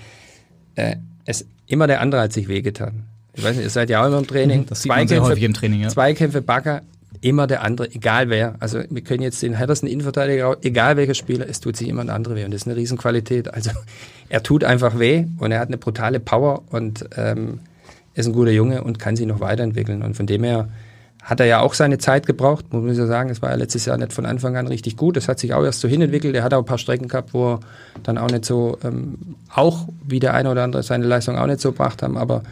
äh, 0.75 0.97
es 1.27 1.47
immer 1.69 1.87
der 1.87 2.01
andere 2.01 2.23
hat 2.23 2.33
sich 2.33 2.49
wehgetan. 2.49 3.05
Ich 3.35 3.45
weiß 3.45 3.55
nicht, 3.55 3.65
ihr 3.65 3.71
seid 3.71 3.89
ja 3.89 4.03
auch 4.03 4.09
immer 4.09 4.19
im 4.19 4.27
Training. 4.27 4.67
Das 4.67 4.83
sieht 4.83 4.89
man 4.89 5.07
sehr 5.07 5.23
häufig 5.23 5.45
im 5.45 5.55
Training, 5.55 5.83
ja. 5.83 5.91
Zweikämpfe, 5.91 6.43
Bagger, 6.43 6.83
immer 7.21 7.47
der 7.47 7.63
andere, 7.63 7.89
egal 7.93 8.29
wer. 8.31 8.57
Also 8.59 8.81
wir 8.91 9.03
können 9.03 9.23
jetzt 9.23 9.41
den 9.41 9.55
Henderson 9.55 9.89
Innenverteidiger, 9.89 10.57
egal 10.63 10.97
welcher 10.97 11.15
Spieler, 11.15 11.49
es 11.49 11.61
tut 11.61 11.77
sich 11.77 11.87
immer 11.87 12.05
der 12.05 12.17
andere 12.17 12.35
weh. 12.35 12.45
Und 12.45 12.51
das 12.51 12.63
ist 12.63 12.67
eine 12.67 12.75
Riesenqualität. 12.75 13.55
Also 13.55 13.71
er 14.29 14.43
tut 14.43 14.65
einfach 14.65 14.99
weh 14.99 15.27
und 15.39 15.53
er 15.53 15.61
hat 15.61 15.69
eine 15.69 15.79
brutale 15.79 16.19
Power 16.19 16.65
und 16.71 17.05
ähm, 17.17 17.61
ist 18.15 18.27
ein 18.27 18.33
guter 18.33 18.51
Junge 18.51 18.83
und 18.83 18.99
kann 18.99 19.15
sich 19.15 19.29
noch 19.29 19.39
weiterentwickeln. 19.39 20.03
Und 20.03 20.17
von 20.17 20.27
dem 20.27 20.43
her 20.43 20.69
hat 21.23 21.39
er 21.39 21.47
ja 21.47 21.61
auch 21.61 21.75
seine 21.75 21.99
Zeit 21.99 22.27
gebraucht, 22.27 22.73
muss 22.73 22.83
man 22.83 22.95
ja 22.95 23.07
sagen. 23.07 23.31
Es 23.31 23.41
war 23.41 23.51
ja 23.51 23.57
letztes 23.57 23.87
Jahr 23.87 23.97
nicht 23.97 24.13
von 24.13 24.27
Anfang 24.27 24.57
an 24.57 24.67
richtig 24.67 24.97
gut. 24.97 25.17
Das 25.17 25.29
hat 25.29 25.39
sich 25.39 25.55
auch 25.55 25.63
erst 25.63 25.81
so 25.81 25.87
hinentwickelt. 25.87 26.35
Er 26.35 26.43
hat 26.43 26.53
auch 26.53 26.59
ein 26.59 26.65
paar 26.65 26.79
Strecken 26.79 27.07
gehabt, 27.07 27.33
wo 27.33 27.55
er 27.55 27.61
dann 28.03 28.19
auch 28.19 28.31
nicht 28.31 28.45
so, 28.45 28.77
ähm, 28.83 29.37
auch 29.55 29.89
wie 30.05 30.19
der 30.19 30.35
eine 30.35 30.51
oder 30.51 30.65
andere 30.65 30.83
seine 30.83 31.07
Leistung 31.07 31.39
auch 31.39 31.47
nicht 31.47 31.61
so 31.61 31.71
gebracht 31.71 32.03
haben. 32.03 32.19
Aber 32.19 32.43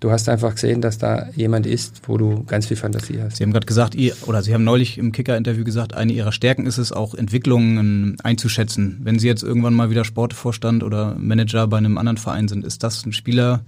du 0.00 0.10
hast 0.10 0.26
einfach 0.30 0.54
gesehen, 0.54 0.80
dass 0.80 0.96
da 0.96 1.28
jemand 1.36 1.66
ist, 1.66 2.00
wo 2.08 2.16
du 2.16 2.44
ganz 2.44 2.64
viel 2.64 2.78
Fantasie 2.78 3.20
hast. 3.20 3.36
Sie 3.36 3.44
haben 3.44 3.52
gerade 3.52 3.66
gesagt, 3.66 3.94
ihr, 3.94 4.14
oder 4.26 4.42
Sie 4.42 4.54
haben 4.54 4.64
neulich 4.64 4.96
im 4.96 5.12
Kicker-Interview 5.12 5.64
gesagt, 5.64 5.92
eine 5.92 6.12
Ihrer 6.12 6.32
Stärken 6.32 6.64
ist 6.64 6.78
es 6.78 6.92
auch, 6.92 7.14
Entwicklungen 7.14 8.16
einzuschätzen. 8.22 9.00
Wenn 9.02 9.18
Sie 9.18 9.26
jetzt 9.26 9.42
irgendwann 9.42 9.74
mal 9.74 9.90
wieder 9.90 10.06
Sportvorstand 10.06 10.82
oder 10.82 11.14
Manager 11.18 11.66
bei 11.66 11.76
einem 11.76 11.98
anderen 11.98 12.16
Verein 12.16 12.48
sind, 12.48 12.64
ist 12.64 12.82
das 12.82 13.04
ein 13.04 13.12
Spieler, 13.12 13.60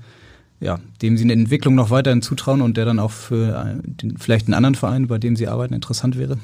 ja, 0.61 0.79
dem 1.01 1.17
sie 1.17 1.25
eine 1.25 1.33
Entwicklung 1.33 1.75
noch 1.75 1.91
weiterhin 1.91 2.23
zutrauen 2.23 2.61
und 2.61 2.77
der 2.77 2.85
dann 2.85 2.99
auch 2.99 3.11
für 3.11 3.81
den, 3.83 4.19
vielleicht 4.19 4.47
einen 4.47 4.55
anderen 4.55 4.75
Verein, 4.75 5.07
bei 5.07 5.19
dem 5.19 5.35
sie 5.37 5.49
arbeiten, 5.49 5.75
interessant 5.75 6.19
wäre? 6.19 6.39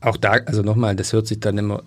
Auch 0.00 0.16
da, 0.16 0.32
also 0.46 0.62
nochmal, 0.62 0.94
das 0.94 1.12
hört 1.12 1.26
sich 1.26 1.40
dann 1.40 1.58
immer. 1.58 1.82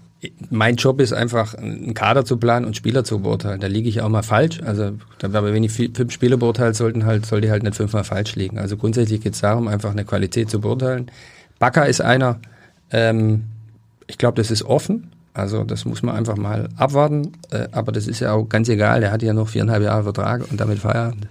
Mein 0.50 0.76
Job 0.76 1.00
ist 1.00 1.14
einfach, 1.14 1.56
einen 1.56 1.94
Kader 1.94 2.26
zu 2.26 2.38
planen 2.38 2.66
und 2.66 2.76
Spieler 2.76 3.04
zu 3.04 3.20
beurteilen. 3.22 3.60
Da 3.60 3.68
liege 3.68 3.90
ich 3.90 4.02
auch 4.02 4.10
mal 4.10 4.22
falsch. 4.22 4.62
Also, 4.62 4.92
aber 5.22 5.54
wenn 5.54 5.64
ich 5.64 5.72
fünf 5.72 6.12
Spieler 6.12 6.38
beurteilt 6.38 6.76
sollten 6.76 7.06
halt, 7.06 7.26
sollte 7.26 7.48
ich 7.48 7.52
halt 7.52 7.64
nicht 7.64 7.76
fünfmal 7.76 8.04
falsch 8.04 8.36
liegen. 8.36 8.60
Also 8.60 8.78
grundsätzlich 8.78 9.22
geht 9.22 9.34
es 9.34 9.42
darum, 9.42 9.68
einfach 9.68 9.92
eine 9.92 10.06
Qualität 10.06 10.50
zu 10.50 10.62
beurteilen. 10.62 11.10
Bakker 11.58 11.88
ist 11.88 12.02
einer, 12.02 12.40
ähm, 12.92 13.46
ich 14.06 14.18
glaube, 14.20 14.36
das 14.36 14.52
ist 14.52 14.64
offen. 14.64 15.12
Also 15.34 15.64
das 15.64 15.86
muss 15.86 16.04
man 16.04 16.16
einfach 16.16 16.36
mal 16.36 16.70
abwarten. 16.76 17.34
Äh, 17.52 17.68
aber 17.72 17.92
das 17.92 18.08
ist 18.08 18.20
ja 18.20 18.34
auch 18.34 18.46
ganz 18.46 18.68
egal. 18.70 19.00
Der 19.00 19.12
hat 19.12 19.22
ja 19.22 19.34
noch 19.34 19.50
viereinhalb 19.50 19.84
Jahre 19.84 20.04
Vertrag 20.04 20.50
und 20.52 20.60
damit 20.60 20.80
Feierabend. 20.80 21.28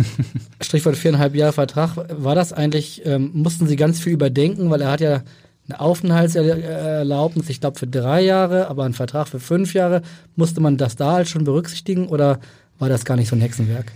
Strichwort 0.62 0.96
viereinhalb 0.96 1.34
Jahre 1.34 1.52
Vertrag. 1.52 1.96
War 2.08 2.34
das 2.34 2.52
eigentlich, 2.52 3.02
ähm, 3.04 3.30
mussten 3.34 3.66
Sie 3.66 3.76
ganz 3.76 3.98
viel 4.00 4.12
überdenken, 4.12 4.70
weil 4.70 4.80
er 4.80 4.90
hat 4.90 5.00
ja 5.00 5.22
eine 5.68 5.80
Aufenthaltserlaubnis, 5.80 7.48
ich 7.48 7.60
glaube 7.60 7.78
für 7.78 7.86
drei 7.86 8.22
Jahre, 8.22 8.68
aber 8.68 8.84
einen 8.84 8.94
Vertrag 8.94 9.28
für 9.28 9.40
fünf 9.40 9.74
Jahre. 9.74 10.02
Musste 10.34 10.60
man 10.60 10.76
das 10.76 10.96
da 10.96 11.12
halt 11.12 11.28
schon 11.28 11.44
berücksichtigen 11.44 12.08
oder 12.08 12.40
war 12.78 12.88
das 12.88 13.04
gar 13.04 13.16
nicht 13.16 13.28
so 13.28 13.36
ein 13.36 13.40
Hexenwerk? 13.40 13.92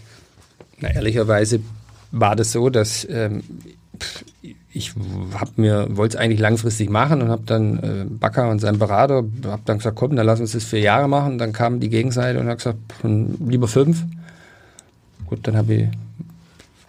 Na, 0.79 0.91
ehrlicherweise 0.91 1.61
war 2.13 2.37
das 2.37 2.53
so, 2.53 2.71
dass 2.71 3.07
ähm, 3.11 3.43
ich 4.77 4.93
hab 5.35 5.57
mir 5.57 5.89
wollte 5.97 6.17
es 6.17 6.23
eigentlich 6.23 6.41
langfristig 6.41 6.91
machen 6.91 7.23
und 7.23 7.31
habe 7.31 7.43
dann 7.47 7.79
äh, 7.79 8.05
Bakker 8.09 8.51
und 8.51 8.61
seinen 8.61 8.79
Berater 8.79 9.25
habe 9.47 9.63
dann 9.65 9.79
gesagt, 9.79 9.97
komm, 9.97 10.15
dann 10.17 10.27
lass 10.27 10.41
uns 10.41 10.53
das 10.53 10.65
vier 10.65 10.81
Jahre 10.81 11.09
machen. 11.09 11.33
Und 11.33 11.39
dann 11.39 11.53
kam 11.53 11.81
die 11.81 11.89
Gegenseite 11.89 12.39
und 12.39 12.47
hat 12.47 12.59
gesagt, 12.59 12.79
lieber 13.03 13.69
fünf. 13.69 14.05
Gut, 15.27 15.41
dann 15.43 15.57
habe 15.57 15.75
ich 15.75 15.89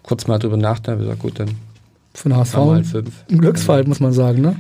kurz 0.03 0.27
mal 0.27 0.37
drüber 0.37 0.57
nachgedacht, 0.57 0.99
gesagt, 0.99 1.19
gut, 1.19 1.39
dann 1.39 1.51
von 2.13 2.35
HSV 2.35 2.55
mal 2.55 2.83
fünf. 2.83 3.23
Ein 3.31 3.39
Glücksfall, 3.39 3.83
muss 3.85 3.99
man 3.99 4.11
sagen, 4.11 4.41
ne? 4.41 4.55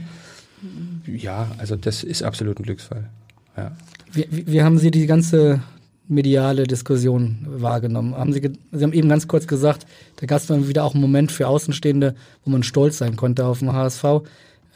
Ja, 1.05 1.47
also 1.57 1.75
das 1.75 2.03
ist 2.03 2.23
absolut 2.23 2.59
ein 2.59 2.63
Glücksfall. 2.63 3.09
Ja. 3.55 3.71
Wie, 4.13 4.27
wie 4.29 4.63
haben 4.63 4.77
Sie 4.77 4.91
die 4.91 5.05
ganze 5.05 5.61
mediale 6.07 6.63
Diskussion 6.63 7.45
wahrgenommen? 7.47 8.15
Haben 8.15 8.33
Sie, 8.33 8.51
Sie 8.71 8.83
haben 8.83 8.93
eben 8.93 9.09
ganz 9.09 9.27
kurz 9.27 9.47
gesagt, 9.47 9.85
da 10.17 10.25
gab 10.25 10.39
es 10.39 10.47
dann 10.47 10.67
wieder 10.67 10.83
auch 10.83 10.93
einen 10.93 11.01
Moment 11.01 11.31
für 11.31 11.47
Außenstehende, 11.47 12.15
wo 12.43 12.51
man 12.51 12.63
stolz 12.63 12.97
sein 12.97 13.15
konnte 13.15 13.45
auf 13.45 13.59
den 13.59 13.73
HSV. 13.73 14.03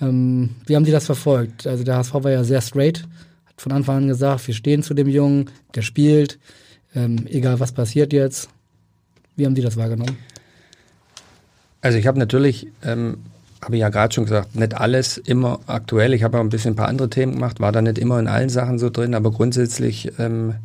Ähm, 0.02 0.52
wie 0.66 0.76
haben 0.76 0.86
Sie 0.86 0.92
das 0.92 1.06
verfolgt? 1.06 1.68
Also 1.68 1.84
der 1.84 1.98
HSV 1.98 2.14
war 2.16 2.32
ja 2.32 2.44
sehr 2.44 2.62
straight, 2.62 3.04
hat 3.46 3.62
von 3.62 3.72
Anfang 3.72 3.98
an 3.98 4.08
gesagt, 4.08 4.48
wir 4.48 4.54
stehen 4.54 4.84
zu 4.84 4.94
dem 4.94 5.08
Jungen, 5.08 5.50
der 5.76 5.84
spielt, 5.84 6.40
ähm, 6.96 7.26
egal 7.30 7.60
was 7.60 7.72
passiert 7.72 8.12
jetzt. 8.14 8.50
Wie 9.36 9.46
haben 9.46 9.56
Sie 9.56 9.62
das 9.62 9.78
wahrgenommen? 9.78 10.18
Also 11.82 11.98
ich 11.98 12.06
habe 12.08 12.20
natürlich, 12.20 12.68
ähm, 12.84 13.18
habe 13.62 13.76
ich 13.76 13.82
ja 13.82 13.90
gerade 13.90 14.14
schon 14.14 14.26
gesagt, 14.26 14.56
nicht 14.56 14.76
alles 14.76 15.18
immer 15.18 15.60
aktuell. 15.68 16.14
Ich 16.14 16.24
habe 16.24 16.38
auch 16.38 16.42
ein 16.42 16.50
bisschen 16.50 16.74
ein 16.74 16.76
paar 16.76 16.88
andere 16.88 17.10
Themen 17.10 17.34
gemacht, 17.34 17.60
war 17.60 17.72
da 17.72 17.82
nicht 17.82 17.98
immer 17.98 18.20
in 18.20 18.28
allen 18.28 18.50
Sachen 18.50 18.80
so 18.80 18.90
drin, 18.90 19.16
aber 19.16 19.32
grundsätzlich 19.32 20.12
ähm, 20.20 20.56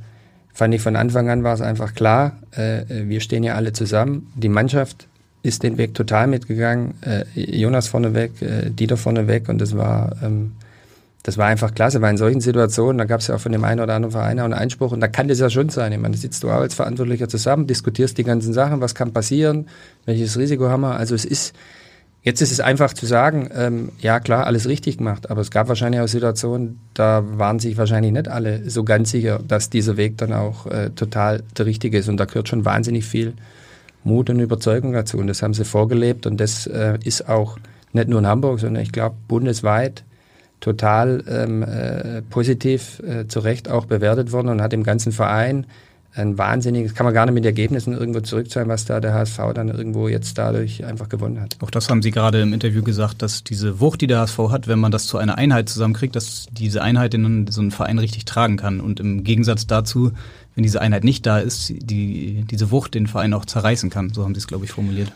fand 0.56 0.72
ich 0.72 0.80
von 0.80 0.96
Anfang 0.96 1.28
an 1.28 1.44
war 1.44 1.52
es 1.52 1.60
einfach 1.60 1.94
klar, 1.94 2.32
äh, 2.52 2.80
wir 2.88 3.20
stehen 3.20 3.44
ja 3.44 3.56
alle 3.56 3.74
zusammen. 3.74 4.32
Die 4.36 4.48
Mannschaft 4.48 5.06
ist 5.42 5.62
den 5.62 5.76
Weg 5.76 5.92
total 5.92 6.28
mitgegangen. 6.28 6.94
Äh, 7.02 7.24
Jonas 7.34 7.88
vorneweg, 7.88 8.40
äh, 8.40 8.70
Dieter 8.70 8.96
vorneweg 8.96 9.50
und 9.50 9.60
das 9.60 9.76
war, 9.76 10.16
ähm, 10.22 10.52
das 11.24 11.36
war 11.36 11.46
einfach 11.46 11.74
klasse, 11.74 12.00
weil 12.00 12.12
in 12.12 12.16
solchen 12.16 12.40
Situationen, 12.40 12.96
da 12.96 13.04
gab 13.04 13.20
es 13.20 13.26
ja 13.26 13.34
auch 13.34 13.40
von 13.40 13.52
dem 13.52 13.64
einen 13.64 13.80
oder 13.80 13.94
anderen 13.94 14.12
Verein 14.12 14.40
auch 14.40 14.44
einen 14.44 14.54
Einspruch 14.54 14.92
und 14.92 15.00
da 15.00 15.08
kann 15.08 15.28
das 15.28 15.40
ja 15.40 15.50
schon 15.50 15.68
sein. 15.68 15.92
Ich 15.92 15.98
meine, 15.98 16.14
da 16.14 16.20
sitzt 16.20 16.42
du 16.42 16.48
auch 16.48 16.60
als 16.60 16.74
Verantwortlicher 16.74 17.28
zusammen, 17.28 17.66
diskutierst 17.66 18.16
die 18.16 18.24
ganzen 18.24 18.54
Sachen, 18.54 18.80
was 18.80 18.94
kann 18.94 19.12
passieren, 19.12 19.66
welches 20.06 20.38
Risiko 20.38 20.70
haben 20.70 20.80
wir. 20.80 20.96
Also 20.96 21.14
es 21.14 21.26
ist, 21.26 21.54
Jetzt 22.26 22.42
ist 22.42 22.50
es 22.50 22.58
einfach 22.58 22.92
zu 22.92 23.06
sagen, 23.06 23.50
ähm, 23.54 23.92
ja 24.00 24.18
klar, 24.18 24.46
alles 24.48 24.66
richtig 24.66 24.98
gemacht, 24.98 25.30
aber 25.30 25.42
es 25.42 25.52
gab 25.52 25.68
wahrscheinlich 25.68 26.00
auch 26.00 26.08
Situationen, 26.08 26.80
da 26.92 27.22
waren 27.24 27.60
sich 27.60 27.76
wahrscheinlich 27.76 28.10
nicht 28.10 28.26
alle 28.26 28.68
so 28.68 28.82
ganz 28.82 29.12
sicher, 29.12 29.38
dass 29.46 29.70
dieser 29.70 29.96
Weg 29.96 30.18
dann 30.18 30.32
auch 30.32 30.66
äh, 30.66 30.90
total 30.90 31.44
der 31.56 31.66
richtige 31.66 31.98
ist. 31.98 32.08
Und 32.08 32.16
da 32.16 32.24
gehört 32.24 32.48
schon 32.48 32.64
wahnsinnig 32.64 33.04
viel 33.04 33.34
Mut 34.02 34.28
und 34.28 34.40
Überzeugung 34.40 34.92
dazu. 34.92 35.18
Und 35.18 35.28
das 35.28 35.40
haben 35.40 35.54
sie 35.54 35.64
vorgelebt 35.64 36.26
und 36.26 36.40
das 36.40 36.66
äh, 36.66 36.98
ist 37.04 37.28
auch 37.28 37.58
nicht 37.92 38.08
nur 38.08 38.18
in 38.18 38.26
Hamburg, 38.26 38.58
sondern 38.58 38.82
ich 38.82 38.90
glaube 38.90 39.14
bundesweit 39.28 40.02
total 40.58 41.22
ähm, 41.28 41.62
äh, 41.62 42.22
positiv 42.22 43.00
äh, 43.06 43.28
zu 43.28 43.38
Recht 43.38 43.70
auch 43.70 43.84
bewertet 43.84 44.32
worden 44.32 44.48
und 44.48 44.62
hat 44.62 44.72
im 44.72 44.82
ganzen 44.82 45.12
Verein 45.12 45.64
ein 46.16 46.38
wahnsinniges, 46.38 46.94
kann 46.94 47.04
man 47.04 47.12
gar 47.12 47.26
nicht 47.26 47.34
mit 47.34 47.44
Ergebnissen 47.44 47.92
irgendwo 47.92 48.20
zurückzahlen, 48.20 48.68
was 48.68 48.86
da 48.86 49.00
der 49.00 49.12
HSV 49.12 49.38
dann 49.54 49.68
irgendwo 49.68 50.08
jetzt 50.08 50.38
dadurch 50.38 50.84
einfach 50.84 51.08
gewonnen 51.08 51.40
hat. 51.40 51.58
Auch 51.60 51.70
das 51.70 51.90
haben 51.90 52.00
Sie 52.00 52.10
gerade 52.10 52.40
im 52.40 52.54
Interview 52.54 52.82
gesagt, 52.82 53.20
dass 53.20 53.44
diese 53.44 53.80
Wucht, 53.80 54.00
die 54.00 54.06
der 54.06 54.20
HSV 54.20 54.38
hat, 54.50 54.66
wenn 54.66 54.78
man 54.78 54.90
das 54.90 55.06
zu 55.06 55.18
einer 55.18 55.36
Einheit 55.36 55.68
zusammenkriegt, 55.68 56.16
dass 56.16 56.46
diese 56.50 56.82
Einheit 56.82 57.12
in 57.12 57.46
so 57.48 57.60
einen 57.60 57.70
Verein 57.70 57.98
richtig 57.98 58.24
tragen 58.24 58.56
kann. 58.56 58.80
Und 58.80 58.98
im 58.98 59.24
Gegensatz 59.24 59.66
dazu, 59.66 60.12
wenn 60.54 60.62
diese 60.62 60.80
Einheit 60.80 61.04
nicht 61.04 61.26
da 61.26 61.38
ist, 61.38 61.68
die, 61.68 62.44
diese 62.50 62.70
Wucht 62.70 62.94
den 62.94 63.06
Verein 63.06 63.34
auch 63.34 63.44
zerreißen 63.44 63.90
kann. 63.90 64.12
So 64.14 64.24
haben 64.24 64.34
Sie 64.34 64.38
es, 64.38 64.46
glaube 64.46 64.64
ich, 64.64 64.70
formuliert. 64.70 65.12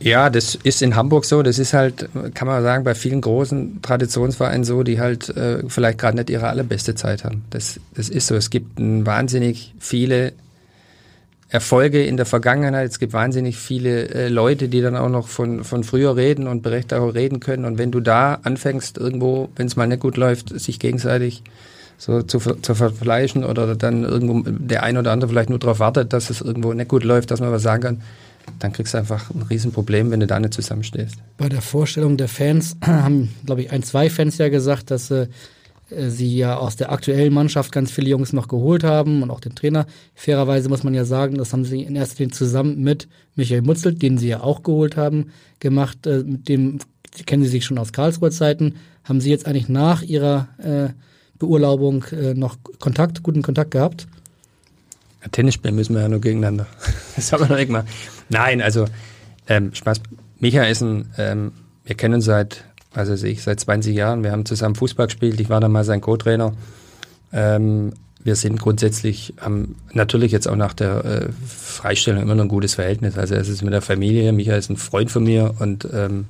Ja, 0.00 0.30
das 0.30 0.54
ist 0.54 0.80
in 0.80 0.94
Hamburg 0.94 1.24
so. 1.24 1.42
Das 1.42 1.58
ist 1.58 1.72
halt, 1.72 2.08
kann 2.34 2.46
man 2.46 2.62
sagen, 2.62 2.84
bei 2.84 2.94
vielen 2.94 3.20
großen 3.20 3.82
Traditionsvereinen 3.82 4.64
so, 4.64 4.84
die 4.84 5.00
halt 5.00 5.28
äh, 5.30 5.68
vielleicht 5.68 5.98
gerade 5.98 6.16
nicht 6.16 6.30
ihre 6.30 6.48
allerbeste 6.48 6.94
Zeit 6.94 7.24
haben. 7.24 7.44
Das, 7.50 7.80
das 7.94 8.08
ist 8.08 8.28
so. 8.28 8.36
Es 8.36 8.50
gibt 8.50 8.72
wahnsinnig 8.78 9.74
viele 9.80 10.32
Erfolge 11.48 12.04
in 12.04 12.16
der 12.16 12.26
Vergangenheit. 12.26 12.90
Es 12.90 12.98
gibt 13.00 13.12
wahnsinnig 13.12 13.56
viele 13.56 14.08
äh, 14.10 14.28
Leute, 14.28 14.68
die 14.68 14.82
dann 14.82 14.96
auch 14.96 15.08
noch 15.08 15.26
von, 15.26 15.64
von 15.64 15.82
früher 15.82 16.14
reden 16.14 16.46
und 16.46 16.62
berechtigt 16.62 16.94
auch 16.94 17.14
reden 17.14 17.40
können. 17.40 17.64
Und 17.64 17.78
wenn 17.78 17.90
du 17.90 18.00
da 18.00 18.38
anfängst, 18.42 18.98
irgendwo, 18.98 19.48
wenn 19.56 19.66
es 19.66 19.74
mal 19.74 19.86
nicht 19.86 20.00
gut 20.00 20.16
läuft, 20.16 20.58
sich 20.60 20.78
gegenseitig 20.78 21.42
so 21.96 22.22
zu, 22.22 22.38
zu 22.38 22.74
verfleischen 22.76 23.44
oder 23.44 23.74
dann 23.74 24.04
irgendwo 24.04 24.48
der 24.48 24.84
ein 24.84 24.96
oder 24.96 25.10
andere 25.10 25.30
vielleicht 25.30 25.50
nur 25.50 25.58
darauf 25.58 25.80
wartet, 25.80 26.12
dass 26.12 26.30
es 26.30 26.40
irgendwo 26.40 26.72
nicht 26.72 26.88
gut 26.88 27.02
läuft, 27.02 27.32
dass 27.32 27.40
man 27.40 27.50
was 27.50 27.62
sagen 27.62 27.82
kann, 27.82 28.02
dann 28.58 28.72
kriegst 28.72 28.94
du 28.94 28.98
einfach 28.98 29.30
ein 29.30 29.42
Riesenproblem, 29.42 30.10
wenn 30.10 30.20
du 30.20 30.26
da 30.26 30.38
nicht 30.38 30.54
zusammenstehst. 30.54 31.16
Bei 31.36 31.48
der 31.48 31.62
Vorstellung 31.62 32.16
der 32.16 32.28
Fans 32.28 32.76
haben, 32.84 33.34
glaube 33.46 33.62
ich, 33.62 33.70
ein, 33.70 33.82
zwei 33.82 34.10
Fans 34.10 34.38
ja 34.38 34.48
gesagt, 34.48 34.90
dass 34.90 35.10
äh, 35.10 35.28
sie 35.90 36.36
ja 36.36 36.56
aus 36.56 36.76
der 36.76 36.92
aktuellen 36.92 37.32
Mannschaft 37.32 37.72
ganz 37.72 37.90
viele 37.90 38.10
Jungs 38.10 38.32
noch 38.32 38.48
geholt 38.48 38.84
haben 38.84 39.22
und 39.22 39.30
auch 39.30 39.40
den 39.40 39.54
Trainer. 39.54 39.86
Fairerweise 40.14 40.68
muss 40.68 40.84
man 40.84 40.94
ja 40.94 41.04
sagen, 41.04 41.36
das 41.36 41.52
haben 41.52 41.64
sie 41.64 41.82
in 41.82 41.96
erster 41.96 42.18
Linie 42.20 42.34
zusammen 42.34 42.82
mit 42.82 43.08
Michael 43.36 43.62
Mutzel, 43.62 43.94
den 43.94 44.18
sie 44.18 44.28
ja 44.28 44.40
auch 44.40 44.62
geholt 44.62 44.96
haben, 44.96 45.30
gemacht. 45.60 46.06
Äh, 46.06 46.24
mit 46.24 46.48
dem 46.48 46.78
kennen 47.26 47.42
sie 47.42 47.48
sich 47.48 47.64
schon 47.64 47.78
aus 47.78 47.92
Karlsruher 47.92 48.30
Zeiten. 48.30 48.74
Haben 49.04 49.20
sie 49.20 49.30
jetzt 49.30 49.46
eigentlich 49.46 49.68
nach 49.68 50.02
ihrer 50.02 50.48
äh, 50.58 50.88
Beurlaubung 51.38 52.04
äh, 52.12 52.34
noch 52.34 52.58
Kontakt, 52.78 53.22
guten 53.22 53.42
Kontakt 53.42 53.70
gehabt? 53.70 54.06
Ja, 55.22 55.28
Tennis 55.28 55.54
spielen 55.54 55.74
müssen 55.74 55.94
wir 55.94 56.02
ja 56.02 56.08
nur 56.08 56.20
gegeneinander. 56.20 56.66
Das 57.16 57.32
haben 57.32 57.42
wir 57.42 57.48
noch 57.48 57.56
nicht 57.56 57.70
mal. 57.70 57.84
Nein, 58.28 58.60
also 58.60 58.86
ähm, 59.48 59.74
Spaß. 59.74 60.00
Micha 60.38 60.64
ist 60.64 60.82
ein, 60.82 61.10
ähm, 61.18 61.52
wir 61.84 61.96
kennen 61.96 62.14
uns 62.14 62.26
seit, 62.26 62.64
also 62.94 63.14
ich, 63.26 63.42
seit 63.42 63.60
20 63.60 63.94
Jahren. 63.94 64.22
Wir 64.22 64.32
haben 64.32 64.44
zusammen 64.44 64.74
Fußball 64.74 65.06
gespielt. 65.06 65.40
Ich 65.40 65.48
war 65.48 65.60
dann 65.60 65.72
mal 65.72 65.84
sein 65.84 66.00
Co-Trainer. 66.00 66.52
Ähm, 67.32 67.92
wir 68.22 68.36
sind 68.36 68.60
grundsätzlich, 68.60 69.34
haben 69.40 69.76
natürlich 69.92 70.32
jetzt 70.32 70.48
auch 70.48 70.56
nach 70.56 70.74
der 70.74 71.04
äh, 71.04 71.28
Freistellung 71.46 72.22
immer 72.22 72.34
noch 72.34 72.44
ein 72.44 72.48
gutes 72.48 72.74
Verhältnis. 72.74 73.16
Also 73.16 73.34
es 73.34 73.48
ist 73.48 73.62
mit 73.62 73.72
der 73.72 73.82
Familie. 73.82 74.32
Micha 74.32 74.54
ist 74.54 74.70
ein 74.70 74.76
Freund 74.76 75.10
von 75.10 75.24
mir 75.24 75.54
und 75.58 75.88
ähm, 75.92 76.26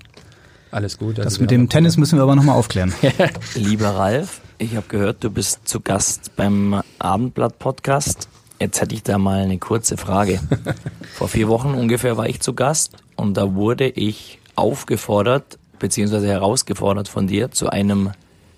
alles 0.70 0.98
gut. 0.98 1.18
Das 1.18 1.26
also 1.26 1.40
mit 1.40 1.50
dem 1.50 1.68
Tennis 1.68 1.96
müssen 1.96 2.18
wir 2.18 2.22
aber 2.22 2.36
nochmal 2.36 2.56
aufklären. 2.56 2.92
Lieber 3.54 3.88
Ralf, 3.88 4.40
ich 4.58 4.76
habe 4.76 4.86
gehört, 4.88 5.24
du 5.24 5.30
bist 5.30 5.66
zu 5.66 5.80
Gast 5.80 6.36
beim 6.36 6.82
Abendblatt-Podcast. 6.98 8.28
Jetzt 8.60 8.80
hätte 8.80 8.94
ich 8.94 9.04
da 9.04 9.18
mal 9.18 9.40
eine 9.40 9.58
kurze 9.58 9.96
Frage. 9.96 10.40
Vor 11.14 11.28
vier 11.28 11.48
Wochen 11.48 11.74
ungefähr 11.74 12.16
war 12.16 12.28
ich 12.28 12.40
zu 12.40 12.54
Gast 12.54 12.92
und 13.14 13.36
da 13.36 13.54
wurde 13.54 13.88
ich 13.88 14.40
aufgefordert, 14.56 15.58
beziehungsweise 15.78 16.26
herausgefordert 16.26 17.06
von 17.08 17.28
dir 17.28 17.52
zu 17.52 17.70
einem 17.70 18.10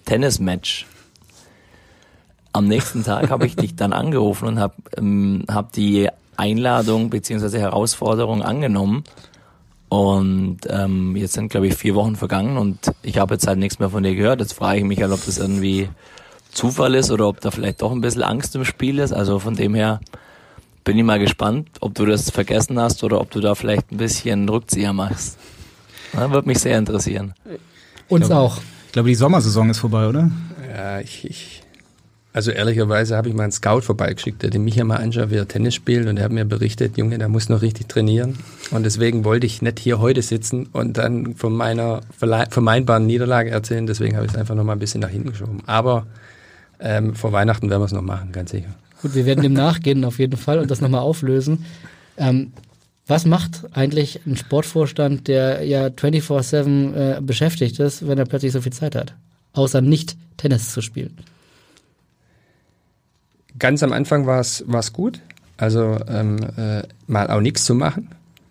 Tennismatch. 0.06 0.86
Am 2.52 2.66
nächsten 2.66 3.04
Tag 3.04 3.30
habe 3.30 3.46
ich 3.46 3.56
dich 3.56 3.76
dann 3.76 3.92
angerufen 3.92 4.48
und 4.48 4.58
habe 4.58 4.74
ähm, 4.96 5.44
hab 5.48 5.72
die 5.72 6.08
Einladung 6.36 7.10
beziehungsweise 7.10 7.60
Herausforderung 7.60 8.42
angenommen. 8.42 9.04
Und 9.90 10.60
ähm, 10.68 11.14
jetzt 11.16 11.34
sind, 11.34 11.50
glaube 11.50 11.66
ich, 11.66 11.74
vier 11.74 11.94
Wochen 11.94 12.16
vergangen 12.16 12.56
und 12.56 12.92
ich 13.02 13.18
habe 13.18 13.34
jetzt 13.34 13.46
halt 13.46 13.58
nichts 13.58 13.78
mehr 13.78 13.90
von 13.90 14.02
dir 14.02 14.14
gehört. 14.14 14.40
Jetzt 14.40 14.54
frage 14.54 14.78
ich 14.78 14.84
mich 14.84 15.02
halt, 15.02 15.12
ob 15.12 15.24
das 15.24 15.36
irgendwie 15.36 15.88
Zufall 16.52 16.94
ist 16.94 17.10
oder 17.10 17.28
ob 17.28 17.40
da 17.40 17.50
vielleicht 17.50 17.82
doch 17.82 17.92
ein 17.92 18.00
bisschen 18.00 18.22
Angst 18.22 18.54
im 18.56 18.64
Spiel 18.64 18.98
ist. 18.98 19.12
Also 19.12 19.38
von 19.38 19.54
dem 19.54 19.74
her 19.74 20.00
bin 20.84 20.98
ich 20.98 21.04
mal 21.04 21.18
gespannt, 21.18 21.68
ob 21.80 21.94
du 21.94 22.06
das 22.06 22.30
vergessen 22.30 22.78
hast 22.78 23.04
oder 23.04 23.20
ob 23.20 23.30
du 23.30 23.40
da 23.40 23.54
vielleicht 23.54 23.92
ein 23.92 23.96
bisschen 23.96 24.48
Rückzieher 24.48 24.92
machst. 24.92 25.38
Ja, 26.12 26.30
würde 26.30 26.48
mich 26.48 26.58
sehr 26.58 26.78
interessieren. 26.78 27.34
Uns 28.08 28.26
glaube, 28.26 28.40
auch. 28.40 28.58
Ich 28.86 28.92
glaube, 28.92 29.08
die 29.08 29.14
Sommersaison 29.14 29.70
ist 29.70 29.78
vorbei, 29.78 30.08
oder? 30.08 30.30
Ja, 30.74 31.00
ich, 31.00 31.24
ich 31.24 31.62
also 32.32 32.52
ehrlicherweise 32.52 33.16
habe 33.16 33.28
ich 33.28 33.34
mal 33.34 33.42
einen 33.42 33.52
Scout 33.52 33.80
vorbeigeschickt, 33.80 34.42
der 34.42 34.50
den 34.50 34.62
Micha 34.62 34.84
mal 34.84 34.98
anschaut, 34.98 35.30
wie 35.30 35.36
er 35.36 35.48
Tennis 35.48 35.74
spielt 35.74 36.06
und 36.06 36.16
er 36.16 36.24
hat 36.24 36.32
mir 36.32 36.44
berichtet, 36.44 36.96
Junge, 36.96 37.18
der 37.18 37.28
muss 37.28 37.48
noch 37.48 37.60
richtig 37.60 37.88
trainieren. 37.88 38.38
Und 38.70 38.84
deswegen 38.84 39.24
wollte 39.24 39.46
ich 39.46 39.62
nicht 39.62 39.80
hier 39.80 39.98
heute 39.98 40.22
sitzen 40.22 40.68
und 40.72 40.96
dann 40.96 41.34
von 41.34 41.52
meiner 41.52 42.02
vermeintbaren 42.18 43.04
Niederlage 43.04 43.50
erzählen. 43.50 43.86
Deswegen 43.86 44.14
habe 44.14 44.26
ich 44.26 44.32
es 44.32 44.38
einfach 44.38 44.54
noch 44.54 44.62
mal 44.62 44.74
ein 44.74 44.78
bisschen 44.78 45.00
nach 45.00 45.08
hinten 45.08 45.30
geschoben. 45.30 45.58
Aber 45.66 46.06
ähm, 46.80 47.14
vor 47.14 47.32
Weihnachten 47.32 47.70
werden 47.70 47.80
wir 47.80 47.86
es 47.86 47.92
noch 47.92 48.02
machen, 48.02 48.32
ganz 48.32 48.50
sicher. 48.50 48.68
Gut, 49.02 49.14
wir 49.14 49.26
werden 49.26 49.42
dem 49.42 49.52
nachgehen 49.52 50.04
auf 50.04 50.18
jeden 50.18 50.36
Fall 50.36 50.58
und 50.58 50.70
das 50.70 50.80
nochmal 50.80 51.00
auflösen. 51.00 51.64
Ähm, 52.16 52.52
was 53.06 53.24
macht 53.24 53.62
eigentlich 53.72 54.20
ein 54.26 54.36
Sportvorstand, 54.36 55.26
der 55.26 55.64
ja 55.64 55.86
24-7 55.86 56.94
äh, 56.94 57.20
beschäftigt 57.20 57.80
ist, 57.80 58.06
wenn 58.06 58.18
er 58.18 58.24
plötzlich 58.24 58.52
so 58.52 58.60
viel 58.60 58.72
Zeit 58.72 58.94
hat? 58.94 59.14
Außer 59.52 59.80
nicht 59.80 60.16
Tennis 60.36 60.70
zu 60.70 60.80
spielen. 60.80 61.18
Ganz 63.58 63.82
am 63.82 63.92
Anfang 63.92 64.26
war 64.26 64.40
es 64.40 64.92
gut, 64.92 65.20
also 65.56 65.98
ähm, 66.08 66.38
äh, 66.56 66.82
mal 67.06 67.28
auch 67.28 67.40
nichts 67.40 67.64
zu 67.64 67.74
machen, 67.74 68.08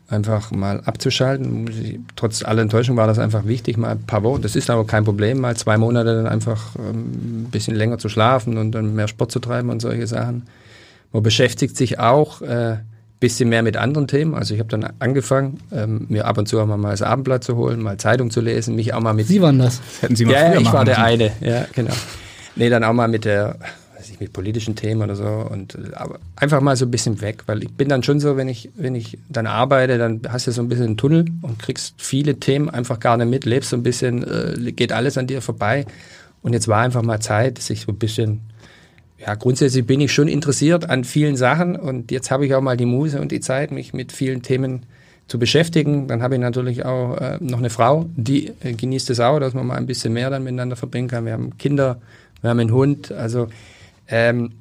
einfach 0.09 0.51
mal 0.51 0.81
abzuschalten. 0.81 2.05
Trotz 2.15 2.43
aller 2.43 2.61
Enttäuschung 2.61 2.97
war 2.97 3.07
das 3.07 3.19
einfach 3.19 3.45
wichtig, 3.45 3.77
mal 3.77 3.91
ein 3.91 4.03
paar 4.03 4.23
Wochen, 4.23 4.41
das 4.41 4.55
ist 4.55 4.69
aber 4.69 4.85
kein 4.85 5.03
Problem, 5.05 5.39
mal 5.39 5.55
zwei 5.55 5.77
Monate 5.77 6.15
dann 6.15 6.27
einfach 6.27 6.75
ähm, 6.77 7.43
ein 7.43 7.47
bisschen 7.51 7.75
länger 7.75 7.97
zu 7.97 8.09
schlafen 8.09 8.57
und 8.57 8.71
dann 8.71 8.95
mehr 8.95 9.07
Sport 9.07 9.31
zu 9.31 9.39
treiben 9.39 9.69
und 9.69 9.81
solche 9.81 10.07
Sachen. 10.07 10.43
Man 11.11 11.23
beschäftigt 11.23 11.77
sich 11.77 11.99
auch 11.99 12.41
äh, 12.41 12.77
bisschen 13.19 13.49
mehr 13.49 13.63
mit 13.63 13.75
anderen 13.77 14.07
Themen. 14.07 14.33
Also 14.33 14.53
ich 14.53 14.59
habe 14.59 14.69
dann 14.69 14.87
angefangen, 14.99 15.59
ähm, 15.73 16.05
mir 16.09 16.25
ab 16.25 16.37
und 16.37 16.47
zu 16.47 16.59
auch 16.59 16.65
mal 16.65 16.91
das 16.91 17.01
Abendblatt 17.01 17.43
zu 17.43 17.55
holen, 17.57 17.81
mal 17.81 17.97
Zeitung 17.97 18.31
zu 18.31 18.39
lesen, 18.41 18.75
mich 18.75 18.93
auch 18.93 19.01
mal 19.01 19.13
mit... 19.13 19.27
Sie 19.27 19.41
waren 19.41 19.59
das. 19.59 19.81
Hätten 20.01 20.15
Sie 20.15 20.25
mal 20.25 20.33
Ja, 20.33 20.51
früher 20.51 20.61
ich 20.61 20.71
war 20.73 20.85
der 20.85 20.99
müssen. 20.99 21.03
eine, 21.03 21.31
ja, 21.41 21.65
genau. 21.75 21.93
Nee, 22.55 22.69
dann 22.69 22.83
auch 22.83 22.93
mal 22.93 23.07
mit 23.07 23.25
der, 23.25 23.57
weiß 24.09 24.15
ich, 24.15 24.19
mit 24.19 24.33
politischen 24.33 24.75
Themen 24.75 25.01
oder 25.01 25.15
so 25.15 25.23
und 25.23 25.77
aber 25.93 26.19
einfach 26.35 26.61
mal 26.61 26.75
so 26.75 26.85
ein 26.85 26.91
bisschen 26.91 27.21
weg, 27.21 27.43
weil 27.45 27.63
ich 27.63 27.71
bin 27.71 27.89
dann 27.89 28.03
schon 28.03 28.19
so, 28.19 28.37
wenn 28.37 28.47
ich, 28.47 28.69
wenn 28.75 28.95
ich 28.95 29.17
dann 29.29 29.47
arbeite, 29.47 29.97
dann 29.97 30.21
hast 30.29 30.47
du 30.47 30.51
so 30.51 30.61
ein 30.61 30.69
bisschen 30.69 30.85
einen 30.85 30.97
Tunnel 30.97 31.25
und 31.41 31.59
kriegst 31.59 31.95
viele 31.97 32.39
Themen 32.39 32.69
einfach 32.69 32.99
gar 32.99 33.17
nicht 33.17 33.29
mit, 33.29 33.45
lebst 33.45 33.69
so 33.69 33.77
ein 33.77 33.83
bisschen, 33.83 34.23
äh, 34.23 34.71
geht 34.71 34.91
alles 34.91 35.17
an 35.17 35.27
dir 35.27 35.41
vorbei 35.41 35.85
und 36.41 36.53
jetzt 36.53 36.67
war 36.67 36.81
einfach 36.81 37.03
mal 37.03 37.19
Zeit, 37.19 37.59
sich 37.59 37.81
so 37.81 37.91
ein 37.91 37.99
bisschen 37.99 38.41
ja, 39.17 39.35
grundsätzlich 39.35 39.85
bin 39.85 39.99
ich 39.99 40.13
schon 40.13 40.29
interessiert 40.29 40.89
an 40.89 41.03
vielen 41.03 41.35
Sachen 41.35 41.75
und 41.75 42.09
jetzt 42.09 42.31
habe 42.31 42.45
ich 42.45 42.55
auch 42.55 42.61
mal 42.61 42.77
die 42.77 42.85
Muse 42.85 43.19
und 43.19 43.33
die 43.33 43.41
Zeit, 43.41 43.69
mich 43.69 43.93
mit 43.93 44.13
vielen 44.13 44.43
Themen 44.43 44.83
zu 45.27 45.37
beschäftigen. 45.37 46.07
Dann 46.07 46.23
habe 46.23 46.35
ich 46.35 46.41
natürlich 46.41 46.85
auch 46.85 47.17
äh, 47.17 47.37
noch 47.41 47.59
eine 47.59 47.69
Frau, 47.69 48.05
die 48.15 48.53
äh, 48.61 48.71
genießt 48.71 49.09
es 49.09 49.19
auch, 49.19 49.39
dass 49.39 49.53
man 49.53 49.67
mal 49.67 49.75
ein 49.75 49.87
bisschen 49.87 50.13
mehr 50.13 50.29
dann 50.29 50.45
miteinander 50.45 50.77
verbringen 50.77 51.09
kann. 51.09 51.25
Wir 51.25 51.33
haben 51.33 51.57
Kinder, 51.57 51.99
wir 52.39 52.49
haben 52.49 52.59
einen 52.59 52.71
Hund. 52.71 53.11
Also 53.11 53.49
ähm, 54.09 54.51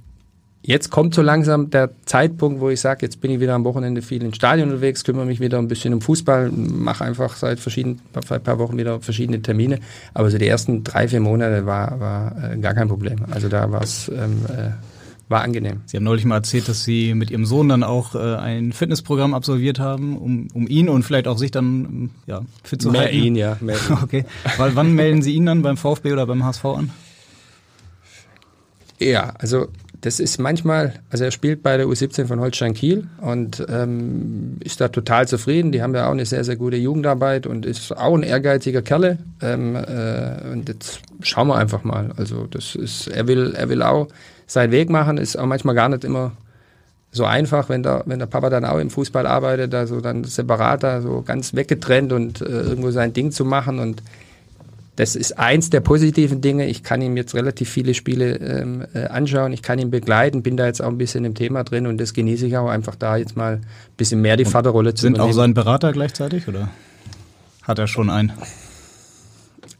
jetzt 0.63 0.91
kommt 0.91 1.15
so 1.15 1.23
langsam 1.23 1.71
der 1.71 1.91
Zeitpunkt, 2.05 2.61
wo 2.61 2.69
ich 2.71 2.81
sage, 2.81 3.07
jetzt 3.07 3.21
bin 3.21 3.31
ich 3.31 3.41
wieder 3.41 3.55
am 3.55 3.65
Wochenende 3.65 4.03
viel 4.03 4.23
im 4.23 4.35
Stadion 4.35 4.69
unterwegs, 4.69 5.05
kümmere 5.05 5.27
mich 5.27 5.41
wieder 5.41 5.59
ein 5.59 5.69
bisschen 5.69 5.95
um 5.95 6.01
Fußball, 6.01 6.51
mache 6.51 7.05
einfach 7.05 7.37
seit 7.37 7.61
verschiedenen, 7.61 8.01
seit 8.15 8.41
ein 8.41 8.43
paar 8.43 8.59
Wochen 8.59 8.77
wieder 8.77 9.01
verschiedene 9.01 9.41
Termine. 9.41 9.79
Aber 10.15 10.31
so 10.31 10.39
die 10.39 10.47
ersten 10.47 10.85
drei, 10.85 11.09
vier 11.09 11.21
Monate 11.21 11.67
war, 11.67 12.01
war 12.01 12.53
äh, 12.53 12.59
gar 12.59 12.75
kein 12.75 12.89
Problem. 12.89 13.21
Also 13.31 13.49
da 13.49 13.71
war 13.71 13.83
es 13.83 14.09
ähm, 14.09 14.45
äh, 14.49 14.71
war 15.29 15.43
angenehm. 15.43 15.83
Sie 15.85 15.97
haben 15.97 16.05
neulich 16.05 16.25
mal 16.25 16.37
erzählt, 16.37 16.69
dass 16.69 16.85
Sie 16.85 17.15
mit 17.15 17.31
Ihrem 17.31 17.45
Sohn 17.45 17.69
dann 17.69 17.83
auch 17.83 18.15
äh, 18.15 18.37
ein 18.37 18.73
Fitnessprogramm 18.73 19.35
absolviert 19.35 19.79
haben, 19.79 20.17
um, 20.17 20.49
um 20.55 20.67
ihn 20.67 20.89
und 20.89 21.03
vielleicht 21.03 21.29
auch 21.29 21.39
sich 21.39 21.51
dann 21.51 22.11
ja, 22.27 22.41
fit 22.65 22.81
zu 22.81 22.91
Mehr 22.91 23.03
halten. 23.03 23.17
ihn, 23.17 23.37
ja. 23.37 23.57
Mehr 23.61 23.77
ihn. 23.77 23.99
Okay. 24.03 24.25
Weil 24.57 24.75
wann 24.75 24.95
melden 24.95 25.23
Sie 25.23 25.35
ihn 25.35 25.47
dann 25.47 25.63
beim 25.63 25.77
VfB 25.77 26.13
oder 26.13 26.27
beim 26.27 26.45
HSV 26.45 26.65
an? 26.65 26.91
Ja, 28.99 29.33
also 29.39 29.69
das 30.01 30.21
ist 30.21 30.39
manchmal, 30.39 30.95
also 31.11 31.25
er 31.25 31.31
spielt 31.31 31.63
bei 31.63 31.77
der 31.77 31.87
U17 31.87 32.27
von 32.27 32.41
Holstein 32.41 32.75
Kiel 32.75 33.09
und 33.21 33.65
ähm, 33.69 34.57
ist 34.61 34.81
da 34.81 34.89
total 34.89 35.27
zufrieden. 35.27 35.73
Die 35.73 35.83
haben 35.83 35.95
ja 35.95 36.07
auch 36.07 36.13
eine 36.13 36.25
sehr, 36.25 36.45
sehr 36.45 36.57
gute 36.57 36.77
Jugendarbeit 36.77 37.47
und 37.47 37.67
ist 37.67 37.97
auch 37.97 38.15
ein 38.15 38.23
ehrgeiziger 38.23 38.83
Kerle. 38.83 39.19
Ähm, 39.43 39.75
äh, 39.75 40.53
und 40.53 40.69
jetzt 40.69 41.01
schauen 41.23 41.49
wir 41.49 41.57
einfach 41.57 41.83
mal. 41.83 42.13
Also 42.17 42.47
das 42.47 42.77
ist, 42.77 43.09
er 43.09 43.27
will, 43.27 43.55
er 43.57 43.69
will 43.69 43.83
auch 43.83 44.09
seinen 44.47 44.71
Weg 44.71 44.89
machen, 44.89 45.19
ist 45.19 45.37
auch 45.37 45.47
manchmal 45.47 45.75
gar 45.75 45.89
nicht 45.89 46.05
immer 46.05 46.33
so 47.11 47.25
einfach, 47.25 47.69
wenn 47.69 47.83
der, 47.83 48.03
wenn 48.07 48.21
der 48.21 48.27
Papa 48.27 48.51
dann 48.51 48.65
auch 48.65 48.79
im 48.79 48.91
Fußball 48.91 49.27
arbeitet, 49.27 49.75
also 49.75 50.01
dann 50.01 50.25
separat 50.25 50.83
da 50.83 51.01
so 51.01 51.23
ganz 51.23 51.55
weggetrennt 51.55 52.13
und 52.13 52.41
äh, 52.41 52.45
irgendwo 52.45 52.91
sein 52.91 53.13
Ding 53.13 53.33
zu 53.33 53.45
machen 53.45 53.79
und 53.81 54.03
das 54.99 55.15
ist 55.15 55.39
eins 55.39 55.71
der 55.71 55.79
positiven 55.79 56.41
Dinge. 56.41 56.67
Ich 56.67 56.83
kann 56.83 57.01
ihm 57.01 57.17
jetzt 57.17 57.33
relativ 57.37 57.71
viele 57.71 57.95
Spiele 57.95 58.35
ähm, 58.39 58.85
äh, 58.95 59.05
anschauen, 59.05 59.53
ich 59.53 59.63
kann 59.63 59.79
ihn 59.79 59.93
begleiten, 59.93 60.43
bin 60.43 60.57
da 60.57 60.67
jetzt 60.67 60.83
auch 60.83 60.89
ein 60.89 60.99
bisschen 60.99 61.25
im 61.25 61.37
Thema 61.37 61.63
drin 61.63 61.87
und 61.87 61.99
das 61.99 62.15
genieße 62.15 62.49
ich 62.49 62.57
auch 62.57 62.69
einfach 62.69 62.97
da 62.97 63.17
jetzt 63.17 63.37
mal 63.37 63.55
ein 63.55 63.67
bisschen 63.97 64.21
mehr 64.21 64.37
die 64.37 64.45
Vaterrolle 64.45 64.95
zu 64.95 65.03
Sind 65.03 65.15
auch 65.15 65.19
übernehmen. 65.19 65.35
sein 65.37 65.55
Berater 65.55 65.93
gleichzeitig 65.93 66.49
oder 66.49 66.71
hat 67.63 67.79
er 67.79 67.87
schon 67.87 68.11
einen? 68.11 68.33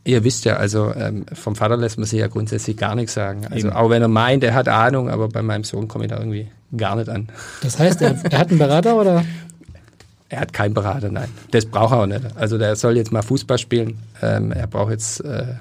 Ihr 0.05 0.23
wisst 0.23 0.45
ja, 0.45 0.57
also 0.57 0.95
ähm, 0.95 1.27
vom 1.33 1.57
Vater 1.57 1.77
lässt 1.77 1.99
man 1.99 2.07
sich 2.07 2.21
ja 2.21 2.29
grundsätzlich 2.29 2.77
gar 2.77 2.95
nichts 2.95 3.15
sagen. 3.15 3.45
Also 3.51 3.67
Eben. 3.67 3.77
auch 3.77 3.91
wenn 3.91 4.03
er 4.03 4.09
meint, 4.09 4.45
er 4.45 4.55
hat 4.55 4.69
Ahnung, 4.69 5.11
aber 5.11 5.29
bei 5.29 5.43
meinem 5.43 5.65
Sohn 5.65 5.89
komme 5.89 6.05
ich 6.05 6.11
da 6.11 6.19
irgendwie 6.19 6.47
gar 6.77 6.95
nicht 6.95 7.09
an. 7.09 7.29
Das 7.63 7.81
heißt, 7.81 8.03
er, 8.03 8.23
er 8.31 8.39
hat 8.39 8.51
einen 8.51 8.59
Berater 8.61 8.95
oder? 8.95 9.25
Er 10.29 10.41
hat 10.41 10.53
keinen 10.53 10.75
Berater, 10.75 11.11
nein. 11.11 11.29
Das 11.51 11.65
braucht 11.65 11.93
er 11.93 12.01
auch 12.01 12.07
nicht. 12.07 12.37
Also 12.37 12.59
der 12.59 12.77
soll 12.77 12.97
jetzt 12.97 13.13
mal 13.13 13.23
Fußball 13.23 13.59
spielen. 13.59 13.99
Ähm, 14.21 14.53
er 14.53 14.67
braucht 14.67 14.91
jetzt 14.91 15.21
äh, 15.25 15.55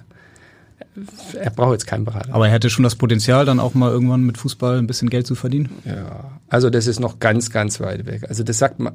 er 1.40 1.52
braucht 1.52 1.74
jetzt 1.74 1.88
keinen 1.88 2.06
Berater. 2.06 2.34
Aber 2.34 2.48
er 2.48 2.54
hätte 2.54 2.70
schon 2.70 2.84
das 2.84 2.96
Potenzial, 2.96 3.46
dann 3.46 3.60
auch 3.60 3.74
mal 3.74 3.92
irgendwann 3.92 4.22
mit 4.22 4.38
Fußball 4.38 4.78
ein 4.78 4.88
bisschen 4.88 5.10
Geld 5.10 5.28
zu 5.28 5.36
verdienen? 5.36 5.70
Ja, 5.86 6.32
also 6.50 6.70
das 6.70 6.88
ist 6.88 7.00
noch 7.00 7.20
ganz, 7.20 7.52
ganz 7.52 7.80
weit 7.80 8.06
weg. 8.06 8.24
Also 8.28 8.44
das 8.44 8.58
sagt 8.58 8.80
man, 8.80 8.94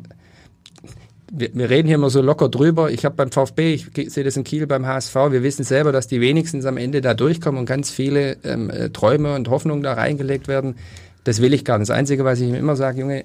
wir, 1.31 1.51
wir 1.55 1.71
reden 1.71 1.87
hier 1.87 1.95
immer 1.95 2.11
so 2.11 2.21
locker 2.21 2.49
drüber. 2.49 2.91
Ich 2.91 3.05
habe 3.05 3.15
beim 3.15 3.31
VfB, 3.31 3.75
ich 3.75 4.13
sehe 4.13 4.25
das 4.25 4.37
in 4.37 4.45
Kiel 4.45 4.67
beim 4.67 4.87
HSV, 4.87 5.15
wir 5.31 5.43
wissen 5.43 5.65
selber, 5.65 5.93
dass 5.93 6.09
die 6.09 6.21
wenigstens 6.21 6.67
am 6.67 6.77
Ende 6.77 7.01
da 7.01 7.15
durchkommen 7.15 7.61
und 7.61 7.67
ganz 7.67 7.91
viele 7.91 8.37
ähm, 8.45 8.69
äh, 8.71 8.91
Träume 8.91 9.35
und 9.35 9.49
Hoffnungen 9.49 9.83
da 9.83 9.95
reingelegt 9.95 10.49
werden. 10.49 10.77
Das 11.25 11.41
will 11.41 11.55
ich 11.55 11.65
gar 11.65 11.79
nicht. 11.79 11.89
Das 11.89 11.97
Einzige, 11.97 12.25
was 12.25 12.41
ich 12.41 12.49
ihm 12.49 12.55
immer 12.55 12.75
sage, 12.75 13.01
Junge, 13.01 13.25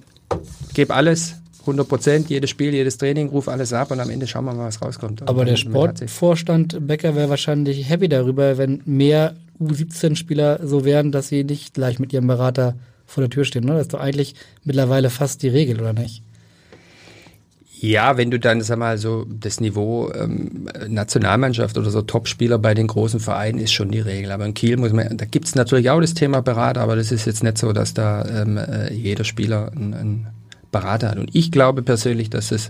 gib 0.74 0.96
alles, 0.96 1.36
100 1.68 1.88
Prozent, 1.88 2.30
jedes 2.30 2.50
Spiel, 2.50 2.74
jedes 2.74 2.98
Training, 2.98 3.30
ruf 3.30 3.48
alles 3.48 3.74
ab 3.74 3.92
und 3.92 4.00
am 4.00 4.10
Ende 4.10 4.28
schauen 4.28 4.46
wir 4.46 4.54
mal, 4.54 4.68
was 4.68 4.82
rauskommt. 4.82 5.28
Aber 5.28 5.46
der 5.46 5.56
Sportvorstand 5.56 6.88
Becker 6.88 7.16
wäre 7.16 7.30
wahrscheinlich 7.30 7.90
happy 7.90 8.10
darüber, 8.10 8.58
wenn 8.58 8.82
mehr 8.86 9.36
U17-Spieler 9.60 10.60
so 10.64 10.86
wären, 10.86 11.12
dass 11.12 11.30
sie 11.30 11.44
nicht 11.44 11.74
gleich 11.74 12.00
mit 12.00 12.14
ihrem 12.14 12.28
Berater 12.28 12.76
vor 13.06 13.22
der 13.22 13.30
Tür 13.30 13.46
stehen. 13.46 13.66
Ne? 13.66 13.74
Das 13.74 13.84
ist 13.84 13.94
doch 13.94 14.00
eigentlich 14.00 14.36
mittlerweile 14.64 15.10
fast 15.10 15.42
die 15.44 15.50
Regel, 15.50 15.80
oder 15.80 15.94
nicht? 15.94 16.24
Ja, 17.80 18.18
wenn 18.18 18.32
du 18.32 18.40
dann, 18.40 18.62
sag 18.62 18.80
mal, 18.80 18.98
so 18.98 19.26
das 19.30 19.60
Niveau 19.60 20.12
ähm, 20.12 20.68
Nationalmannschaft 20.88 21.78
oder 21.78 21.92
so 21.92 22.02
Topspieler 22.02 22.58
bei 22.58 22.74
den 22.74 22.88
großen 22.88 23.20
Vereinen 23.20 23.60
ist 23.60 23.72
schon 23.72 23.92
die 23.92 24.00
Regel. 24.00 24.32
Aber 24.32 24.46
in 24.46 24.56
Kiel 24.56 24.78
muss 24.78 24.94
man, 24.94 25.16
da 25.16 25.26
gibt's 25.26 25.54
natürlich 25.54 25.90
auch 25.92 26.02
das 26.02 26.16
Thema 26.16 26.42
Berater, 26.42 26.82
aber 26.82 26.96
das 26.96 27.12
ist 27.12 27.26
jetzt 27.26 27.44
nicht 27.44 27.58
so, 27.60 27.74
dass 27.74 27.94
da 27.94 28.26
ähm, 28.26 28.58
äh, 28.58 28.92
jeder 28.92 29.24
Spieler 29.24 29.72
einen 29.76 30.28
Berater 30.72 31.10
hat. 31.10 31.18
Und 31.18 31.34
ich 31.34 31.52
glaube 31.52 31.82
persönlich, 31.82 32.30
dass 32.30 32.52
es 32.52 32.70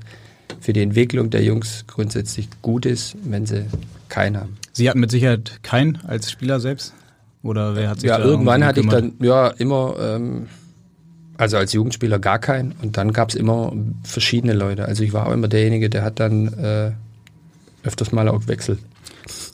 für 0.59 0.73
die 0.73 0.81
Entwicklung 0.81 1.29
der 1.29 1.43
Jungs 1.43 1.85
grundsätzlich 1.87 2.49
gut 2.61 2.85
ist, 2.85 3.15
wenn 3.23 3.45
sie 3.45 3.65
keinen 4.09 4.37
haben. 4.37 4.57
Sie 4.73 4.89
hatten 4.89 4.99
mit 4.99 5.11
Sicherheit 5.11 5.59
keinen 5.63 5.97
als 6.07 6.31
Spieler 6.31 6.59
selbst? 6.59 6.93
Oder 7.43 7.75
wer 7.75 7.89
hat 7.89 7.99
sich 7.99 8.09
Ja, 8.09 8.17
da 8.17 8.23
irgendwann 8.23 8.65
hatte 8.65 8.79
ich 8.81 8.87
dann 8.87 9.13
ja 9.19 9.47
immer, 9.47 9.95
ähm, 9.99 10.47
also 11.37 11.57
als 11.57 11.73
Jugendspieler 11.73 12.19
gar 12.19 12.39
keinen. 12.39 12.73
Und 12.81 12.97
dann 12.97 13.13
gab 13.13 13.29
es 13.29 13.35
immer 13.35 13.73
verschiedene 14.03 14.53
Leute. 14.53 14.85
Also 14.85 15.03
ich 15.03 15.13
war 15.13 15.27
auch 15.27 15.31
immer 15.31 15.47
derjenige, 15.47 15.89
der 15.89 16.03
hat 16.03 16.19
dann 16.19 16.53
äh, 16.53 16.91
öfters 17.83 18.11
mal 18.11 18.27
auch 18.27 18.41
gewechselt. 18.41 18.79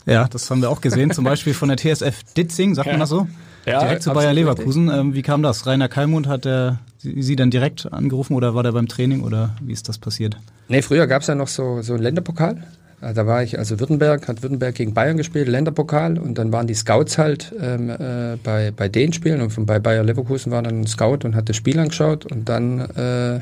Ja, 0.05 0.27
das 0.27 0.49
haben 0.49 0.61
wir 0.61 0.69
auch 0.69 0.81
gesehen, 0.81 1.11
zum 1.11 1.23
Beispiel 1.23 1.53
von 1.53 1.69
der 1.69 1.77
TSF 1.77 2.23
Ditzing, 2.35 2.75
sagt 2.75 2.89
man 2.89 2.99
das 2.99 3.09
so? 3.09 3.27
Ja, 3.66 3.80
direkt 3.80 4.03
zu 4.03 4.11
Bayer 4.11 4.34
Leverkusen. 4.34 4.89
Ähm, 4.89 5.14
wie 5.14 5.22
kam 5.22 5.41
das? 5.43 5.66
Rainer 5.66 5.88
Kallmund 5.88 6.28
hat 6.28 6.45
der 6.45 6.80
Sie 6.97 7.22
Sie 7.22 7.36
dann 7.36 7.51
direkt 7.51 7.91
angerufen 7.91 8.34
oder 8.34 8.55
war 8.55 8.64
der 8.64 8.72
beim 8.72 8.88
Training 8.88 9.24
oder 9.24 9.55
wie 9.61 9.74
ist 9.74 9.89
das 9.89 9.97
passiert? 9.97 10.38
Nee, 10.70 10.82
früher 10.82 11.07
gab 11.07 11.22
es 11.22 11.28
ja 11.28 11.36
noch 11.36 11.47
so, 11.49 11.82
so 11.82 11.93
einen 11.93 12.03
Länderpokal. 12.03 12.64
Äh, 13.01 13.14
Da 13.14 13.28
war 13.28 13.43
ich, 13.43 13.59
also 13.59 13.80
Württemberg, 13.80 14.28
hat 14.28 14.41
Württemberg 14.41 14.76
gegen 14.76 14.93
Bayern 14.93 15.18
gespielt, 15.18 15.47
Länderpokal. 15.47 16.18
Und 16.18 16.38
dann 16.38 16.51
waren 16.51 16.68
die 16.68 16.74
Scouts 16.74 17.18
halt 17.18 17.53
ähm, 17.61 17.89
äh, 17.89 18.38
bei, 18.41 18.72
bei 18.72 18.88
den 18.89 19.11
Spielen. 19.14 19.41
Und 19.41 19.51
von, 19.51 19.66
bei 19.66 19.80
Bayer 19.80 20.03
Leverkusen 20.03 20.51
war 20.51 20.61
dann 20.61 20.82
ein 20.82 20.88
Scout 20.88 21.20
und 21.26 21.36
hat 21.36 21.49
das 21.49 21.55
Spiel 21.57 21.78
angeschaut. 21.80 22.26
Und 22.32 22.47
dann 22.47 22.80
äh, 22.80 23.36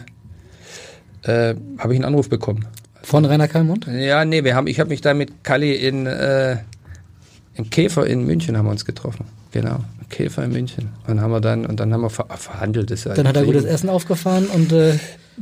äh, 1.24 1.56
habe 1.78 1.94
ich 1.94 1.98
einen 2.00 2.06
Anruf 2.06 2.30
bekommen. 2.30 2.66
Von 3.04 3.26
Rainer 3.26 3.48
Kallmund? 3.48 3.88
Ja, 3.88 4.26
nee, 4.26 4.44
wir 4.44 4.56
haben, 4.56 4.68
ich 4.68 4.80
habe 4.80 4.90
mich 4.90 5.02
da 5.02 5.14
mit 5.14 5.44
Kalli 5.44 5.74
in, 5.74 6.06
äh, 6.06 6.58
im 7.56 7.70
Käfer 7.70 8.06
in 8.06 8.26
München 8.26 8.58
haben 8.58 8.66
wir 8.66 8.72
uns 8.72 8.86
getroffen. 8.86 9.26
Genau, 9.52 9.80
Käfer 10.10 10.44
in 10.44 10.52
München. 10.52 10.90
Und 11.08 11.22
haben 11.22 11.32
wir 11.32 11.42
dann, 11.42 11.66
und 11.66 11.80
dann 11.80 11.94
haben 11.94 12.02
wir 12.02 12.10
ver 12.10 12.26
verhandelt. 12.30 12.90
Das 12.92 13.04
Dann 13.04 13.28
hat 13.28 13.36
er 13.36 13.44
gutes 13.44 13.66
Essen 13.66 13.90
aufgefahren 13.90 14.48
und 14.48 14.72
äh, 14.72 14.98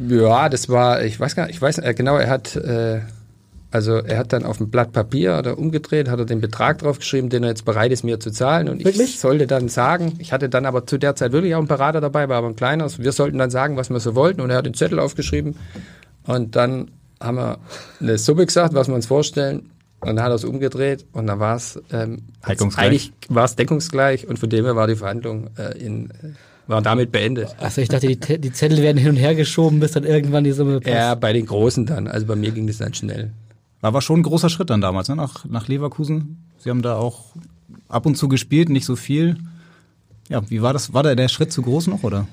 Ja, 0.07 0.49
das 0.49 0.69
war, 0.69 1.03
ich 1.03 1.19
weiß 1.19 1.35
gar 1.35 1.45
nicht, 1.45 1.55
ich 1.55 1.61
weiß 1.61 1.77
äh, 1.79 1.93
genau, 1.93 2.17
er 2.17 2.29
hat, 2.29 2.55
äh, 2.55 3.01
also 3.71 3.97
er 3.97 4.17
hat 4.17 4.33
dann 4.33 4.45
auf 4.45 4.57
dem 4.57 4.71
Blatt 4.71 4.93
Papier 4.93 5.37
oder 5.37 5.59
umgedreht, 5.59 6.09
hat 6.09 6.17
er 6.17 6.25
den 6.25 6.41
Betrag 6.41 6.79
draufgeschrieben, 6.79 7.29
den 7.29 7.43
er 7.43 7.49
jetzt 7.49 7.65
bereit 7.65 7.91
ist, 7.91 8.03
mir 8.03 8.19
zu 8.19 8.31
zahlen. 8.31 8.67
Und 8.67 8.85
ich 8.85 9.19
sollte 9.19 9.45
dann 9.45 9.69
sagen, 9.69 10.13
ich 10.17 10.33
hatte 10.33 10.49
dann 10.49 10.65
aber 10.65 10.87
zu 10.87 10.97
der 10.97 11.15
Zeit 11.15 11.31
wirklich 11.31 11.53
auch 11.53 11.59
einen 11.59 11.67
Berater 11.67 12.01
dabei, 12.01 12.29
war 12.29 12.37
aber 12.37 12.47
ein 12.47 12.55
kleiner. 12.55 12.89
Wir 12.97 13.11
sollten 13.11 13.37
dann 13.37 13.51
sagen, 13.51 13.77
was 13.77 13.91
wir 13.91 13.99
so 13.99 14.15
wollten. 14.15 14.41
Und 14.41 14.49
er 14.49 14.57
hat 14.57 14.65
den 14.65 14.73
Zettel 14.73 14.99
aufgeschrieben. 14.99 15.55
Und 16.25 16.55
dann 16.55 16.89
haben 17.21 17.37
wir 17.37 17.59
eine 17.99 18.17
Summe 18.17 18.45
gesagt, 18.45 18.73
was 18.73 18.87
wir 18.87 18.95
uns 18.95 19.05
vorstellen. 19.05 19.69
Und 20.01 20.15
dann 20.15 20.21
hat 20.21 20.31
er 20.31 20.35
es 20.35 20.45
umgedreht 20.45 21.05
und 21.11 21.27
dann 21.27 21.39
war 21.39 21.55
es 21.55 21.81
ähm, 21.91 22.19
Deckungsgleich. 22.47 22.85
eigentlich 22.85 23.11
war 23.27 23.43
es 23.43 23.55
deckungsgleich 23.55 24.27
und 24.27 24.39
von 24.39 24.49
dem 24.49 24.63
her 24.63 24.75
war 24.75 24.87
die 24.87 24.95
Verhandlung 24.95 25.49
äh, 25.57 25.77
in, 25.77 26.09
äh, 26.11 26.13
war 26.67 26.81
damit 26.81 27.11
beendet. 27.11 27.55
also 27.59 27.81
ich 27.81 27.89
dachte, 27.89 28.07
die, 28.07 28.39
die 28.39 28.53
Zettel 28.53 28.81
werden 28.81 28.97
hin 28.97 29.09
und 29.09 29.15
her 29.17 29.35
geschoben, 29.35 29.79
bis 29.79 29.91
dann 29.91 30.03
irgendwann 30.03 30.43
die 30.43 30.51
Summe 30.51 30.79
passt. 30.79 30.95
Ja, 30.95 31.15
bei 31.15 31.33
den 31.33 31.47
Großen 31.47 31.85
dann. 31.85 32.07
Also 32.07 32.27
bei 32.27 32.35
mir 32.35 32.51
ging 32.51 32.67
das 32.67 32.77
dann 32.77 32.93
schnell. 32.93 33.33
War 33.81 33.89
aber 33.89 34.01
schon 34.01 34.19
ein 34.19 34.23
großer 34.23 34.49
Schritt 34.49 34.69
dann 34.69 34.79
damals, 34.79 35.09
ne? 35.09 35.15
nach, 35.15 35.45
nach 35.45 35.67
Leverkusen. 35.67 36.45
Sie 36.59 36.69
haben 36.69 36.81
da 36.81 36.95
auch 36.95 37.33
ab 37.87 38.05
und 38.05 38.15
zu 38.15 38.27
gespielt, 38.27 38.69
nicht 38.69 38.85
so 38.85 38.95
viel. 38.95 39.37
Ja, 40.29 40.47
wie 40.49 40.61
war 40.61 40.73
das? 40.73 40.93
War 40.93 41.03
da 41.03 41.15
der 41.15 41.27
Schritt 41.27 41.51
zu 41.51 41.61
groß 41.61 41.87
noch, 41.87 42.03
oder? 42.03 42.27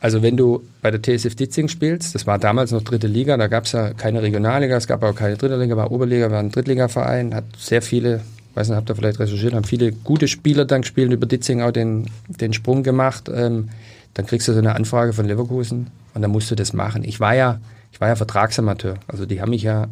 Also 0.00 0.22
wenn 0.22 0.36
du 0.36 0.62
bei 0.80 0.90
der 0.90 1.02
TSF 1.02 1.34
Ditzing 1.34 1.68
spielst, 1.68 2.14
das 2.14 2.26
war 2.26 2.38
damals 2.38 2.70
noch 2.70 2.82
dritte 2.82 3.08
Liga, 3.08 3.36
da 3.36 3.48
gab 3.48 3.64
es 3.64 3.72
ja 3.72 3.92
keine 3.94 4.22
Regionalliga, 4.22 4.76
es 4.76 4.86
gab 4.86 5.02
auch 5.02 5.14
keine 5.14 5.36
dritte 5.36 5.56
Liga, 5.56 5.76
war 5.76 5.90
Oberliga, 5.90 6.30
war 6.30 6.38
ein 6.38 6.50
Drittligaverein, 6.50 7.34
hat 7.34 7.44
sehr 7.56 7.82
viele, 7.82 8.20
weiß 8.54 8.68
nicht, 8.68 8.76
habt 8.76 8.88
ihr 8.90 8.94
vielleicht 8.94 9.18
recherchiert, 9.18 9.54
haben 9.54 9.64
viele 9.64 9.90
gute 9.90 10.28
Spieler 10.28 10.64
dann 10.64 10.82
gespielt, 10.82 11.12
über 11.12 11.26
Ditzing 11.26 11.62
auch 11.62 11.72
den, 11.72 12.08
den 12.28 12.52
Sprung 12.52 12.84
gemacht. 12.84 13.28
Ähm, 13.32 13.70
dann 14.14 14.26
kriegst 14.26 14.46
du 14.48 14.52
so 14.52 14.58
eine 14.58 14.74
Anfrage 14.74 15.12
von 15.12 15.26
Leverkusen 15.26 15.88
und 16.14 16.22
dann 16.22 16.30
musst 16.30 16.50
du 16.50 16.54
das 16.54 16.72
machen. 16.72 17.02
Ich 17.04 17.18
war 17.18 17.34
ja, 17.34 17.60
ich 17.92 18.00
war 18.00 18.08
ja 18.08 18.16
Vertragsamateur, 18.16 18.98
also 19.08 19.26
die 19.26 19.40
haben 19.40 19.50
mich 19.50 19.62
ja, 19.62 19.88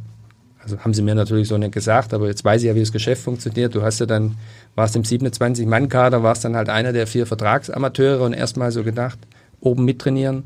also 0.62 0.78
haben 0.78 0.94
sie 0.94 1.02
mir 1.02 1.16
natürlich 1.16 1.48
so 1.48 1.58
nicht 1.58 1.72
gesagt, 1.72 2.14
aber 2.14 2.28
jetzt 2.28 2.44
weiß 2.44 2.62
ich 2.62 2.68
ja, 2.68 2.74
wie 2.76 2.80
das 2.80 2.92
Geschäft 2.92 3.22
funktioniert. 3.22 3.74
Du 3.74 3.82
hast 3.82 3.98
ja 3.98 4.06
dann, 4.06 4.36
warst 4.76 4.94
im 4.94 5.02
27-Mann-Kader, 5.02 6.22
warst 6.22 6.44
dann 6.44 6.56
halt 6.56 6.68
einer 6.68 6.92
der 6.92 7.06
vier 7.08 7.26
Vertragsamateure 7.26 8.22
und 8.22 8.32
erstmal 8.32 8.70
so 8.70 8.82
gedacht, 8.84 9.18
oben 9.60 9.84
mittrainieren 9.84 10.44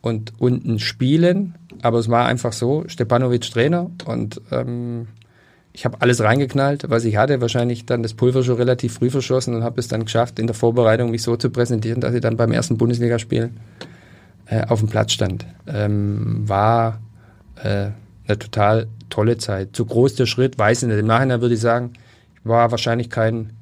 und 0.00 0.32
unten 0.38 0.78
spielen. 0.78 1.54
Aber 1.82 1.98
es 1.98 2.08
war 2.08 2.26
einfach 2.26 2.52
so, 2.52 2.84
Stepanovic 2.88 3.50
Trainer 3.50 3.90
und 4.06 4.40
ähm, 4.50 5.08
ich 5.72 5.84
habe 5.84 6.00
alles 6.00 6.20
reingeknallt, 6.20 6.90
was 6.90 7.04
ich 7.04 7.16
hatte. 7.16 7.40
Wahrscheinlich 7.40 7.86
dann 7.86 8.02
das 8.02 8.14
Pulver 8.14 8.42
schon 8.42 8.56
relativ 8.56 8.94
früh 8.94 9.10
verschossen 9.10 9.54
und 9.54 9.62
habe 9.62 9.80
es 9.80 9.88
dann 9.88 10.04
geschafft, 10.04 10.38
in 10.38 10.46
der 10.46 10.54
Vorbereitung 10.54 11.10
mich 11.10 11.22
so 11.22 11.36
zu 11.36 11.50
präsentieren, 11.50 12.00
dass 12.00 12.14
ich 12.14 12.20
dann 12.20 12.36
beim 12.36 12.52
ersten 12.52 12.76
Bundesligaspiel 12.76 13.50
äh, 14.46 14.66
auf 14.66 14.80
dem 14.80 14.88
Platz 14.88 15.12
stand. 15.12 15.46
Ähm, 15.66 16.48
war 16.48 17.00
äh, 17.62 17.90
eine 18.26 18.38
total 18.38 18.88
tolle 19.10 19.38
Zeit. 19.38 19.70
Zu 19.74 19.86
groß 19.86 20.16
der 20.16 20.26
Schritt, 20.26 20.58
weiß 20.58 20.82
ich 20.82 20.88
nicht. 20.88 20.98
Im 20.98 21.06
Nachhinein 21.06 21.40
würde 21.40 21.54
ich 21.54 21.60
sagen, 21.60 21.92
ich 22.34 22.48
war 22.48 22.70
wahrscheinlich 22.70 23.10
kein, 23.10 23.52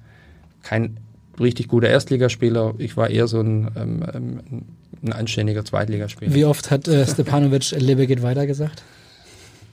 kein 0.63 0.99
richtig 1.41 1.69
guter 1.69 1.89
Erstligaspieler. 1.89 2.75
Ich 2.79 2.97
war 2.97 3.11
eher 3.11 3.27
so 3.27 3.41
ein, 3.41 3.71
ähm, 3.77 4.05
ähm, 4.15 4.63
ein 5.03 5.13
anständiger 5.13 5.65
Zweitligaspieler. 5.65 6.35
Wie 6.35 6.45
oft 6.45 6.71
hat 6.71 6.89
äh, 6.89 7.07
Stepanovic 7.07 7.71
Lebe 7.73 8.07
geht 8.07 8.23
weiter 8.23 8.47
gesagt? 8.47 8.83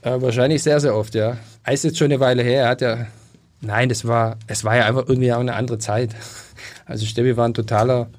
Äh, 0.02 0.22
wahrscheinlich 0.22 0.62
sehr, 0.64 0.80
sehr 0.80 0.96
oft, 0.96 1.16
ja. 1.16 1.38
Ist 1.70 1.84
jetzt 1.84 1.98
schon 1.98 2.06
eine 2.06 2.20
Weile 2.20 2.44
her. 2.44 2.64
Er 2.64 2.70
hat 2.70 2.82
ja, 2.82 3.08
nein, 3.62 3.90
das 3.90 4.06
war, 4.06 4.38
es 4.48 4.64
war 4.64 4.78
ja 4.78 4.86
einfach 4.86 5.08
irgendwie 5.08 5.34
auch 5.34 5.40
eine 5.40 5.56
andere 5.56 5.80
Zeit. 5.80 6.16
Also 6.88 7.06
Steppi 7.06 7.36
war 7.36 7.48
ein 7.48 7.56
totaler 7.56 8.10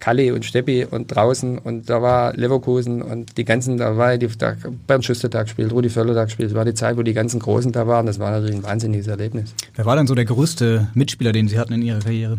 Kalli 0.00 0.32
und 0.32 0.44
Steppi 0.44 0.84
und 0.84 1.14
draußen 1.14 1.58
und 1.58 1.88
da 1.88 2.02
war 2.02 2.34
Leverkusen 2.34 3.02
und 3.02 3.36
die 3.36 3.44
ganzen, 3.44 3.76
da 3.76 3.96
war 3.96 4.16
die, 4.16 4.26
da 4.26 4.56
Bernd 4.86 5.04
Schuster 5.04 5.30
Tag 5.30 5.44
gespielt, 5.44 5.72
Rudi 5.72 5.90
Völler 5.90 6.24
gespielt. 6.24 6.50
Das 6.50 6.56
war 6.56 6.64
die 6.64 6.74
Zeit, 6.74 6.96
wo 6.96 7.02
die 7.02 7.12
ganzen 7.12 7.38
Großen 7.38 7.70
da 7.70 7.86
waren. 7.86 8.06
Das 8.06 8.18
war 8.18 8.30
natürlich 8.30 8.56
ein 8.56 8.64
wahnsinniges 8.64 9.06
Erlebnis. 9.06 9.54
Wer 9.74 9.84
war 9.84 9.96
denn 9.96 10.06
so 10.06 10.14
der 10.14 10.24
größte 10.24 10.88
Mitspieler, 10.94 11.32
den 11.32 11.48
Sie 11.48 11.58
hatten 11.58 11.74
in 11.74 11.82
Ihrer 11.82 12.00
Karriere? 12.00 12.38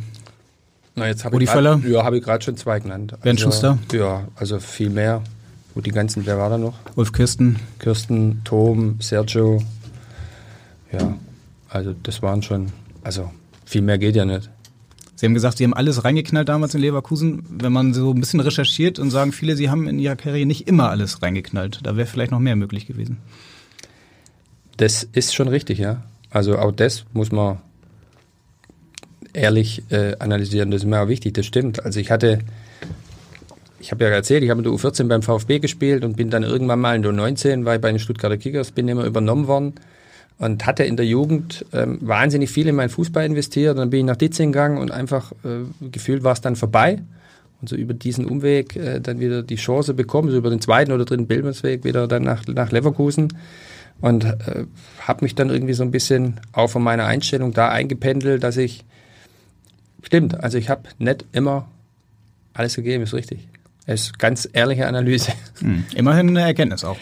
Na, 0.96 1.08
jetzt 1.08 1.24
hab 1.24 1.34
Rudi 1.34 1.46
ich 1.46 1.50
Völler? 1.50 1.82
Ja, 1.88 2.04
habe 2.04 2.18
ich 2.18 2.24
gerade 2.24 2.44
schon 2.44 2.58
zwei 2.58 2.80
genannt. 2.80 3.16
Bernd 3.22 3.40
Schuster? 3.40 3.78
Ja, 3.94 4.28
also 4.36 4.60
viel 4.60 4.90
mehr. 4.90 5.24
Gut, 5.74 5.86
die 5.86 5.92
ganzen, 5.92 6.26
wer 6.26 6.38
war 6.38 6.50
da 6.50 6.58
noch? 6.58 6.78
Ulf 6.96 7.14
Kirsten? 7.14 7.58
Kirsten, 7.80 8.42
Tom, 8.44 9.00
Sergio. 9.00 9.64
Ja, 10.92 11.18
also 11.70 11.96
das 12.04 12.22
waren 12.22 12.42
schon, 12.42 12.74
also 13.04 13.32
viel 13.66 13.82
mehr 13.82 13.98
geht 13.98 14.18
ja 14.18 14.26
nicht. 14.26 14.50
Sie 15.16 15.26
haben 15.28 15.34
gesagt, 15.34 15.60
Sie 15.60 15.64
haben 15.64 15.76
alles 15.76 16.04
reingeknallt 16.04 16.50
damals 16.50 16.74
in 16.74 16.82
Leverkusen. 16.82 17.44
Wenn 17.48 17.72
man 17.72 17.94
so 17.94 18.12
ein 18.12 18.20
bisschen 18.20 18.40
recherchiert 18.40 18.98
und 18.98 19.12
sagen 19.12 19.32
viele, 19.32 19.56
Sie 19.56 19.70
haben 19.70 19.88
in 19.88 20.00
Ihrer 20.00 20.16
Karriere 20.16 20.48
nicht 20.48 20.68
immer 20.68 20.90
alles 20.90 21.22
reingeknallt. 21.22 21.80
Da 21.84 21.96
wäre 21.96 22.08
vielleicht 22.08 22.32
noch 22.32 22.40
mehr 22.40 22.56
möglich 22.56 22.88
gewesen. 22.88 23.18
Das 24.78 25.04
ist 25.04 25.36
schon 25.36 25.48
richtig, 25.48 25.78
ja. 25.78 26.04
Also 26.32 26.58
auch 26.58 26.72
das 26.72 27.06
muss 27.14 27.32
man 27.32 27.60
ehrlich 29.34 29.84
äh, 29.90 30.16
analysieren. 30.20 30.72
Das 30.72 30.82
ist 30.82 30.88
mir 30.88 31.02
auch 31.02 31.08
wichtig, 31.08 31.34
das 31.34 31.46
stimmt. 31.46 31.84
Also 31.86 32.00
ich 32.00 32.12
hatte, 32.12 32.40
ich 33.80 33.92
habe 33.92 34.04
ja 34.04 34.10
erzählt, 34.10 34.44
ich 34.44 34.50
habe 34.50 34.60
in 34.60 34.64
der 34.64 34.74
U14 34.74 35.08
beim 35.08 35.22
VfB 35.22 35.60
gespielt 35.60 36.04
und 36.04 36.18
bin 36.18 36.30
dann 36.30 36.44
irgendwann 36.44 36.80
mal 36.80 36.96
in 36.96 37.02
der 37.02 37.12
U19, 37.12 37.66
weil 37.66 37.76
ich 37.76 37.82
bei 37.82 37.90
den 37.92 38.00
Stuttgarter 38.00 38.38
Kickers 38.38 38.72
bin 38.72 38.88
immer 38.88 39.06
übernommen 39.06 39.48
worden 39.48 39.74
und 40.42 40.66
hatte 40.66 40.84
in 40.84 40.98
der 40.98 41.06
Jugend 41.06 41.66
ähm, 41.72 42.00
wahnsinnig 42.02 42.50
viel 42.50 42.68
in 42.68 42.76
meinen 42.76 42.90
Fußball 42.90 43.26
investiert. 43.26 43.78
Dann 43.78 43.92
bin 43.92 44.00
ich 44.00 44.06
nach 44.06 44.16
Ditzing 44.16 44.52
gegangen 44.52 44.80
und 44.80 44.92
einfach 44.92 45.32
äh, 45.44 45.88
gefühlt 45.92 46.24
war 46.24 46.34
es 46.34 46.42
dann 46.42 46.56
vorbei. 46.56 47.00
Und 47.62 47.70
so 47.70 47.76
über 47.76 47.94
diesen 47.94 48.26
Umweg 48.26 48.76
äh, 48.76 49.00
dann 49.00 49.20
wieder 49.20 49.44
die 49.44 49.58
Chance 49.58 49.94
bekommen, 49.94 50.32
so 50.32 50.38
über 50.38 50.50
den 50.50 50.60
zweiten 50.60 50.92
oder 50.92 51.06
dritten 51.06 51.28
Bildungsweg 51.28 51.84
wieder 51.84 52.08
dann 52.08 52.24
nach, 52.24 52.48
nach 52.48 52.72
Leverkusen. 52.72 53.38
und 54.02 54.24
äh, 54.24 54.66
habe 55.00 55.24
mich 55.24 55.36
dann 55.36 55.52
irgendwie 55.52 55.74
so 55.74 55.84
ein 55.84 55.92
bisschen 55.92 56.40
auch 56.54 56.72
von 56.72 56.82
meiner 56.82 57.06
Einstellung 57.06 57.54
da 57.54 57.70
eingependelt, 57.70 58.42
dass 58.42 58.58
ich, 58.58 58.84
stimmt, 60.02 60.44
also 60.44 60.58
ich 60.58 60.70
habe 60.70 60.84
nicht 60.98 61.26
immer 61.32 61.68
alles 62.54 62.76
gegeben, 62.76 63.04
ist 63.04 63.14
richtig. 63.14 63.48
Es 63.86 64.02
ist 64.04 64.20
ganz 64.20 64.48
ehrliche 64.52 64.88
Analyse. 64.88 65.34
Hm. 65.60 65.86
Immerhin 65.96 66.30
eine 66.30 66.42
Erkenntnis 66.42 66.84
auch. 66.84 66.98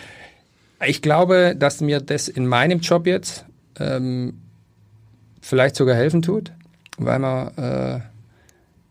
Ich 0.86 1.02
glaube, 1.02 1.56
dass 1.58 1.82
mir 1.82 2.00
das 2.00 2.28
in 2.28 2.47
meinem 2.47 2.80
Job 2.80 3.06
jetzt 3.06 3.45
ähm, 3.80 4.39
vielleicht 5.41 5.76
sogar 5.76 5.95
helfen 5.95 6.22
tut, 6.22 6.52
weil 6.97 7.20
man, 7.20 7.58
äh, 7.58 8.00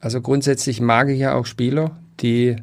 also 0.00 0.20
grundsätzlich 0.20 0.80
mag 0.80 1.08
ich 1.08 1.18
ja 1.18 1.34
auch 1.34 1.46
Spieler, 1.46 1.96
die, 2.20 2.56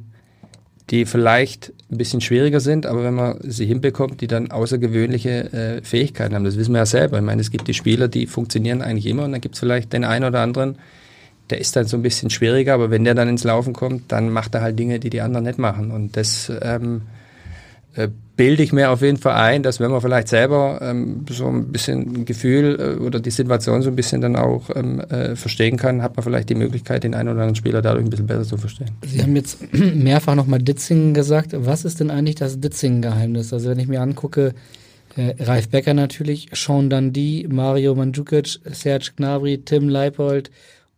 die 0.92 1.06
vielleicht 1.06 1.74
ein 1.92 1.98
bisschen 1.98 2.22
schwieriger 2.22 2.60
sind, 2.60 2.86
aber 2.86 3.04
wenn 3.04 3.16
man 3.16 3.40
sie 3.42 3.66
hinbekommt, 3.66 4.22
die 4.22 4.28
dann 4.28 4.52
außergewöhnliche 4.52 5.54
äh, 5.54 5.84
Fähigkeiten 5.84 6.36
haben. 6.36 6.44
Das 6.44 6.58
wissen 6.58 6.74
wir 6.74 6.80
ja 6.80 6.86
selber. 6.86 7.18
Ich 7.18 7.24
meine, 7.24 7.42
es 7.42 7.52
gibt 7.52 7.68
die 7.68 7.74
Spieler, 7.74 8.08
die 8.08 8.28
funktionieren 8.28 8.82
eigentlich 8.82 9.08
immer 9.08 9.24
und 9.24 9.32
dann 9.32 9.42
gibt 9.42 9.56
es 9.56 9.60
vielleicht 9.60 9.94
den 9.94 10.04
einen 10.04 10.26
oder 10.26 10.42
anderen, 10.42 10.78
der 11.50 11.60
ist 11.60 11.76
dann 11.76 11.86
so 11.86 11.98
ein 11.98 12.02
bisschen 12.02 12.30
schwieriger, 12.30 12.74
aber 12.74 12.90
wenn 12.90 13.04
der 13.04 13.16
dann 13.16 13.30
ins 13.30 13.44
Laufen 13.44 13.74
kommt, 13.74 14.12
dann 14.12 14.30
macht 14.30 14.56
er 14.56 14.62
halt 14.62 14.80
Dinge, 14.80 15.00
die 15.00 15.10
die 15.10 15.22
anderen 15.22 15.46
nicht 15.46 15.60
machen. 15.60 15.92
Und 15.92 16.18
das 16.18 16.52
ähm, 16.62 17.04
äh, 17.96 18.10
bilde 18.36 18.64
ich 18.64 18.74
mir 18.74 18.90
auf 18.90 19.02
jeden 19.02 19.18
Fall 19.18 19.36
ein, 19.36 19.64
dass 19.64 19.80
wenn 19.80 19.92
man 19.92 20.02
vielleicht 20.02 20.28
selber 20.28 20.80
ähm, 20.82 21.26
so 21.30 21.48
ein 21.48 21.72
bisschen 21.72 22.16
ein 22.16 22.26
Gefühl 22.26 22.98
äh, 23.00 23.02
oder 23.02 23.20
die 23.20 23.32
Situation 23.32 23.82
so 23.82 23.90
ein 23.90 23.96
bisschen 23.96 24.22
dann 24.22 24.36
auch 24.36 24.70
ähm, 24.76 25.00
äh, 25.00 25.36
verstehen 25.36 25.78
kann, 25.78 26.02
hat 26.02 26.18
man 26.18 26.24
vielleicht 26.24 26.50
die 26.50 26.56
Möglichkeit, 26.56 27.04
den 27.04 27.14
einen 27.14 27.30
oder 27.30 27.42
anderen 27.42 27.56
Spieler 27.56 27.82
dadurch 27.82 28.04
ein 28.04 28.10
bisschen 28.10 28.28
besser 28.28 28.44
zu 28.44 28.58
verstehen. 28.58 28.92
Sie 29.06 29.22
haben 29.22 29.36
jetzt 29.36 29.60
mehrfach 29.74 30.36
nochmal 30.36 30.60
Ditzingen 30.60 31.14
gesagt. 31.14 31.52
Was 31.56 31.86
ist 31.86 32.00
denn 32.00 32.12
eigentlich 32.12 32.36
das 32.36 32.60
Ditzingen-Geheimnis? 32.60 33.54
Also 33.54 33.70
wenn 33.70 33.80
ich 33.80 33.88
mir 33.88 34.02
angucke, 34.02 34.54
äh, 35.16 35.36
Ralf 35.42 35.70
Becker 35.70 35.94
natürlich, 35.94 36.50
Sean 36.54 36.90
Dundee, 36.90 37.48
Mario 37.50 37.96
Mandzukic, 37.96 38.60
Serge 38.66 39.12
Gnabry, 39.16 39.60
Tim 39.64 39.88
Leipold 39.88 40.52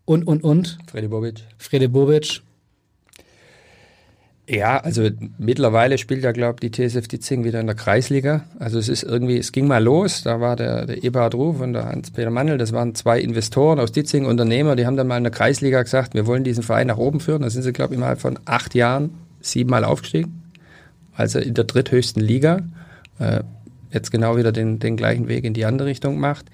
und, 0.08 0.24
und, 0.24 0.44
und. 0.44 0.78
Freddy 0.90 1.10
Bobic. 1.10 1.44
Freddy 1.58 1.90
Bobic. 1.90 2.42
Ja, 4.50 4.78
also 4.78 5.10
mittlerweile 5.38 5.98
spielt 5.98 6.24
ja, 6.24 6.32
glaube 6.32 6.60
ich, 6.62 6.72
die 6.72 6.88
TSF 6.88 7.10
Ditzing 7.10 7.44
wieder 7.44 7.60
in 7.60 7.68
der 7.68 7.76
Kreisliga. 7.76 8.46
Also 8.58 8.80
es 8.80 8.88
ist 8.88 9.04
irgendwie, 9.04 9.38
es 9.38 9.52
ging 9.52 9.68
mal 9.68 9.84
los, 9.84 10.24
da 10.24 10.40
war 10.40 10.56
der, 10.56 10.86
der 10.86 11.04
Eberhard 11.04 11.36
Ruf 11.36 11.60
und 11.60 11.74
der 11.74 11.84
Hans-Peter 11.84 12.30
Mandel, 12.30 12.58
das 12.58 12.72
waren 12.72 12.96
zwei 12.96 13.20
Investoren 13.20 13.82
aus 13.82 13.92
Ditzing, 13.92 14.26
Unternehmer, 14.26 14.78
die 14.78 14.86
haben 14.86 14.96
dann 14.96 15.08
mal 15.08 15.18
in 15.18 15.26
der 15.26 15.34
Kreisliga 15.34 15.84
gesagt, 15.84 16.14
wir 16.14 16.26
wollen 16.26 16.46
diesen 16.46 16.64
Verein 16.64 16.88
nach 16.88 16.98
oben 16.98 17.20
führen. 17.20 17.42
Da 17.42 17.50
sind 17.50 17.64
sie, 17.64 17.74
glaube 17.74 17.94
ich, 17.94 17.98
innerhalb 17.98 18.22
von 18.22 18.40
acht 18.46 18.74
Jahren 18.76 19.10
siebenmal 19.42 19.84
aufgestiegen. 19.84 20.42
Also 21.14 21.40
in 21.40 21.54
der 21.54 21.66
dritthöchsten 21.66 22.24
Liga. 22.24 22.62
Äh, 23.20 23.42
jetzt 23.92 24.12
genau 24.12 24.38
wieder 24.38 24.54
den, 24.54 24.80
den 24.80 24.96
gleichen 24.96 25.28
Weg 25.28 25.44
in 25.44 25.54
die 25.54 25.66
andere 25.66 25.90
Richtung 25.90 26.18
macht. 26.18 26.46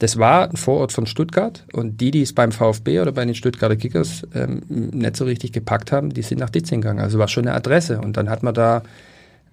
Das 0.00 0.18
war 0.18 0.48
ein 0.48 0.56
Vorort 0.56 0.92
von 0.92 1.04
Stuttgart 1.04 1.66
und 1.74 2.00
die, 2.00 2.10
die 2.10 2.22
es 2.22 2.32
beim 2.32 2.52
VfB 2.52 3.00
oder 3.00 3.12
bei 3.12 3.22
den 3.22 3.34
Stuttgarter 3.34 3.76
Kickers 3.76 4.26
ähm, 4.34 4.62
nicht 4.68 5.14
so 5.14 5.26
richtig 5.26 5.52
gepackt 5.52 5.92
haben, 5.92 6.14
die 6.14 6.22
sind 6.22 6.38
nach 6.38 6.48
Ditzing 6.48 6.80
gegangen. 6.80 7.00
Also 7.00 7.18
war 7.18 7.28
schon 7.28 7.46
eine 7.46 7.54
Adresse. 7.54 8.00
Und 8.00 8.16
dann 8.16 8.30
hat 8.30 8.42
man 8.42 8.54
da 8.54 8.82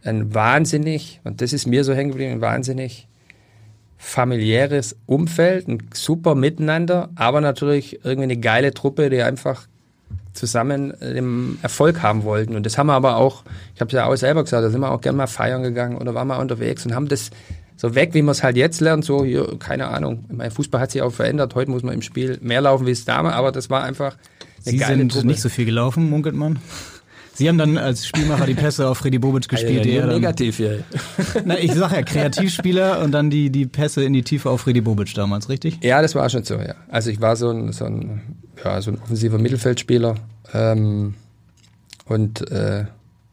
ein 0.05 0.33
wahnsinnig, 0.33 1.19
und 1.25 1.41
das 1.41 1.51
ist 1.51 1.67
mir 1.67 1.83
so 1.83 1.93
hängen 1.93 2.11
geblieben, 2.11 2.31
ein 2.31 2.41
wahnsinnig 2.41 3.09
familiäres 3.97 4.95
Umfeld, 5.05 5.67
ein 5.67 5.89
super 5.93 6.33
Miteinander, 6.33 7.09
aber 7.15 7.41
natürlich 7.41 8.05
irgendwie 8.05 8.23
eine 8.23 8.37
geile 8.37 8.73
Truppe, 8.73 9.09
die 9.09 9.21
einfach 9.23 9.67
zusammen 10.31 10.93
den 11.01 11.59
Erfolg 11.61 12.01
haben 12.03 12.23
wollten. 12.23 12.55
Und 12.55 12.65
das 12.65 12.77
haben 12.77 12.87
wir 12.87 12.93
aber 12.93 13.17
auch, 13.17 13.43
ich 13.75 13.81
habe 13.81 13.89
es 13.89 13.93
ja 13.93 14.05
auch 14.05 14.15
selber 14.15 14.45
gesagt, 14.45 14.63
da 14.63 14.69
sind 14.69 14.79
wir 14.79 14.91
auch 14.91 15.01
gerne 15.01 15.17
mal 15.17 15.27
feiern 15.27 15.61
gegangen 15.61 15.97
oder 15.97 16.13
waren 16.13 16.29
mal 16.29 16.39
unterwegs 16.39 16.85
und 16.85 16.95
haben 16.95 17.09
das 17.09 17.31
so 17.78 17.95
weg, 17.95 18.13
wie 18.13 18.21
man 18.21 18.32
es 18.34 18.43
halt 18.43 18.57
jetzt 18.57 18.82
lernt, 18.82 19.05
so 19.05 19.23
hier, 19.23 19.55
keine 19.59 19.88
Ahnung. 19.88 20.25
Mein 20.30 20.51
Fußball 20.51 20.82
hat 20.82 20.91
sich 20.91 21.01
auch 21.01 21.13
verändert. 21.13 21.55
Heute 21.55 21.71
muss 21.71 21.84
man 21.84 21.93
im 21.93 22.01
Spiel 22.01 22.38
mehr 22.41 22.59
laufen 22.61 22.86
wie 22.88 22.91
es 22.91 23.05
damals, 23.05 23.36
aber 23.36 23.51
das 23.53 23.69
war 23.69 23.84
einfach 23.84 24.17
eine 24.65 24.71
Sie 24.71 24.78
geile 24.78 24.97
sind 24.97 25.11
Truppe. 25.13 25.28
nicht 25.28 25.41
so 25.41 25.47
viel 25.49 25.65
gelaufen, 25.65 26.09
munkelt 26.09 26.36
man. 26.36 26.59
Sie 27.36 27.47
haben 27.47 27.59
dann 27.59 27.78
als 27.78 28.07
Spielmacher 28.07 28.47
die 28.47 28.55
Pässe 28.55 28.88
auf 28.89 28.97
Freddy 28.97 29.19
Bobic 29.19 29.47
gespielt. 29.47 29.86
ja, 29.86 29.91
der 29.91 30.01
nur 30.01 30.11
dann- 30.13 30.21
negativ 30.21 30.57
hier. 30.57 30.84
Na, 31.45 31.59
ich 31.59 31.71
sag 31.71 31.91
ja, 31.91 32.01
Kreativspieler 32.01 32.99
und 33.03 33.11
dann 33.11 33.30
die, 33.30 33.51
die 33.51 33.67
Pässe 33.67 34.03
in 34.03 34.13
die 34.13 34.23
Tiefe 34.23 34.49
auf 34.49 34.61
Freddy 34.61 34.82
Bobic 34.82 35.13
damals, 35.13 35.47
richtig? 35.47 35.78
Ja, 35.84 36.01
das 36.01 36.15
war 36.15 36.28
schon 36.32 36.43
so, 36.43 36.55
ja. 36.55 36.73
Also 36.89 37.11
ich 37.11 37.21
war 37.21 37.36
so 37.36 37.51
ein, 37.51 37.71
so 37.73 37.86
ein, 37.86 38.21
ja, 38.65 38.82
so 38.82 38.89
ein 38.89 38.97
offensiver 38.99 39.38
Mittelfeldspieler 39.38 40.15
ähm, 40.51 41.13
und 42.05 42.49
äh, 42.49 42.86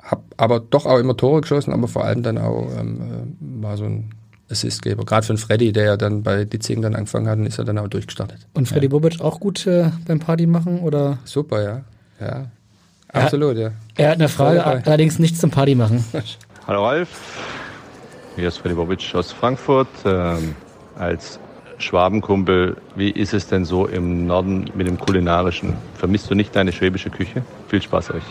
habe 0.02 0.22
aber 0.36 0.60
doch 0.60 0.84
auch 0.84 0.98
immer 0.98 1.16
Tore 1.16 1.40
geschossen, 1.40 1.72
aber 1.72 1.88
vor 1.88 2.04
allem 2.04 2.22
dann 2.22 2.36
auch 2.36 2.68
ähm, 2.78 3.00
äh, 3.00 3.62
war 3.64 3.78
so 3.78 3.84
ein 3.84 4.10
Assistgeber. 4.50 5.04
Gerade 5.04 5.26
für 5.26 5.34
den 5.34 5.38
Freddy, 5.38 5.72
der 5.72 5.84
ja 5.84 5.96
dann 5.96 6.22
bei 6.22 6.44
Ditzing 6.44 6.82
dann 6.82 6.94
angefangen 6.94 7.28
hat, 7.28 7.38
und 7.38 7.46
ist 7.46 7.58
er 7.58 7.64
dann 7.64 7.78
auch 7.78 7.88
durchgestartet. 7.88 8.46
Und 8.52 8.68
Freddy 8.68 8.88
Bobic 8.88 9.20
auch 9.20 9.40
gut 9.40 9.66
äh, 9.66 9.90
beim 10.06 10.20
Party 10.20 10.46
machen? 10.46 10.80
Oder? 10.80 11.18
Super, 11.24 11.62
ja. 11.62 11.80
ja. 12.20 12.46
Absolut, 13.08 13.56
ja. 13.56 13.70
Er 13.96 14.10
hat 14.10 14.16
eine 14.16 14.28
Frage, 14.28 14.64
allerdings 14.64 15.18
nichts 15.18 15.38
zum 15.40 15.50
Party 15.50 15.74
machen. 15.74 16.04
Hallo 16.66 16.84
Ralf, 16.84 17.08
hier 18.36 18.48
ist 18.48 18.58
Freddy 18.58 18.74
Bobic 18.74 19.14
aus 19.14 19.32
Frankfurt. 19.32 19.88
Ähm, 20.04 20.54
als 20.96 21.38
Schwabenkumpel, 21.78 22.76
wie 22.96 23.10
ist 23.10 23.34
es 23.34 23.46
denn 23.46 23.64
so 23.64 23.86
im 23.86 24.26
Norden 24.26 24.70
mit 24.74 24.86
dem 24.86 24.98
Kulinarischen? 24.98 25.74
Vermisst 25.94 26.30
du 26.30 26.34
nicht 26.34 26.54
deine 26.56 26.72
schwäbische 26.72 27.10
Küche? 27.10 27.42
Viel 27.68 27.82
Spaß 27.82 28.10
euch. 28.10 28.24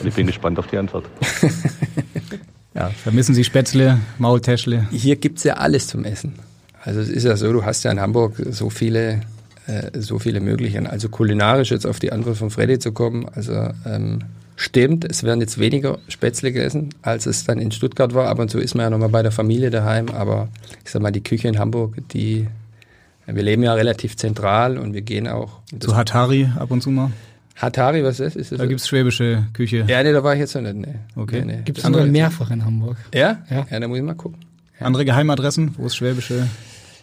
Und 0.00 0.06
ich 0.06 0.14
bin 0.14 0.26
gespannt 0.26 0.58
auf 0.58 0.66
die 0.66 0.78
Antwort. 0.78 1.04
Ja, 2.74 2.90
vermissen 2.90 3.34
Sie 3.34 3.44
Spätzle, 3.44 4.00
Maultäschle? 4.18 4.88
Hier 4.90 5.16
gibt's 5.16 5.44
ja 5.44 5.54
alles 5.54 5.86
zum 5.86 6.04
Essen. 6.04 6.34
Also 6.82 7.00
es 7.00 7.08
ist 7.08 7.24
ja 7.24 7.36
so, 7.36 7.52
du 7.52 7.64
hast 7.64 7.84
ja 7.84 7.92
in 7.92 8.00
Hamburg 8.00 8.34
so 8.50 8.68
viele, 8.68 9.20
äh, 9.66 9.98
so 10.00 10.18
viele 10.18 10.40
Möglichkeiten. 10.40 10.86
Also 10.86 11.08
kulinarisch 11.08 11.70
jetzt 11.70 11.86
auf 11.86 12.00
die 12.00 12.12
Antwort 12.12 12.36
von 12.36 12.50
Freddy 12.50 12.78
zu 12.78 12.92
kommen, 12.92 13.26
also 13.32 13.70
ähm, 13.86 14.20
stimmt, 14.56 15.04
es 15.08 15.22
werden 15.22 15.40
jetzt 15.40 15.58
weniger 15.58 15.98
Spätzle 16.08 16.52
gegessen, 16.52 16.90
als 17.02 17.26
es 17.26 17.44
dann 17.44 17.58
in 17.58 17.70
Stuttgart 17.70 18.12
war. 18.12 18.28
Ab 18.28 18.40
und 18.40 18.50
zu 18.50 18.58
ist 18.58 18.74
man 18.74 18.84
ja 18.84 18.90
nochmal 18.90 19.08
bei 19.08 19.22
der 19.22 19.32
Familie 19.32 19.70
daheim, 19.70 20.08
aber 20.08 20.48
ich 20.84 20.90
sag 20.90 21.00
mal, 21.00 21.12
die 21.12 21.22
Küche 21.22 21.48
in 21.48 21.58
Hamburg, 21.58 21.96
die 22.12 22.48
wir 23.26 23.42
leben 23.42 23.62
ja 23.62 23.72
relativ 23.72 24.16
zentral 24.16 24.76
und 24.76 24.92
wir 24.92 25.00
gehen 25.00 25.28
auch. 25.28 25.60
Zu 25.78 25.96
Hatari 25.96 26.50
ab 26.58 26.70
und 26.70 26.82
zu 26.82 26.90
mal? 26.90 27.10
Hatari, 27.56 28.02
was 28.02 28.20
ist 28.20 28.34
das? 28.34 28.36
Ist 28.36 28.52
das 28.52 28.58
Da 28.58 28.66
gibt's 28.66 28.88
schwäbische 28.88 29.46
Küche. 29.52 29.84
Ja, 29.86 30.02
nee, 30.02 30.12
da 30.12 30.24
war 30.24 30.34
ich 30.34 30.40
jetzt 30.40 30.54
noch 30.54 30.62
nicht. 30.62 30.74
Nee. 30.74 30.94
Okay. 31.14 31.42
Nee, 31.44 31.56
nee. 31.56 31.62
Gibt 31.64 31.78
es 31.78 31.84
jetzt- 31.84 32.06
mehrfach 32.08 32.50
in 32.50 32.64
Hamburg. 32.64 32.96
Ja? 33.14 33.38
Ja. 33.48 33.66
Ja, 33.70 33.80
da 33.80 33.88
muss 33.88 33.98
ich 33.98 34.04
mal 34.04 34.14
gucken. 34.14 34.40
Andere 34.80 35.04
Geheimadressen, 35.04 35.74
wo 35.78 35.86
es 35.86 35.94
schwäbische... 35.96 36.48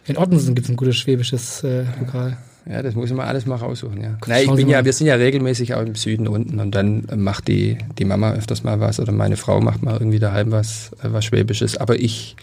In 0.07 0.17
Ottensen 0.17 0.55
gibt 0.55 0.65
es 0.65 0.71
ein 0.71 0.75
gutes 0.77 0.97
schwäbisches 0.97 1.63
äh, 1.63 1.85
Lokal. 1.99 2.37
Ja, 2.69 2.81
das 2.83 2.95
muss 2.95 3.09
ich 3.09 3.15
mal 3.15 3.25
alles 3.25 3.45
mal 3.45 3.55
raussuchen, 3.55 4.01
ja. 4.01 4.09
Schauen 4.09 4.17
Nein, 4.27 4.43
ich 4.43 4.55
bin 4.55 4.69
ja, 4.69 4.85
wir 4.85 4.93
sind 4.93 5.07
ja 5.07 5.15
regelmäßig 5.15 5.73
auch 5.73 5.81
im 5.81 5.95
Süden 5.95 6.27
unten 6.27 6.59
und 6.59 6.71
dann 6.75 7.07
macht 7.15 7.47
die, 7.47 7.77
die 7.97 8.05
Mama 8.05 8.33
öfters 8.33 8.63
mal 8.63 8.79
was 8.79 8.99
oder 8.99 9.11
meine 9.11 9.37
Frau 9.37 9.61
macht 9.61 9.81
mal 9.81 9.93
irgendwie 9.93 10.19
daheim 10.19 10.51
was, 10.51 10.91
äh, 11.03 11.07
was 11.11 11.25
Schwäbisches. 11.25 11.77
Aber 11.77 11.99
ich, 11.99 12.35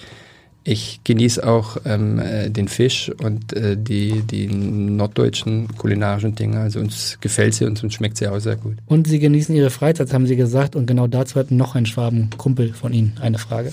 ich 0.68 1.00
genieße 1.02 1.46
auch 1.46 1.78
ähm, 1.86 2.18
äh, 2.18 2.50
den 2.50 2.68
Fisch 2.68 3.10
und 3.22 3.54
äh, 3.54 3.76
die, 3.76 4.20
die 4.22 4.48
norddeutschen 4.48 5.68
kulinarischen 5.78 6.34
Dinge. 6.34 6.60
Also 6.60 6.80
uns 6.80 7.18
gefällt 7.20 7.54
sie 7.54 7.64
und 7.64 7.82
uns 7.82 7.94
schmeckt 7.94 8.18
sie 8.18 8.28
auch 8.28 8.38
sehr 8.38 8.56
gut. 8.56 8.74
Und 8.86 9.06
Sie 9.06 9.18
genießen 9.18 9.54
Ihre 9.54 9.70
Freizeit, 9.70 10.12
haben 10.12 10.26
Sie 10.26 10.36
gesagt. 10.36 10.76
Und 10.76 10.86
genau 10.86 11.06
dazu 11.06 11.36
hat 11.36 11.50
noch 11.50 11.74
ein 11.74 11.86
Schwabenkumpel 11.86 12.74
von 12.74 12.92
Ihnen 12.92 13.16
eine 13.22 13.38
Frage. 13.38 13.72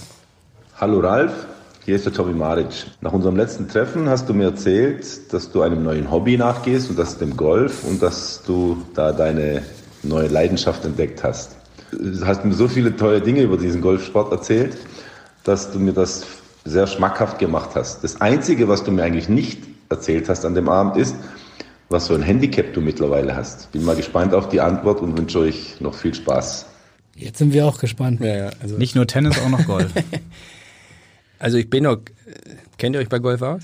Hallo 0.78 1.00
Ralf, 1.00 1.34
hier 1.84 1.98
ist 1.98 2.06
der 2.06 2.14
Tobi 2.14 2.32
Maric. 2.32 2.86
Nach 3.02 3.12
unserem 3.12 3.36
letzten 3.36 3.68
Treffen 3.68 4.08
hast 4.08 4.30
du 4.30 4.34
mir 4.34 4.46
erzählt, 4.46 5.34
dass 5.34 5.52
du 5.52 5.64
einem 5.64 5.84
neuen 5.84 6.10
Hobby 6.10 6.38
nachgehst 6.38 6.90
und 6.90 6.98
das 6.98 7.14
ist 7.14 7.22
dem 7.22 7.36
Golf 7.36 7.84
und 7.84 8.02
dass 8.02 8.42
du 8.46 8.82
da 8.94 9.12
deine 9.12 9.64
neue 10.04 10.28
Leidenschaft 10.28 10.86
entdeckt 10.86 11.24
hast. 11.24 11.58
Du 11.92 12.26
hast 12.26 12.46
mir 12.46 12.54
so 12.54 12.70
viele 12.70 12.96
tolle 12.96 13.20
Dinge 13.20 13.42
über 13.42 13.58
diesen 13.58 13.82
Golfsport 13.82 14.32
erzählt, 14.32 14.78
dass 15.44 15.72
du 15.72 15.80
mir 15.80 15.94
das 15.94 16.26
sehr 16.66 16.88
schmackhaft 16.88 17.40
gemacht 17.40 17.72
hast. 17.76 18.04
Das 18.04 18.20
Einzige, 18.20 18.68
was 18.68 18.84
du 18.84 18.92
mir 18.92 19.04
eigentlich 19.04 19.30
nicht 19.30 19.60
erzählt 19.90 20.28
hast 20.28 20.46
an 20.46 20.56
dem 20.56 20.68
Abend 20.68 20.98
ist, 20.98 21.16
was 21.90 22.08
für 22.08 22.16
ein 22.16 22.24
Handicap 22.24 22.74
du 22.74 22.82
mittlerweile 22.82 23.36
hast. 23.36 23.72
Bin 23.72 23.86
mal 23.86 23.96
gespannt 23.96 24.34
auf 24.34 24.50
die 24.50 24.60
Antwort 24.60 25.02
und 25.02 25.18
wünsche 25.18 25.40
euch 25.40 25.80
noch 25.80 25.94
viel 25.94 26.14
Spaß. 26.14 26.66
Jetzt 27.16 27.38
sind 27.38 27.54
wir 27.54 27.66
auch 27.66 27.80
gespannt. 27.80 28.20
Ja, 28.20 28.36
ja, 28.36 28.50
also 28.62 28.78
Nicht 28.78 28.96
nur 28.96 29.08
Tennis, 29.08 29.40
auch 29.40 29.50
noch 29.50 29.66
Golf. 29.66 29.92
Also 31.38 31.58
ich 31.58 31.70
bin 31.70 31.84
noch, 31.84 31.98
kennt 32.78 32.96
ihr 32.96 33.02
euch 33.02 33.10
bei 33.10 33.20
Golf 33.20 33.42
aus? 33.42 33.62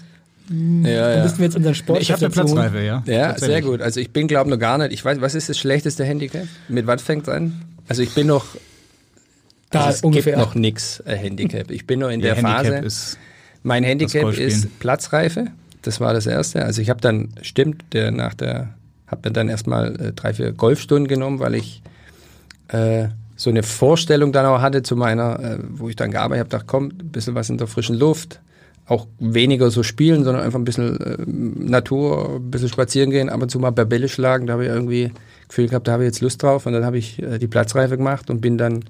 Hm, 0.49 0.84
dann 0.84 1.24
müssten 1.24 1.39
wir 1.39 1.45
jetzt 1.45 1.56
unseren 1.56 1.74
Sport 1.74 2.02
Ich 2.02 2.12
habe 2.12 2.20
eine 2.26 2.30
Platzreife, 2.30 2.82
ja. 2.82 3.02
Ja, 3.06 3.38
sehr 3.38 3.62
gut. 3.62 3.82
Also 3.82 4.02
ich 4.02 4.12
bin, 4.12 4.28
glaube 4.28 4.49
noch 4.49 4.60
gar 4.60 4.78
nicht. 4.78 4.91
Ich 4.91 5.04
weiß, 5.04 5.22
was 5.22 5.36
ist 5.36 5.47
das 5.47 5.58
schlechteste 5.58 6.04
Handicap? 6.04 6.47
Mit 6.68 6.86
was 6.86 7.02
fängt 7.02 7.30
an? 7.30 7.62
Also 7.88 8.02
ich 8.02 8.14
bin 8.14 8.28
noch. 8.28 8.45
Da 9.72 9.86
also 9.86 9.95
es 9.95 10.01
ungefähr. 10.03 10.36
gibt 10.36 10.45
noch 10.45 10.55
nix 10.55 11.01
äh, 11.05 11.15
Handicap. 11.15 11.72
Ich 11.72 11.88
bin 11.88 11.99
noch 11.99 12.09
in 12.09 12.22
der 12.22 12.36
Handicap 12.36 12.65
Phase. 12.65 12.86
ist 12.86 13.17
mein 13.63 13.84
Handicap 13.84 14.34
ist 14.38 14.80
Platzreife. 14.80 15.47
Das 15.82 15.99
war 15.99 16.13
das 16.13 16.26
erste. 16.26 16.63
Also 16.63 16.82
ich 16.82 16.89
habe 16.89 17.01
dann, 17.01 17.30
stimmt, 17.41 17.84
der 17.93 18.11
nach 18.11 18.34
der, 18.34 18.69
habe 19.07 19.30
mir 19.30 19.34
dann 19.34 19.49
erstmal 19.49 19.99
äh, 19.99 20.11
drei, 20.13 20.34
vier 20.34 20.51
Golfstunden 20.51 21.07
genommen, 21.07 21.39
weil 21.39 21.55
ich 21.55 21.82
äh, 22.69 23.07
so 23.36 23.49
eine 23.49 23.63
Vorstellung 23.63 24.32
dann 24.32 24.45
auch 24.45 24.61
hatte 24.61 24.84
zu 24.84 24.95
meiner, 24.95 25.39
äh, 25.39 25.57
wo 25.69 25.89
ich 25.89 25.95
dann 25.95 26.11
gearbeitet 26.11 26.41
habe, 26.41 26.49
dachte, 26.49 26.65
komm, 26.67 26.86
ein 26.86 27.11
bisschen 27.11 27.36
was 27.36 27.49
in 27.49 27.57
der 27.57 27.67
frischen 27.67 27.97
Luft, 27.97 28.39
auch 28.86 29.07
weniger 29.19 29.72
so 29.72 29.84
spielen, 29.84 30.24
sondern 30.24 30.43
einfach 30.43 30.59
ein 30.59 30.65
bisschen 30.65 30.99
äh, 30.99 31.17
Natur, 31.26 32.36
ein 32.36 32.51
bisschen 32.51 32.69
spazieren 32.69 33.09
gehen, 33.09 33.30
ab 33.30 33.41
und 33.41 33.49
zu 33.49 33.59
mal 33.59 33.72
Bälle 33.72 34.09
schlagen. 34.09 34.47
Da 34.47 34.53
habe 34.53 34.65
ich 34.65 34.69
irgendwie 34.69 35.11
Gefühl 35.47 35.67
gehabt, 35.67 35.88
da 35.88 35.93
habe 35.93 36.03
ich 36.03 36.07
jetzt 36.07 36.22
Lust 36.22 36.43
drauf. 36.43 36.65
Und 36.65 36.74
dann 36.74 36.86
habe 36.86 36.97
ich 36.97 37.22
äh, 37.22 37.39
die 37.39 37.47
Platzreife 37.47 37.97
gemacht 37.97 38.30
und 38.30 38.41
bin 38.41 38.57
dann 38.57 38.84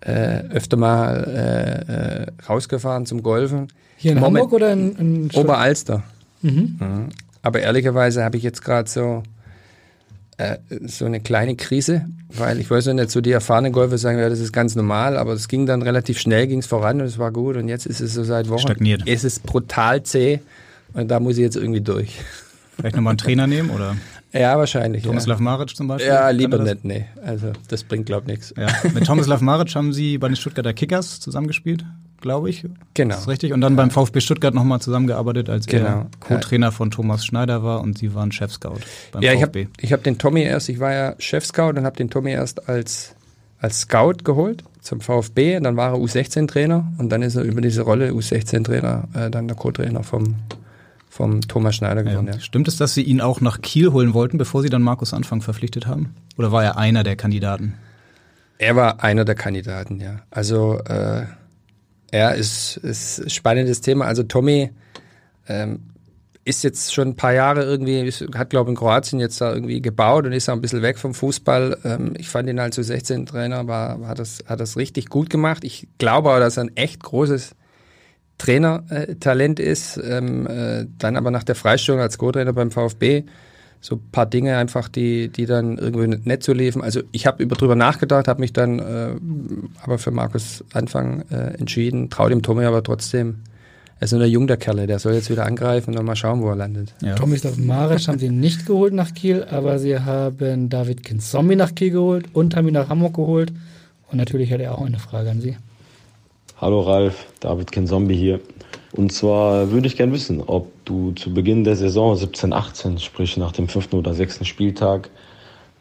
äh, 0.00 0.42
öfter 0.50 0.76
mal 0.76 1.24
äh, 1.24 2.22
äh, 2.24 2.26
rausgefahren 2.48 3.06
zum 3.06 3.22
Golfen. 3.22 3.68
Hier 3.96 4.12
in 4.12 4.18
Moment- 4.18 4.42
Hamburg 4.42 4.52
oder 4.54 4.72
in, 4.72 4.96
in 4.96 5.30
Oberalster. 5.32 6.02
Mhm. 6.42 6.76
Mhm. 6.78 7.08
Aber 7.42 7.60
ehrlicherweise 7.60 8.24
habe 8.24 8.36
ich 8.36 8.42
jetzt 8.42 8.62
gerade 8.62 8.88
so, 8.88 9.22
äh, 10.36 10.56
so 10.86 11.04
eine 11.04 11.20
kleine 11.20 11.56
Krise, 11.56 12.06
weil 12.28 12.58
ich 12.58 12.70
weiß 12.70 12.86
ja 12.86 12.94
nicht, 12.94 13.10
so 13.10 13.20
die 13.20 13.32
erfahrenen 13.32 13.72
Golfer 13.72 13.98
sagen, 13.98 14.18
ja, 14.18 14.28
das 14.28 14.40
ist 14.40 14.52
ganz 14.52 14.74
normal, 14.74 15.16
aber 15.16 15.32
es 15.32 15.48
ging 15.48 15.66
dann 15.66 15.82
relativ 15.82 16.18
schnell, 16.18 16.46
ging 16.46 16.58
es 16.58 16.66
voran 16.66 17.00
und 17.00 17.06
es 17.06 17.18
war 17.18 17.30
gut 17.32 17.56
und 17.56 17.68
jetzt 17.68 17.86
ist 17.86 18.00
es 18.00 18.14
so 18.14 18.24
seit 18.24 18.48
Wochen. 18.48 18.60
Stagniert. 18.60 19.02
Es 19.06 19.24
ist 19.24 19.44
brutal 19.44 20.02
zäh 20.02 20.40
und 20.92 21.08
da 21.10 21.20
muss 21.20 21.34
ich 21.34 21.42
jetzt 21.42 21.56
irgendwie 21.56 21.80
durch. 21.80 22.18
Vielleicht 22.76 22.96
nochmal 22.96 23.12
einen 23.12 23.18
Trainer 23.18 23.46
nehmen 23.46 23.70
oder? 23.70 23.96
Ja, 24.34 24.58
wahrscheinlich. 24.58 25.04
Tomislav 25.04 25.38
ja. 25.38 25.44
Maric 25.44 25.76
zum 25.76 25.86
Beispiel? 25.88 26.10
Ja, 26.12 26.28
lieber 26.30 26.58
er 26.58 26.64
nicht, 26.64 26.84
nee. 26.84 27.06
Also 27.24 27.52
das 27.68 27.84
bringt, 27.84 28.06
glaube 28.06 28.22
ich, 28.22 28.28
nichts. 28.28 28.54
Ja. 28.56 28.66
Mit 28.92 29.04
Tomislav 29.06 29.40
Maric 29.40 29.74
haben 29.74 29.92
Sie 29.92 30.18
bei 30.18 30.26
den 30.28 30.36
Stuttgarter 30.36 30.72
Kickers 30.74 31.20
zusammengespielt, 31.20 31.84
glaube 32.20 32.50
ich. 32.50 32.64
Genau. 32.94 33.14
Das 33.14 33.22
ist 33.22 33.28
richtig. 33.28 33.52
Und 33.52 33.60
dann 33.60 33.76
beim 33.76 33.90
VfB 33.90 34.20
Stuttgart 34.20 34.52
nochmal 34.54 34.80
zusammengearbeitet, 34.80 35.48
als 35.48 35.66
Genau. 35.66 35.86
er 35.86 36.06
Co-Trainer 36.20 36.72
von 36.72 36.90
Thomas 36.90 37.24
Schneider 37.24 37.62
war 37.62 37.80
und 37.80 37.96
Sie 37.98 38.14
waren 38.14 38.32
Chef-Scout 38.32 38.78
beim 39.12 39.22
Ja, 39.22 39.32
ich 39.32 39.40
VfB. 39.40 39.60
habe 39.64 39.72
ich 39.80 39.92
hab 39.92 40.02
den 40.02 40.18
Tommy 40.18 40.42
erst, 40.42 40.68
ich 40.68 40.80
war 40.80 40.92
ja 40.92 41.14
Chef-Scout 41.18 41.70
und 41.78 41.84
habe 41.84 41.96
den 41.96 42.10
Tommy 42.10 42.32
erst 42.32 42.68
als, 42.68 43.14
als 43.60 43.82
Scout 43.82 44.24
geholt 44.24 44.64
zum 44.80 45.00
VfB. 45.00 45.56
Und 45.58 45.62
dann 45.62 45.76
war 45.76 45.92
er 45.92 45.98
U16-Trainer 45.98 46.92
und 46.98 47.10
dann 47.10 47.22
ist 47.22 47.36
er 47.36 47.42
über 47.44 47.60
diese 47.60 47.82
Rolle 47.82 48.10
U16-Trainer 48.10 49.08
äh, 49.14 49.30
dann 49.30 49.46
der 49.46 49.56
Co-Trainer 49.56 50.02
vom, 50.02 50.34
vom 51.14 51.42
Thomas 51.42 51.76
Schneider 51.76 52.02
geworden. 52.02 52.26
Ja. 52.26 52.40
Stimmt 52.40 52.66
es, 52.66 52.76
dass 52.76 52.92
Sie 52.92 53.02
ihn 53.02 53.20
auch 53.20 53.40
nach 53.40 53.62
Kiel 53.62 53.92
holen 53.92 54.14
wollten, 54.14 54.36
bevor 54.36 54.62
Sie 54.62 54.68
dann 54.68 54.82
Markus 54.82 55.14
Anfang 55.14 55.42
verpflichtet 55.42 55.86
haben? 55.86 56.12
Oder 56.36 56.50
war 56.50 56.64
er 56.64 56.76
einer 56.76 57.04
der 57.04 57.14
Kandidaten? 57.14 57.74
Er 58.58 58.74
war 58.74 59.04
einer 59.04 59.24
der 59.24 59.36
Kandidaten, 59.36 60.00
ja. 60.00 60.22
Also 60.32 60.80
äh, 60.80 61.26
er 62.10 62.34
ist, 62.34 62.78
ist 62.78 63.20
ein 63.20 63.30
spannendes 63.30 63.80
Thema. 63.80 64.06
Also 64.06 64.24
Tommy 64.24 64.72
ähm, 65.46 65.82
ist 66.44 66.64
jetzt 66.64 66.92
schon 66.92 67.10
ein 67.10 67.16
paar 67.16 67.32
Jahre 67.32 67.62
irgendwie, 67.62 68.10
hat 68.34 68.50
glaube 68.50 68.70
in 68.70 68.76
Kroatien 68.76 69.20
jetzt 69.20 69.40
da 69.40 69.54
irgendwie 69.54 69.80
gebaut 69.80 70.26
und 70.26 70.32
ist 70.32 70.48
auch 70.48 70.54
ein 70.54 70.60
bisschen 70.60 70.82
weg 70.82 70.98
vom 70.98 71.14
Fußball. 71.14 71.78
Ähm, 71.84 72.14
ich 72.18 72.28
fand 72.28 72.48
ihn 72.48 72.58
als 72.58 72.76
U16-Trainer, 72.76 73.68
war, 73.68 74.00
hat, 74.08 74.18
das, 74.18 74.42
hat 74.46 74.58
das 74.58 74.76
richtig 74.76 75.10
gut 75.10 75.30
gemacht. 75.30 75.62
Ich 75.62 75.86
glaube 75.98 76.30
aber, 76.30 76.40
dass 76.40 76.56
er 76.56 76.64
ein 76.64 76.76
echt 76.76 77.04
großes 77.04 77.54
Trainertalent 78.38 79.60
ist. 79.60 80.00
Ähm, 80.02 80.46
äh, 80.46 80.86
dann 80.98 81.16
aber 81.16 81.30
nach 81.30 81.44
der 81.44 81.54
Freistellung 81.54 82.00
als 82.00 82.18
Co-Trainer 82.18 82.52
beim 82.52 82.70
VfB 82.70 83.24
so 83.84 83.96
ein 83.96 84.10
paar 84.12 84.24
Dinge 84.24 84.56
einfach, 84.56 84.88
die, 84.88 85.28
die 85.28 85.44
dann 85.44 85.76
irgendwie 85.76 86.06
nicht, 86.06 86.26
nicht 86.26 86.42
so 86.42 86.54
liefen. 86.54 86.80
Also 86.80 87.02
ich 87.12 87.26
habe 87.26 87.42
über 87.42 87.54
drüber 87.54 87.76
nachgedacht, 87.76 88.28
habe 88.28 88.40
mich 88.40 88.54
dann 88.54 88.78
äh, 88.78 89.10
aber 89.82 89.98
für 89.98 90.10
Markus 90.10 90.64
Anfang 90.72 91.22
äh, 91.30 91.58
entschieden, 91.58 92.08
traue 92.08 92.30
dem 92.30 92.40
Tommy 92.40 92.64
aber 92.64 92.82
trotzdem. 92.82 93.42
Er 94.00 94.06
ist 94.06 94.12
nur 94.12 94.20
der 94.20 94.30
Jung, 94.30 94.46
der 94.46 94.56
Kerle, 94.56 94.86
der 94.86 94.98
soll 94.98 95.12
jetzt 95.12 95.30
wieder 95.30 95.44
angreifen 95.44 95.96
und 95.96 96.04
mal 96.06 96.16
schauen, 96.16 96.40
wo 96.40 96.48
er 96.48 96.56
landet. 96.56 96.94
Tomislav 97.16 97.58
Maric 97.58 98.08
haben 98.08 98.18
sie 98.18 98.30
nicht 98.30 98.66
geholt 98.66 98.94
nach 98.94 99.12
Kiel, 99.12 99.44
aber 99.44 99.78
sie 99.78 99.98
haben 99.98 100.68
David 100.70 101.04
Kinzombie 101.04 101.54
nach 101.54 101.74
Kiel 101.74 101.90
geholt 101.90 102.26
und 102.32 102.56
haben 102.56 102.66
ihn 102.66 102.74
nach 102.74 102.88
Hamburg 102.88 103.14
geholt. 103.14 103.52
Und 104.10 104.16
natürlich 104.16 104.50
hat 104.50 104.60
er 104.60 104.78
auch 104.78 104.84
eine 104.84 104.98
Frage 104.98 105.30
an 105.30 105.40
Sie. 105.40 105.56
Hallo 106.60 106.82
Ralf, 106.82 107.26
David 107.40 107.72
Kenzombi 107.72 108.16
hier. 108.16 108.40
Und 108.92 109.12
zwar 109.12 109.72
würde 109.72 109.88
ich 109.88 109.96
gerne 109.96 110.12
wissen, 110.12 110.40
ob 110.40 110.70
du 110.84 111.10
zu 111.12 111.34
Beginn 111.34 111.64
der 111.64 111.74
Saison 111.74 112.14
17-18, 112.16 113.00
sprich 113.00 113.36
nach 113.36 113.50
dem 113.50 113.66
fünften 113.66 113.96
oder 113.96 114.14
sechsten 114.14 114.44
Spieltag, 114.44 115.10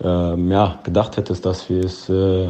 ähm, 0.01 0.51
ja, 0.51 0.79
gedacht 0.83 1.15
hättest, 1.17 1.45
dass 1.45 1.69
wir 1.69 1.83
es 1.83 2.09
äh, 2.09 2.49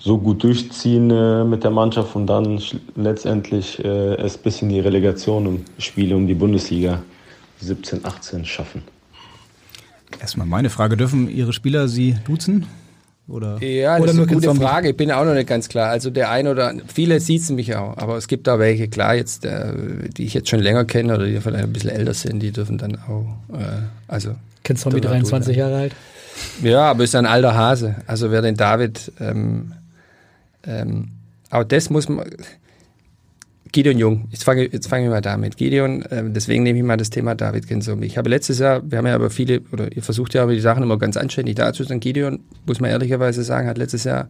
so 0.00 0.18
gut 0.18 0.42
durchziehen 0.42 1.08
äh, 1.10 1.44
mit 1.44 1.62
der 1.62 1.70
Mannschaft 1.70 2.16
und 2.16 2.26
dann 2.26 2.60
letztendlich 2.96 3.78
äh, 3.84 4.14
es 4.16 4.36
bis 4.36 4.60
in 4.60 4.68
die 4.68 4.80
Relegation 4.80 5.46
und 5.46 5.64
Spiele 5.78 6.16
um 6.16 6.26
die 6.26 6.34
Bundesliga 6.34 7.00
17-18 7.62 8.44
schaffen. 8.44 8.82
Erstmal 10.20 10.48
meine 10.48 10.68
Frage, 10.68 10.96
dürfen 10.96 11.28
Ihre 11.28 11.52
Spieler 11.52 11.86
Sie 11.86 12.16
duzen? 12.24 12.66
Oder, 13.28 13.62
Ja, 13.62 13.98
das 13.98 14.12
ist 14.12 14.18
eine 14.18 14.26
gute 14.26 14.54
Frage. 14.54 14.90
Ich 14.90 14.96
bin 14.96 15.10
auch 15.12 15.24
noch 15.24 15.34
nicht 15.34 15.48
ganz 15.48 15.68
klar. 15.68 15.90
Also 15.90 16.10
der 16.10 16.30
ein 16.30 16.48
oder 16.48 16.74
viele 16.92 17.20
siezen 17.20 17.56
mich 17.56 17.74
auch, 17.76 17.96
aber 17.96 18.16
es 18.16 18.26
gibt 18.28 18.46
da 18.46 18.58
welche, 18.58 18.88
klar, 18.88 19.14
jetzt, 19.14 19.44
äh, 19.44 19.72
die 20.16 20.24
ich 20.24 20.34
jetzt 20.34 20.48
schon 20.48 20.60
länger 20.60 20.84
kenne 20.84 21.14
oder 21.14 21.26
die 21.26 21.40
vielleicht 21.40 21.64
ein 21.64 21.72
bisschen 21.72 21.90
älter 21.90 22.14
sind, 22.14 22.40
die 22.40 22.50
dürfen 22.50 22.78
dann 22.78 22.96
auch, 22.96 23.26
äh, 23.54 23.82
also. 24.08 24.34
Kinzombie 24.64 25.00
dürfen 25.00 25.18
auch 25.18 25.28
23 25.30 25.56
duzen. 25.56 25.58
Jahre 25.58 25.76
alt. 25.76 25.92
Ja, 26.62 26.90
aber 26.90 27.04
ist 27.04 27.14
ein 27.14 27.26
alter 27.26 27.54
Hase. 27.54 27.96
Also 28.06 28.30
wer 28.30 28.42
den 28.42 28.56
David, 28.56 29.12
ähm, 29.20 29.72
ähm, 30.66 31.08
aber 31.50 31.64
das 31.64 31.90
muss 31.90 32.08
man, 32.08 32.24
Gideon 33.72 33.98
Jung, 33.98 34.28
jetzt 34.30 34.44
fange 34.44 34.68
jetzt 34.70 34.86
fange 34.88 35.04
ich 35.04 35.10
mal 35.10 35.22
damit. 35.22 35.56
Gideon, 35.56 36.04
ähm, 36.10 36.34
deswegen 36.34 36.62
nehme 36.62 36.78
ich 36.78 36.84
mal 36.84 36.96
das 36.98 37.08
Thema 37.10 37.34
David 37.34 37.66
Gensum. 37.66 38.02
Ich 38.02 38.18
habe 38.18 38.28
letztes 38.28 38.58
Jahr, 38.58 38.82
wir 38.88 38.98
haben 38.98 39.06
ja 39.06 39.14
aber 39.14 39.30
viele, 39.30 39.62
oder 39.72 39.90
ihr 39.96 40.02
versucht 40.02 40.34
ja 40.34 40.42
aber 40.42 40.52
die 40.52 40.60
Sachen 40.60 40.82
immer 40.82 40.98
ganz 40.98 41.16
anständig 41.16 41.54
darzustellen. 41.56 42.00
Gideon, 42.00 42.40
muss 42.66 42.80
man 42.80 42.90
ehrlicherweise 42.90 43.42
sagen, 43.42 43.68
hat 43.68 43.78
letztes 43.78 44.04
Jahr 44.04 44.28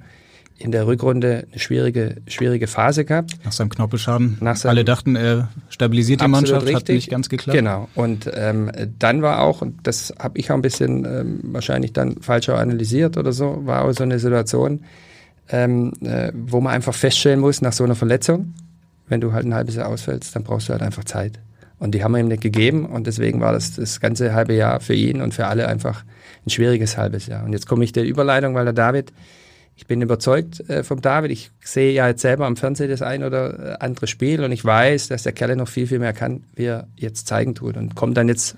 in 0.59 0.70
der 0.70 0.86
Rückrunde 0.86 1.47
eine 1.51 1.59
schwierige, 1.59 2.16
schwierige 2.28 2.68
Phase 2.68 3.05
gehabt. 3.05 3.32
Nach 3.45 3.51
seinem 3.51 3.70
Knorpelschaden. 3.70 4.36
Nach 4.40 4.55
seinem- 4.55 4.70
Alle 4.70 4.84
dachten, 4.84 5.16
er 5.16 5.49
stabilisiert 5.70 6.20
die 6.20 6.28
Mannschaft, 6.28 6.66
hat 6.66 6.74
richtig. 6.76 6.95
nicht 6.95 7.11
ganz 7.11 7.28
geklappt. 7.28 7.59
Genau. 7.59 7.88
Und 7.97 8.30
ähm, 8.32 8.70
dann 8.99 9.22
war 9.22 9.40
auch, 9.43 9.61
und 9.62 9.80
das 9.82 10.14
habe 10.20 10.38
ich 10.38 10.53
auch 10.53 10.55
ein 10.55 10.62
bisschen 10.62 11.05
ähm, 11.05 11.40
wahrscheinlich 11.43 11.93
dann 11.93 12.16
falsch 12.20 12.49
auch 12.49 12.59
analysiert 12.59 13.16
oder 13.16 13.32
so, 13.32 13.62
war 13.64 13.84
auch 13.84 13.93
so 13.93 14.05
eine 14.05 14.20
Situation, 14.20 14.82
ähm, 15.49 15.93
äh, 16.03 16.30
wo 16.32 16.61
man 16.61 16.74
einfach 16.74 16.95
feststellen 16.95 17.40
muss, 17.40 17.61
nach 17.61 17.72
so 17.72 17.82
einer 17.82 17.97
Verletzung, 17.97 18.55
wenn 19.12 19.20
du 19.20 19.32
halt 19.32 19.44
ein 19.44 19.54
halbes 19.54 19.76
Jahr 19.76 19.88
ausfällst, 19.88 20.34
dann 20.34 20.42
brauchst 20.42 20.68
du 20.68 20.72
halt 20.72 20.82
einfach 20.82 21.04
Zeit. 21.04 21.38
Und 21.78 21.94
die 21.94 22.02
haben 22.02 22.12
wir 22.12 22.18
ihm 22.18 22.28
nicht 22.28 22.42
gegeben 22.42 22.86
und 22.86 23.06
deswegen 23.06 23.40
war 23.40 23.52
das 23.52 23.76
das 23.76 24.00
ganze 24.00 24.32
halbe 24.34 24.54
Jahr 24.54 24.80
für 24.80 24.94
ihn 24.94 25.20
und 25.20 25.34
für 25.34 25.46
alle 25.46 25.68
einfach 25.68 26.04
ein 26.46 26.50
schwieriges 26.50 26.96
halbes 26.96 27.26
Jahr. 27.26 27.44
Und 27.44 27.52
jetzt 27.52 27.66
komme 27.66 27.84
ich 27.84 27.92
der 27.92 28.04
Überleitung, 28.04 28.54
weil 28.54 28.64
der 28.64 28.72
David, 28.72 29.12
ich 29.76 29.86
bin 29.86 30.00
überzeugt 30.00 30.60
äh, 30.70 30.82
vom 30.82 31.02
David. 31.02 31.30
Ich 31.30 31.50
sehe 31.62 31.92
ja 31.92 32.08
jetzt 32.08 32.22
selber 32.22 32.46
am 32.46 32.56
Fernsehen 32.56 32.88
das 32.88 33.02
ein 33.02 33.22
oder 33.22 33.72
äh, 33.72 33.76
andere 33.80 34.06
Spiel 34.06 34.44
und 34.44 34.52
ich 34.52 34.64
weiß, 34.64 35.08
dass 35.08 35.24
der 35.24 35.32
Kerl 35.32 35.56
noch 35.56 35.68
viel, 35.68 35.86
viel 35.86 35.98
mehr 35.98 36.14
kann, 36.14 36.44
wie 36.54 36.64
er 36.64 36.86
jetzt 36.96 37.26
zeigen 37.26 37.54
tut. 37.54 37.76
Und 37.76 37.94
kommt 37.94 38.16
dann 38.16 38.28
jetzt 38.28 38.56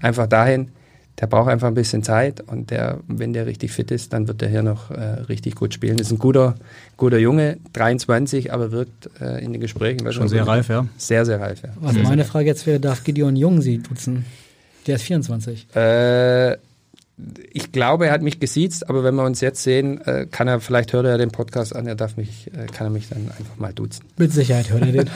einfach 0.00 0.26
dahin, 0.26 0.72
der 1.20 1.26
braucht 1.26 1.48
einfach 1.48 1.68
ein 1.68 1.74
bisschen 1.74 2.02
Zeit 2.02 2.42
und 2.46 2.70
der, 2.70 3.00
wenn 3.08 3.32
der 3.32 3.46
richtig 3.46 3.72
fit 3.72 3.90
ist, 3.90 4.12
dann 4.12 4.28
wird 4.28 4.42
der 4.42 4.48
hier 4.50 4.62
noch 4.62 4.90
äh, 4.90 5.00
richtig 5.28 5.54
gut 5.54 5.72
spielen. 5.72 5.98
Ist 5.98 6.10
ein 6.12 6.18
guter, 6.18 6.56
guter 6.98 7.18
Junge, 7.18 7.56
23, 7.72 8.52
aber 8.52 8.70
wirkt 8.70 9.08
äh, 9.20 9.42
in 9.42 9.52
den 9.52 9.60
Gesprächen 9.62 10.04
weil 10.04 10.12
Schon 10.12 10.28
sehr 10.28 10.40
gut- 10.40 10.48
reif, 10.48 10.68
ja. 10.68 10.86
Sehr, 10.98 11.24
sehr 11.24 11.40
reif, 11.40 11.62
ja. 11.62 11.70
Was 11.80 11.94
Sehr, 11.94 12.02
meine 12.02 12.16
sehr 12.22 12.24
Frage 12.26 12.46
jetzt 12.46 12.66
wäre, 12.66 12.80
darf 12.80 13.02
Gideon 13.02 13.34
Jung 13.36 13.62
Sie 13.62 13.78
duzen? 13.78 14.26
Der 14.86 14.96
ist 14.96 15.02
24. 15.02 15.74
Äh, 15.74 16.56
ich 17.50 17.72
glaube, 17.72 18.06
er 18.06 18.12
hat 18.12 18.20
mich 18.20 18.40
gesiezt, 18.40 18.90
aber 18.90 19.02
wenn 19.02 19.14
wir 19.14 19.24
uns 19.24 19.40
jetzt 19.40 19.62
sehen, 19.62 20.02
äh, 20.02 20.26
kann 20.30 20.48
er, 20.48 20.60
vielleicht 20.60 20.92
hört 20.92 21.06
er 21.06 21.12
ja 21.12 21.18
den 21.18 21.30
Podcast 21.30 21.74
an, 21.74 21.86
er 21.86 21.94
darf 21.94 22.18
mich, 22.18 22.50
äh, 22.52 22.66
kann 22.66 22.86
er 22.86 22.90
mich 22.90 23.08
dann 23.08 23.30
einfach 23.30 23.56
mal 23.56 23.72
duzen. 23.72 24.04
Mit 24.18 24.32
Sicherheit 24.32 24.70
hört 24.70 24.82
er 24.82 24.92
den. 24.92 25.10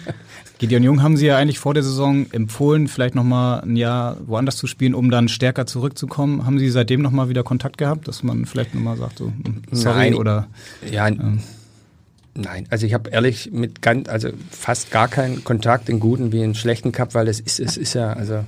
Gideon 0.58 0.82
Jung 0.82 1.02
haben 1.02 1.18
Sie 1.18 1.26
ja 1.26 1.36
eigentlich 1.36 1.58
vor 1.58 1.74
der 1.74 1.82
Saison 1.82 2.30
empfohlen, 2.32 2.88
vielleicht 2.88 3.14
nochmal 3.14 3.60
ein 3.60 3.76
Jahr 3.76 4.16
woanders 4.26 4.56
zu 4.56 4.66
spielen, 4.66 4.94
um 4.94 5.10
dann 5.10 5.28
stärker 5.28 5.66
zurückzukommen. 5.66 6.46
Haben 6.46 6.58
Sie 6.58 6.70
seitdem 6.70 7.02
nochmal 7.02 7.28
wieder 7.28 7.42
Kontakt 7.42 7.76
gehabt, 7.76 8.08
dass 8.08 8.22
man 8.22 8.46
vielleicht 8.46 8.74
nochmal 8.74 8.96
sagt, 8.96 9.18
so, 9.18 9.26
hm, 9.26 9.62
sorry 9.72 9.96
Nein. 9.96 10.14
oder. 10.14 10.48
Ja, 10.90 11.10
nein. 11.10 12.66
Also 12.70 12.86
ich 12.86 12.94
habe 12.94 13.10
ehrlich 13.10 13.50
mit 13.52 13.82
ganz, 13.82 14.08
also 14.08 14.30
fast 14.50 14.90
gar 14.90 15.08
keinen 15.08 15.44
Kontakt 15.44 15.90
in 15.90 16.00
guten 16.00 16.32
wie 16.32 16.42
in 16.42 16.54
schlechten 16.54 16.92
Cup, 16.92 17.14
weil 17.14 17.28
es 17.28 17.40
ist, 17.40 17.60
es 17.60 17.76
ist 17.76 17.92
ja, 17.92 18.14
also 18.14 18.44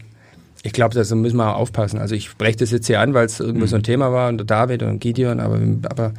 ich 0.65 0.73
glaube, 0.73 0.95
da 0.95 1.15
müssen 1.15 1.37
wir 1.37 1.55
auch 1.55 1.61
aufpassen. 1.61 1.99
Also 1.99 2.15
ich 2.15 2.25
spreche 2.25 2.57
das 2.57 2.71
jetzt 2.71 2.87
hier 2.87 2.99
an, 2.99 3.13
weil 3.13 3.27
es 3.27 3.39
irgendwo 3.39 3.67
so 3.67 3.77
ein 3.77 3.83
Thema 3.83 4.13
war 4.13 4.31
und 4.31 4.51
David 4.51 4.83
und 4.83 4.99
Gideon, 4.99 5.39
aber, 5.39 5.61
aber 5.91 6.15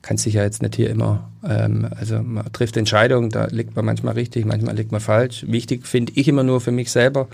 kannst 0.00 0.24
dich 0.24 0.34
ja 0.34 0.42
jetzt 0.42 0.62
nicht 0.62 0.76
hier 0.76 0.88
immer, 0.88 1.30
ähm, 1.46 1.86
also 1.94 2.22
man 2.22 2.50
trifft 2.54 2.78
Entscheidungen, 2.78 3.28
da 3.28 3.46
liegt 3.48 3.76
man 3.76 3.84
manchmal 3.84 4.14
richtig, 4.14 4.46
manchmal 4.46 4.76
liegt 4.76 4.92
man 4.92 5.02
falsch. 5.02 5.44
Wichtig 5.46 5.86
finde 5.86 6.12
ich 6.16 6.26
immer 6.26 6.42
nur 6.42 6.62
für 6.62 6.72
mich 6.72 6.90
selber, 6.90 7.28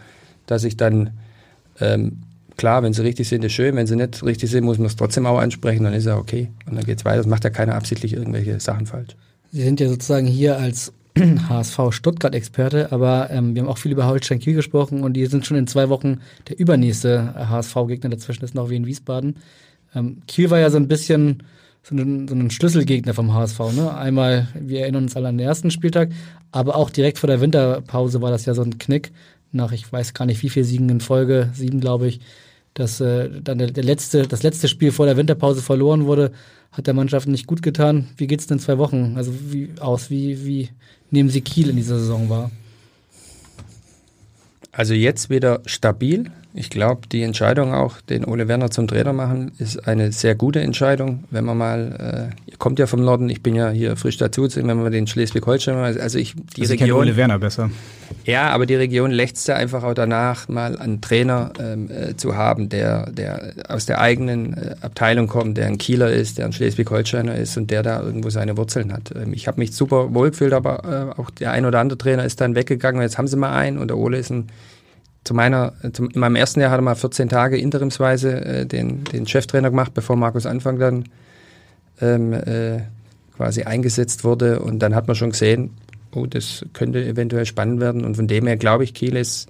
dass 0.46 0.64
ich 0.64 0.76
dann, 0.76 1.10
ähm, 1.80 2.24
klar, 2.56 2.82
wenn 2.82 2.92
sie 2.92 3.04
richtig 3.04 3.28
sind, 3.28 3.44
ist 3.44 3.52
schön, 3.52 3.76
wenn 3.76 3.86
sie 3.86 3.94
nicht 3.94 4.24
richtig 4.24 4.50
sind, 4.50 4.64
muss 4.64 4.78
man 4.78 4.88
es 4.88 4.96
trotzdem 4.96 5.26
auch 5.26 5.38
ansprechen, 5.38 5.84
dann 5.84 5.94
ist 5.94 6.06
ja 6.06 6.16
okay 6.16 6.48
und 6.66 6.74
dann 6.74 6.84
geht's 6.84 7.04
weiter. 7.04 7.18
Das 7.18 7.26
macht 7.26 7.44
ja 7.44 7.50
keiner 7.50 7.76
absichtlich 7.76 8.14
irgendwelche 8.14 8.58
Sachen 8.58 8.86
falsch. 8.86 9.14
Sie 9.52 9.62
sind 9.62 9.78
ja 9.78 9.88
sozusagen 9.88 10.26
hier 10.26 10.58
als 10.58 10.92
HSV 11.48 11.90
Stuttgart-Experte, 11.90 12.92
aber 12.92 13.30
ähm, 13.30 13.54
wir 13.54 13.62
haben 13.62 13.68
auch 13.68 13.78
viel 13.78 13.92
über 13.92 14.06
Holstein 14.06 14.38
Kiel 14.38 14.54
gesprochen 14.54 15.02
und 15.02 15.14
die 15.14 15.26
sind 15.26 15.46
schon 15.46 15.56
in 15.56 15.66
zwei 15.66 15.88
Wochen 15.88 16.20
der 16.48 16.58
übernächste 16.58 17.34
HSV-Gegner. 17.34 18.10
Dazwischen 18.10 18.44
ist 18.44 18.54
noch 18.54 18.70
wie 18.70 18.76
in 18.76 18.86
Wiesbaden. 18.86 19.36
Ähm, 19.94 20.18
Kiel 20.26 20.50
war 20.50 20.58
ja 20.58 20.70
so 20.70 20.76
ein 20.76 20.88
bisschen 20.88 21.42
so 21.82 21.94
einen, 21.94 22.28
so 22.28 22.34
einen 22.34 22.50
Schlüsselgegner 22.50 23.14
vom 23.14 23.32
HSV. 23.32 23.58
Ne? 23.74 23.94
Einmal, 23.96 24.48
wir 24.54 24.80
erinnern 24.80 25.04
uns 25.04 25.16
alle 25.16 25.28
an 25.28 25.38
den 25.38 25.46
ersten 25.46 25.70
Spieltag, 25.70 26.10
aber 26.52 26.76
auch 26.76 26.90
direkt 26.90 27.18
vor 27.18 27.28
der 27.28 27.40
Winterpause 27.40 28.20
war 28.20 28.30
das 28.30 28.46
ja 28.46 28.54
so 28.54 28.62
ein 28.62 28.78
Knick. 28.78 29.12
Nach, 29.50 29.72
ich 29.72 29.90
weiß 29.90 30.14
gar 30.14 30.26
nicht, 30.26 30.42
wie 30.42 30.50
viele 30.50 30.66
Siegen 30.66 30.88
in 30.90 31.00
Folge, 31.00 31.50
sieben 31.54 31.80
glaube 31.80 32.08
ich, 32.08 32.20
dass 32.74 33.00
äh, 33.00 33.30
dann 33.42 33.58
der, 33.58 33.70
der, 33.70 33.84
letzte, 33.84 34.26
das 34.26 34.42
letzte 34.42 34.68
Spiel 34.68 34.92
vor 34.92 35.06
der 35.06 35.16
Winterpause 35.16 35.62
verloren 35.62 36.04
wurde, 36.04 36.32
hat 36.72 36.86
der 36.86 36.94
Mannschaft 36.94 37.28
nicht 37.28 37.46
gut 37.46 37.62
getan. 37.62 38.08
Wie 38.16 38.26
geht 38.26 38.40
es 38.40 38.46
denn 38.46 38.58
zwei 38.58 38.78
Wochen 38.78 39.14
also 39.16 39.32
wie, 39.52 39.70
aus? 39.80 40.10
Wie, 40.10 40.44
wie 40.44 40.68
nehmen 41.10 41.30
Sie 41.30 41.40
Kiel 41.40 41.70
in 41.70 41.76
dieser 41.76 41.98
Saison 41.98 42.28
wahr? 42.28 42.50
Also 44.72 44.94
jetzt 44.94 45.30
wieder 45.30 45.60
stabil. 45.66 46.30
Ich 46.54 46.70
glaube, 46.70 47.02
die 47.12 47.22
Entscheidung 47.22 47.74
auch, 47.74 48.00
den 48.00 48.24
Ole 48.24 48.48
Werner 48.48 48.70
zum 48.70 48.88
Trainer 48.88 49.12
machen, 49.12 49.52
ist 49.58 49.86
eine 49.86 50.12
sehr 50.12 50.34
gute 50.34 50.60
Entscheidung. 50.60 51.24
Wenn 51.30 51.44
man 51.44 51.58
mal, 51.58 52.32
äh, 52.46 52.50
ihr 52.50 52.56
kommt 52.56 52.78
ja 52.78 52.86
vom 52.86 53.04
Norden, 53.04 53.28
ich 53.28 53.42
bin 53.42 53.54
ja 53.54 53.68
hier 53.68 53.96
frisch 53.96 54.16
dazu, 54.16 54.48
wenn 54.54 54.66
man 54.66 54.90
den 54.90 55.06
Schleswig-Holstein, 55.06 55.76
also 55.76 56.18
ich, 56.18 56.34
die 56.56 56.62
also 56.62 56.72
Region. 56.72 57.00
Ole 57.00 57.16
Werner 57.16 57.38
besser. 57.38 57.70
Ja, 58.24 58.48
aber 58.50 58.64
die 58.64 58.76
Region 58.76 59.10
lechzt 59.10 59.46
ja 59.46 59.56
einfach 59.56 59.84
auch 59.84 59.92
danach, 59.92 60.48
mal 60.48 60.78
einen 60.78 61.02
Trainer 61.02 61.52
ähm, 61.60 61.90
äh, 61.90 62.16
zu 62.16 62.34
haben, 62.34 62.70
der, 62.70 63.10
der 63.10 63.52
aus 63.68 63.84
der 63.84 64.00
eigenen 64.00 64.54
äh, 64.54 64.74
Abteilung 64.80 65.26
kommt, 65.26 65.58
der 65.58 65.66
ein 65.66 65.76
Kieler 65.76 66.10
ist, 66.10 66.38
der 66.38 66.46
ein 66.46 66.52
Schleswig-Holsteiner 66.54 67.34
ist 67.34 67.58
und 67.58 67.70
der 67.70 67.82
da 67.82 68.00
irgendwo 68.02 68.30
seine 68.30 68.56
Wurzeln 68.56 68.92
hat. 68.94 69.12
Ähm, 69.14 69.34
ich 69.34 69.48
habe 69.48 69.60
mich 69.60 69.72
super 69.72 70.14
wohlgefühlt, 70.14 70.54
aber 70.54 71.12
äh, 71.16 71.20
auch 71.20 71.28
der 71.28 71.52
ein 71.52 71.66
oder 71.66 71.80
andere 71.80 71.98
Trainer 71.98 72.24
ist 72.24 72.40
dann 72.40 72.54
weggegangen. 72.54 73.02
Jetzt 73.02 73.18
haben 73.18 73.28
sie 73.28 73.36
mal 73.36 73.54
einen 73.54 73.76
und 73.76 73.88
der 73.88 73.98
Ole 73.98 74.16
ist 74.16 74.30
ein 74.30 74.48
zu 75.28 75.34
meiner, 75.34 75.74
zum, 75.92 76.08
in 76.08 76.20
meinem 76.20 76.36
ersten 76.36 76.58
Jahr 76.62 76.70
hatte 76.70 76.80
man 76.80 76.96
14 76.96 77.28
Tage 77.28 77.58
interimsweise 77.58 78.44
äh, 78.46 78.66
den, 78.66 79.04
den 79.04 79.26
Cheftrainer 79.26 79.68
gemacht, 79.68 79.92
bevor 79.92 80.16
Markus 80.16 80.46
Anfang 80.46 80.78
dann 80.78 81.04
ähm, 82.00 82.32
äh, 82.32 82.78
quasi 83.36 83.64
eingesetzt 83.64 84.24
wurde. 84.24 84.60
Und 84.60 84.78
dann 84.78 84.94
hat 84.94 85.06
man 85.06 85.16
schon 85.16 85.32
gesehen, 85.32 85.72
oh, 86.14 86.24
das 86.24 86.64
könnte 86.72 87.04
eventuell 87.04 87.44
spannend 87.44 87.78
werden. 87.78 88.06
Und 88.06 88.14
von 88.14 88.26
dem 88.26 88.46
her 88.46 88.56
glaube 88.56 88.84
ich, 88.84 88.94
Kiel 88.94 89.16
ist, 89.16 89.48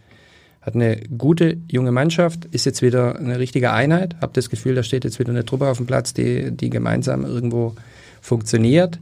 hat 0.63 0.75
eine 0.75 0.97
gute 1.17 1.59
junge 1.69 1.93
Mannschaft, 1.93 2.47
ist 2.47 2.67
jetzt 2.67 2.83
wieder 2.83 3.17
eine 3.17 3.39
richtige 3.39 3.71
Einheit. 3.71 4.17
Habe 4.21 4.33
das 4.33 4.51
Gefühl, 4.51 4.75
da 4.75 4.83
steht 4.83 5.05
jetzt 5.05 5.21
wieder 5.21 5.31
eine 5.31 5.45
Truppe 5.45 5.69
auf 5.69 5.77
dem 5.77 5.87
Platz, 5.87 6.13
die, 6.13 6.51
die 6.51 6.71
gemeinsam 6.71 7.25
irgendwo 7.25 7.77
funktioniert. 8.21 8.99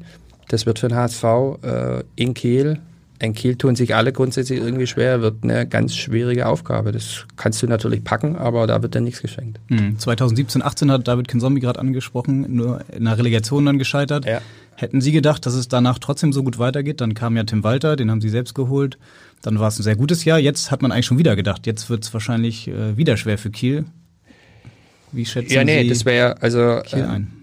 Das 0.49 0.67
wird 0.67 0.79
für 0.79 0.89
den 0.89 0.97
HSV 0.99 1.25
äh, 1.25 2.03
in 2.17 2.35
Kiel 2.35 2.81
in 3.19 3.33
Kiel 3.33 3.57
tun 3.57 3.77
sich 3.77 3.95
alle 3.95 4.13
grundsätzlich 4.13 4.61
irgendwie 4.61 4.87
schwer, 4.87 5.23
wird 5.23 5.43
eine 5.43 5.67
ganz 5.67 5.97
schwierige 5.97 6.47
Aufgabe. 6.47 6.93
Das 6.93 7.27
kannst 7.37 7.63
du 7.63 7.67
natürlich 7.67 8.05
packen, 8.05 8.37
aber 8.37 8.67
da 8.67 8.83
wird 8.83 8.95
dann 8.95 9.05
nichts 9.05 9.23
geschenkt. 9.23 9.59
Mhm. 9.69 9.99
2017, 9.99 10.63
18 10.63 10.91
hat 10.91 11.09
David 11.09 11.29
Kinzombie 11.29 11.61
gerade 11.61 11.81
angesprochen, 11.81 12.55
nur 12.55 12.85
in 12.93 13.05
der 13.05 13.17
Relegation 13.17 13.65
dann 13.65 13.79
gescheitert. 13.79 14.27
Ja. 14.27 14.41
Hätten 14.75 15.01
Sie 15.01 15.13
gedacht, 15.13 15.47
dass 15.47 15.55
es 15.55 15.69
danach 15.69 15.99
trotzdem 15.99 16.35
so 16.35 16.43
gut 16.43 16.59
weitergeht? 16.59 17.01
Dann 17.01 17.15
kam 17.15 17.37
ja 17.37 17.45
Tim 17.45 17.65
Walter, 17.65 17.97
den 17.97 18.11
haben 18.11 18.21
Sie 18.21 18.29
selbst 18.29 18.55
geholt. 18.55 18.99
Dann 19.41 19.59
war 19.59 19.69
es 19.69 19.79
ein 19.79 19.83
sehr 19.83 19.97
gutes 19.97 20.25
Jahr. 20.25 20.39
Jetzt 20.39 20.71
hat 20.71 20.83
man 20.83 20.93
eigentlich 20.93 21.07
schon 21.07 21.19
wieder 21.19 21.37
gedacht, 21.37 21.67
jetzt 21.67 21.89
wird 21.89 22.05
es 22.05 22.13
wahrscheinlich 22.13 22.69
äh, 22.69 22.97
wieder 22.97 23.17
schwer 23.17 23.39
für 23.39 23.51
Kiel. 23.51 23.87
Wie 25.13 25.25
schätzen 25.25 25.55
ja, 25.55 25.65
nee, 25.65 25.85
Sie 25.85 25.89
das 25.89 26.05
wäre 26.05 26.43
also 26.43 26.81
Kiel 26.85 27.05
ein? 27.05 27.36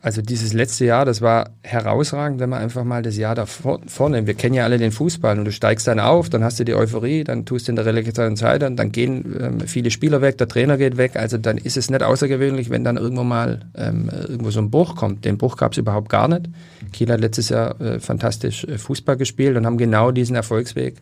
Also 0.00 0.22
dieses 0.22 0.52
letzte 0.52 0.84
Jahr, 0.84 1.04
das 1.04 1.22
war 1.22 1.50
herausragend, 1.62 2.38
wenn 2.38 2.48
man 2.48 2.60
einfach 2.60 2.84
mal 2.84 3.02
das 3.02 3.16
Jahr 3.16 3.34
davor 3.34 3.80
vornimmt. 3.86 4.28
Wir 4.28 4.34
kennen 4.34 4.54
ja 4.54 4.62
alle 4.62 4.78
den 4.78 4.92
Fußball 4.92 5.36
und 5.36 5.44
du 5.44 5.50
steigst 5.50 5.88
dann 5.88 5.98
auf, 5.98 6.28
dann 6.28 6.44
hast 6.44 6.60
du 6.60 6.64
die 6.64 6.74
Euphorie, 6.74 7.24
dann 7.24 7.44
tust 7.46 7.66
du 7.66 7.72
in 7.72 7.76
der 7.76 7.84
Relegation 7.84 8.36
Zeit 8.36 8.62
an, 8.62 8.76
dann 8.76 8.92
gehen 8.92 9.36
ähm, 9.40 9.60
viele 9.60 9.90
Spieler 9.90 10.20
weg, 10.20 10.38
der 10.38 10.46
Trainer 10.46 10.76
geht 10.78 10.98
weg. 10.98 11.16
Also 11.16 11.36
dann 11.36 11.58
ist 11.58 11.76
es 11.76 11.90
nicht 11.90 12.02
außergewöhnlich, 12.02 12.70
wenn 12.70 12.84
dann 12.84 12.96
irgendwo 12.96 13.24
mal 13.24 13.60
ähm, 13.74 14.08
irgendwo 14.08 14.50
so 14.50 14.60
ein 14.60 14.70
Bruch 14.70 14.94
kommt. 14.94 15.24
Den 15.24 15.36
Bruch 15.36 15.56
gab 15.56 15.72
es 15.72 15.78
überhaupt 15.78 16.08
gar 16.08 16.28
nicht. 16.28 16.48
Kiel 16.92 17.10
hat 17.10 17.20
letztes 17.20 17.48
Jahr 17.48 17.80
äh, 17.80 17.98
fantastisch 17.98 18.64
äh, 18.64 18.78
Fußball 18.78 19.16
gespielt 19.16 19.56
und 19.56 19.66
haben 19.66 19.78
genau 19.78 20.12
diesen 20.12 20.36
Erfolgsweg 20.36 20.94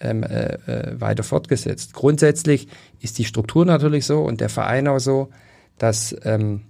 ähm, 0.00 0.22
äh, 0.22 0.54
äh, 0.66 1.00
weiter 1.00 1.24
fortgesetzt. 1.24 1.92
Grundsätzlich 1.92 2.68
ist 3.00 3.18
die 3.18 3.24
Struktur 3.26 3.66
natürlich 3.66 4.06
so 4.06 4.22
und 4.22 4.40
der 4.40 4.48
Verein 4.48 4.88
auch 4.88 4.98
so, 4.98 5.28
dass 5.76 6.16
ähm, 6.24 6.62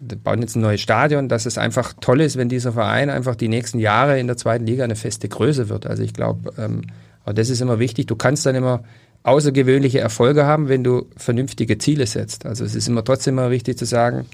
bauen 0.00 0.40
jetzt 0.40 0.56
ein 0.56 0.60
neues 0.60 0.80
Stadion, 0.80 1.28
dass 1.28 1.46
es 1.46 1.58
einfach 1.58 1.94
toll 2.00 2.20
ist, 2.20 2.36
wenn 2.36 2.48
dieser 2.48 2.72
Verein 2.72 3.10
einfach 3.10 3.34
die 3.34 3.48
nächsten 3.48 3.78
Jahre 3.78 4.18
in 4.18 4.26
der 4.26 4.36
zweiten 4.36 4.66
Liga 4.66 4.84
eine 4.84 4.96
feste 4.96 5.28
Größe 5.28 5.68
wird. 5.68 5.86
Also 5.86 6.02
ich 6.02 6.12
glaube, 6.12 6.52
ähm, 6.58 6.82
das 7.24 7.48
ist 7.48 7.60
immer 7.60 7.78
wichtig. 7.78 8.06
Du 8.06 8.16
kannst 8.16 8.46
dann 8.46 8.54
immer 8.54 8.84
außergewöhnliche 9.22 9.98
Erfolge 9.98 10.46
haben, 10.46 10.68
wenn 10.68 10.84
du 10.84 11.06
vernünftige 11.16 11.78
Ziele 11.78 12.06
setzt. 12.06 12.46
Also 12.46 12.64
es 12.64 12.74
ist 12.74 12.88
immer 12.88 13.04
trotzdem 13.04 13.38
immer 13.38 13.50
wichtig 13.50 13.76
zu 13.76 13.84
sagen, 13.84 14.26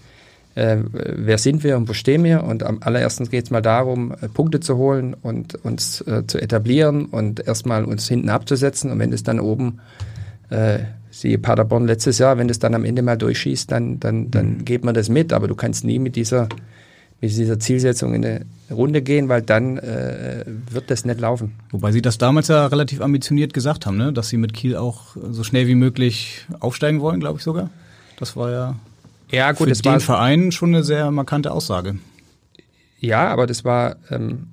äh, 0.55 0.79
wer 0.93 1.39
sind 1.39 1.65
wir 1.65 1.79
und 1.79 1.89
wo 1.89 1.95
stehen 1.95 2.25
wir? 2.25 2.45
Und 2.45 2.63
am 2.63 2.79
allerersten 2.83 3.29
geht 3.31 3.45
es 3.45 3.51
mal 3.51 3.63
darum, 3.63 4.13
äh, 4.21 4.29
Punkte 4.29 4.61
zu 4.61 4.77
holen 4.77 5.15
und 5.15 5.55
uns 5.65 6.03
äh, 6.03 6.27
zu 6.27 6.39
etablieren 6.39 7.07
und 7.07 7.47
erstmal 7.47 7.85
uns 7.85 8.07
hinten 8.07 8.29
abzusetzen. 8.29 8.91
Und 8.91 8.99
wenn 8.99 9.13
es 9.13 9.23
dann 9.23 9.41
oben 9.41 9.81
äh, 10.51 10.81
siehe 11.13 11.39
Paderborn 11.39 11.87
letztes 11.87 12.19
Jahr, 12.19 12.39
wenn 12.39 12.49
das 12.49 12.59
dann 12.59 12.75
am 12.75 12.85
Ende 12.85 13.03
mal 13.03 13.17
durchschießt, 13.17 13.71
dann, 13.71 14.01
dann, 14.01 14.31
dann 14.31 14.59
mhm. 14.59 14.65
geht 14.65 14.85
man 14.85 14.95
das 14.95 15.09
mit. 15.09 15.33
Aber 15.33 15.47
du 15.47 15.55
kannst 15.55 15.85
nie 15.85 15.99
mit 15.99 16.17
dieser, 16.17 16.49
mit 17.21 17.31
dieser 17.31 17.61
Zielsetzung 17.61 18.15
in 18.15 18.25
eine 18.25 18.47
Runde 18.71 19.03
gehen, 19.03 19.29
weil 19.29 19.43
dann 19.43 19.79
äh, 19.79 20.45
wird 20.71 20.91
das 20.91 21.05
nicht 21.05 21.21
laufen. 21.21 21.53
Wobei 21.71 21.93
Sie 21.93 22.03
das 22.03 22.19
damals 22.19 22.49
ja 22.49 22.67
relativ 22.67 23.03
ambitioniert 23.03 23.53
gesagt 23.53 23.87
haben, 23.87 23.99
ne? 23.99 24.13
dass 24.13 24.31
Sie 24.31 24.39
mit 24.39 24.55
Kiel 24.55 24.75
auch 24.75 25.17
so 25.31 25.45
schnell 25.45 25.69
wie 25.69 25.75
möglich 25.75 26.47
aufsteigen 26.59 27.01
wollen, 27.01 27.21
glaube 27.21 27.39
ich 27.39 27.45
sogar. 27.45 27.69
Das 28.19 28.35
war 28.35 28.51
ja, 28.51 28.75
ja 29.31 29.53
gut, 29.53 29.59
für 29.59 29.69
das 29.69 29.83
den 29.83 29.93
war, 29.93 30.01
Verein 30.01 30.51
schon 30.51 30.71
eine 30.71 30.83
sehr 30.83 31.11
markante 31.11 31.53
Aussage. 31.53 31.97
Ja, 33.01 33.29
aber 33.29 33.47
das 33.47 33.65
war, 33.65 33.97
ähm, 34.11 34.49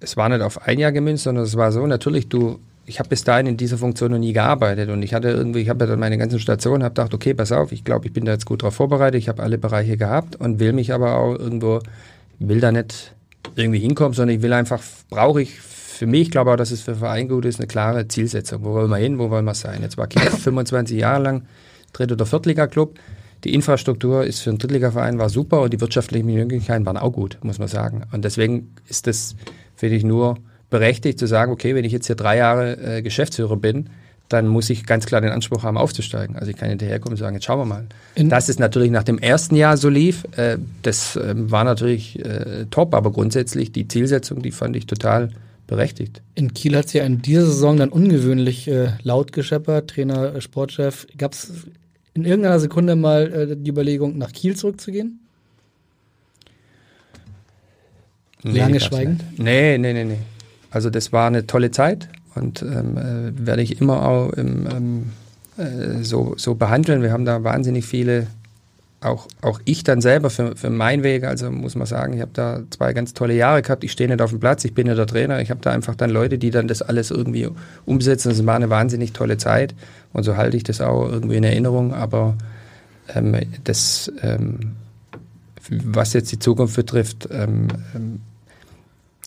es 0.00 0.16
war 0.16 0.28
nicht 0.28 0.40
auf 0.40 0.66
ein 0.66 0.80
Jahr 0.80 0.92
gemünzt, 0.92 1.24
sondern 1.24 1.44
es 1.44 1.56
war 1.56 1.70
so, 1.70 1.86
natürlich, 1.86 2.28
du 2.28 2.58
ich 2.84 2.98
habe 2.98 3.08
bis 3.08 3.24
dahin 3.24 3.46
in 3.46 3.56
dieser 3.56 3.78
Funktion 3.78 4.10
noch 4.10 4.18
nie 4.18 4.32
gearbeitet 4.32 4.90
und 4.90 5.02
ich 5.02 5.14
hatte 5.14 5.28
irgendwie, 5.28 5.60
ich 5.60 5.68
habe 5.68 5.84
ja 5.84 5.90
dann 5.90 6.00
meine 6.00 6.18
ganzen 6.18 6.40
Stationen, 6.40 6.82
habe 6.82 6.94
gedacht, 6.94 7.14
okay, 7.14 7.32
pass 7.34 7.52
auf, 7.52 7.72
ich 7.72 7.84
glaube, 7.84 8.06
ich 8.06 8.12
bin 8.12 8.24
da 8.24 8.32
jetzt 8.32 8.46
gut 8.46 8.62
drauf 8.62 8.74
vorbereitet, 8.74 9.20
ich 9.20 9.28
habe 9.28 9.42
alle 9.42 9.58
Bereiche 9.58 9.96
gehabt 9.96 10.36
und 10.36 10.58
will 10.58 10.72
mich 10.72 10.92
aber 10.92 11.16
auch 11.16 11.38
irgendwo, 11.38 11.80
will 12.38 12.60
da 12.60 12.72
nicht 12.72 13.14
irgendwie 13.56 13.78
hinkommen, 13.78 14.14
sondern 14.14 14.36
ich 14.36 14.42
will 14.42 14.52
einfach, 14.52 14.82
brauche 15.10 15.42
ich 15.42 15.60
für 15.60 16.06
mich, 16.06 16.22
ich 16.22 16.30
glaube 16.30 16.50
auch, 16.50 16.56
dass 16.56 16.70
es 16.70 16.82
für 16.82 16.96
Verein 16.96 17.28
gut 17.28 17.44
ist, 17.44 17.60
eine 17.60 17.68
klare 17.68 18.08
Zielsetzung. 18.08 18.64
Wo 18.64 18.72
wollen 18.72 18.90
wir 18.90 18.96
hin, 18.96 19.18
wo 19.18 19.30
wollen 19.30 19.44
wir 19.44 19.54
sein? 19.54 19.82
Jetzt 19.82 19.98
war 19.98 20.08
Kiel 20.08 20.22
25 20.30 20.98
Jahre 20.98 21.22
lang 21.22 21.42
Dritt- 21.92 22.10
oder 22.10 22.26
Viertliga-Club. 22.26 22.98
Die 23.44 23.54
Infrastruktur 23.54 24.24
ist 24.24 24.40
für 24.40 24.50
einen 24.50 24.58
Drittligaverein 24.58 25.18
war 25.18 25.28
super 25.28 25.60
und 25.62 25.72
die 25.72 25.80
wirtschaftlichen 25.80 26.26
Möglichkeiten 26.26 26.86
waren 26.86 26.96
auch 26.96 27.12
gut, 27.12 27.38
muss 27.42 27.58
man 27.58 27.68
sagen. 27.68 28.02
Und 28.12 28.24
deswegen 28.24 28.74
ist 28.88 29.06
das, 29.06 29.36
finde 29.76 29.96
ich, 29.96 30.04
nur 30.04 30.38
berechtigt 30.72 31.18
zu 31.20 31.26
sagen, 31.26 31.52
okay, 31.52 31.76
wenn 31.76 31.84
ich 31.84 31.92
jetzt 31.92 32.06
hier 32.06 32.16
drei 32.16 32.38
Jahre 32.38 32.96
äh, 32.96 33.02
Geschäftsführer 33.02 33.56
bin, 33.56 33.90
dann 34.30 34.48
muss 34.48 34.70
ich 34.70 34.86
ganz 34.86 35.04
klar 35.04 35.20
den 35.20 35.30
Anspruch 35.30 35.62
haben, 35.62 35.76
aufzusteigen. 35.76 36.34
Also 36.36 36.50
ich 36.50 36.56
kann 36.56 36.70
hinterherkommen 36.70 37.12
und 37.12 37.18
sagen, 37.18 37.34
jetzt 37.36 37.44
schauen 37.44 37.60
wir 37.60 37.66
mal. 37.66 37.86
In 38.14 38.30
Dass 38.30 38.48
es 38.48 38.58
natürlich 38.58 38.90
nach 38.90 39.02
dem 39.02 39.18
ersten 39.18 39.54
Jahr 39.54 39.76
so 39.76 39.90
lief, 39.90 40.24
äh, 40.36 40.56
das 40.80 41.16
äh, 41.16 41.34
war 41.36 41.64
natürlich 41.64 42.18
äh, 42.24 42.64
top, 42.70 42.94
aber 42.94 43.12
grundsätzlich 43.12 43.70
die 43.70 43.86
Zielsetzung, 43.86 44.40
die 44.40 44.50
fand 44.50 44.74
ich 44.74 44.86
total 44.86 45.28
berechtigt. 45.66 46.22
In 46.34 46.54
Kiel 46.54 46.74
hat 46.76 46.86
es 46.86 46.94
ja 46.94 47.04
in 47.04 47.20
dieser 47.20 47.44
Saison 47.46 47.76
dann 47.76 47.90
ungewöhnlich 47.90 48.66
äh, 48.68 48.92
laut 49.02 49.32
gescheppert, 49.32 49.90
Trainer, 49.90 50.34
äh, 50.34 50.40
Sportchef. 50.40 51.06
Gab 51.18 51.34
es 51.34 51.52
in 52.14 52.24
irgendeiner 52.24 52.58
Sekunde 52.58 52.96
mal 52.96 53.32
äh, 53.32 53.56
die 53.56 53.70
Überlegung, 53.70 54.16
nach 54.16 54.32
Kiel 54.32 54.56
zurückzugehen? 54.56 55.20
Nee, 58.42 58.58
Lange 58.58 58.80
Schweigen? 58.80 59.20
Nee, 59.36 59.78
nee, 59.78 59.92
nee, 59.92 60.04
nee. 60.04 60.18
Also 60.72 60.88
das 60.88 61.12
war 61.12 61.26
eine 61.26 61.46
tolle 61.46 61.70
Zeit 61.70 62.08
und 62.34 62.62
ähm, 62.62 62.96
äh, 62.96 63.46
werde 63.46 63.62
ich 63.62 63.80
immer 63.80 64.08
auch 64.08 64.30
im, 64.32 64.66
ähm, 64.66 65.12
äh, 65.58 66.02
so, 66.02 66.34
so 66.38 66.54
behandeln. 66.54 67.02
Wir 67.02 67.12
haben 67.12 67.26
da 67.26 67.44
wahnsinnig 67.44 67.84
viele, 67.84 68.26
auch, 69.02 69.28
auch 69.42 69.60
ich 69.66 69.84
dann 69.84 70.00
selber 70.00 70.30
für, 70.30 70.56
für 70.56 70.70
meinen 70.70 71.02
Weg, 71.02 71.24
also 71.24 71.50
muss 71.50 71.74
man 71.74 71.86
sagen, 71.86 72.14
ich 72.14 72.22
habe 72.22 72.30
da 72.32 72.60
zwei 72.70 72.94
ganz 72.94 73.12
tolle 73.12 73.34
Jahre 73.34 73.60
gehabt. 73.60 73.84
Ich 73.84 73.92
stehe 73.92 74.08
nicht 74.08 74.22
auf 74.22 74.30
dem 74.30 74.40
Platz, 74.40 74.64
ich 74.64 74.72
bin 74.72 74.86
ja 74.86 74.94
der 74.94 75.06
Trainer. 75.06 75.42
Ich 75.42 75.50
habe 75.50 75.60
da 75.60 75.72
einfach 75.72 75.94
dann 75.94 76.08
Leute, 76.08 76.38
die 76.38 76.50
dann 76.50 76.68
das 76.68 76.80
alles 76.80 77.10
irgendwie 77.10 77.48
umsetzen. 77.84 78.30
Das 78.30 78.46
war 78.46 78.56
eine 78.56 78.70
wahnsinnig 78.70 79.12
tolle 79.12 79.36
Zeit 79.36 79.74
und 80.14 80.22
so 80.22 80.38
halte 80.38 80.56
ich 80.56 80.64
das 80.64 80.80
auch 80.80 81.06
irgendwie 81.06 81.36
in 81.36 81.44
Erinnerung. 81.44 81.92
Aber 81.92 82.38
ähm, 83.14 83.36
das, 83.64 84.10
ähm, 84.22 84.72
was 85.68 86.14
jetzt 86.14 86.32
die 86.32 86.38
Zukunft 86.38 86.76
betrifft, 86.76 87.28
ähm, 87.30 87.68
ähm 87.94 88.20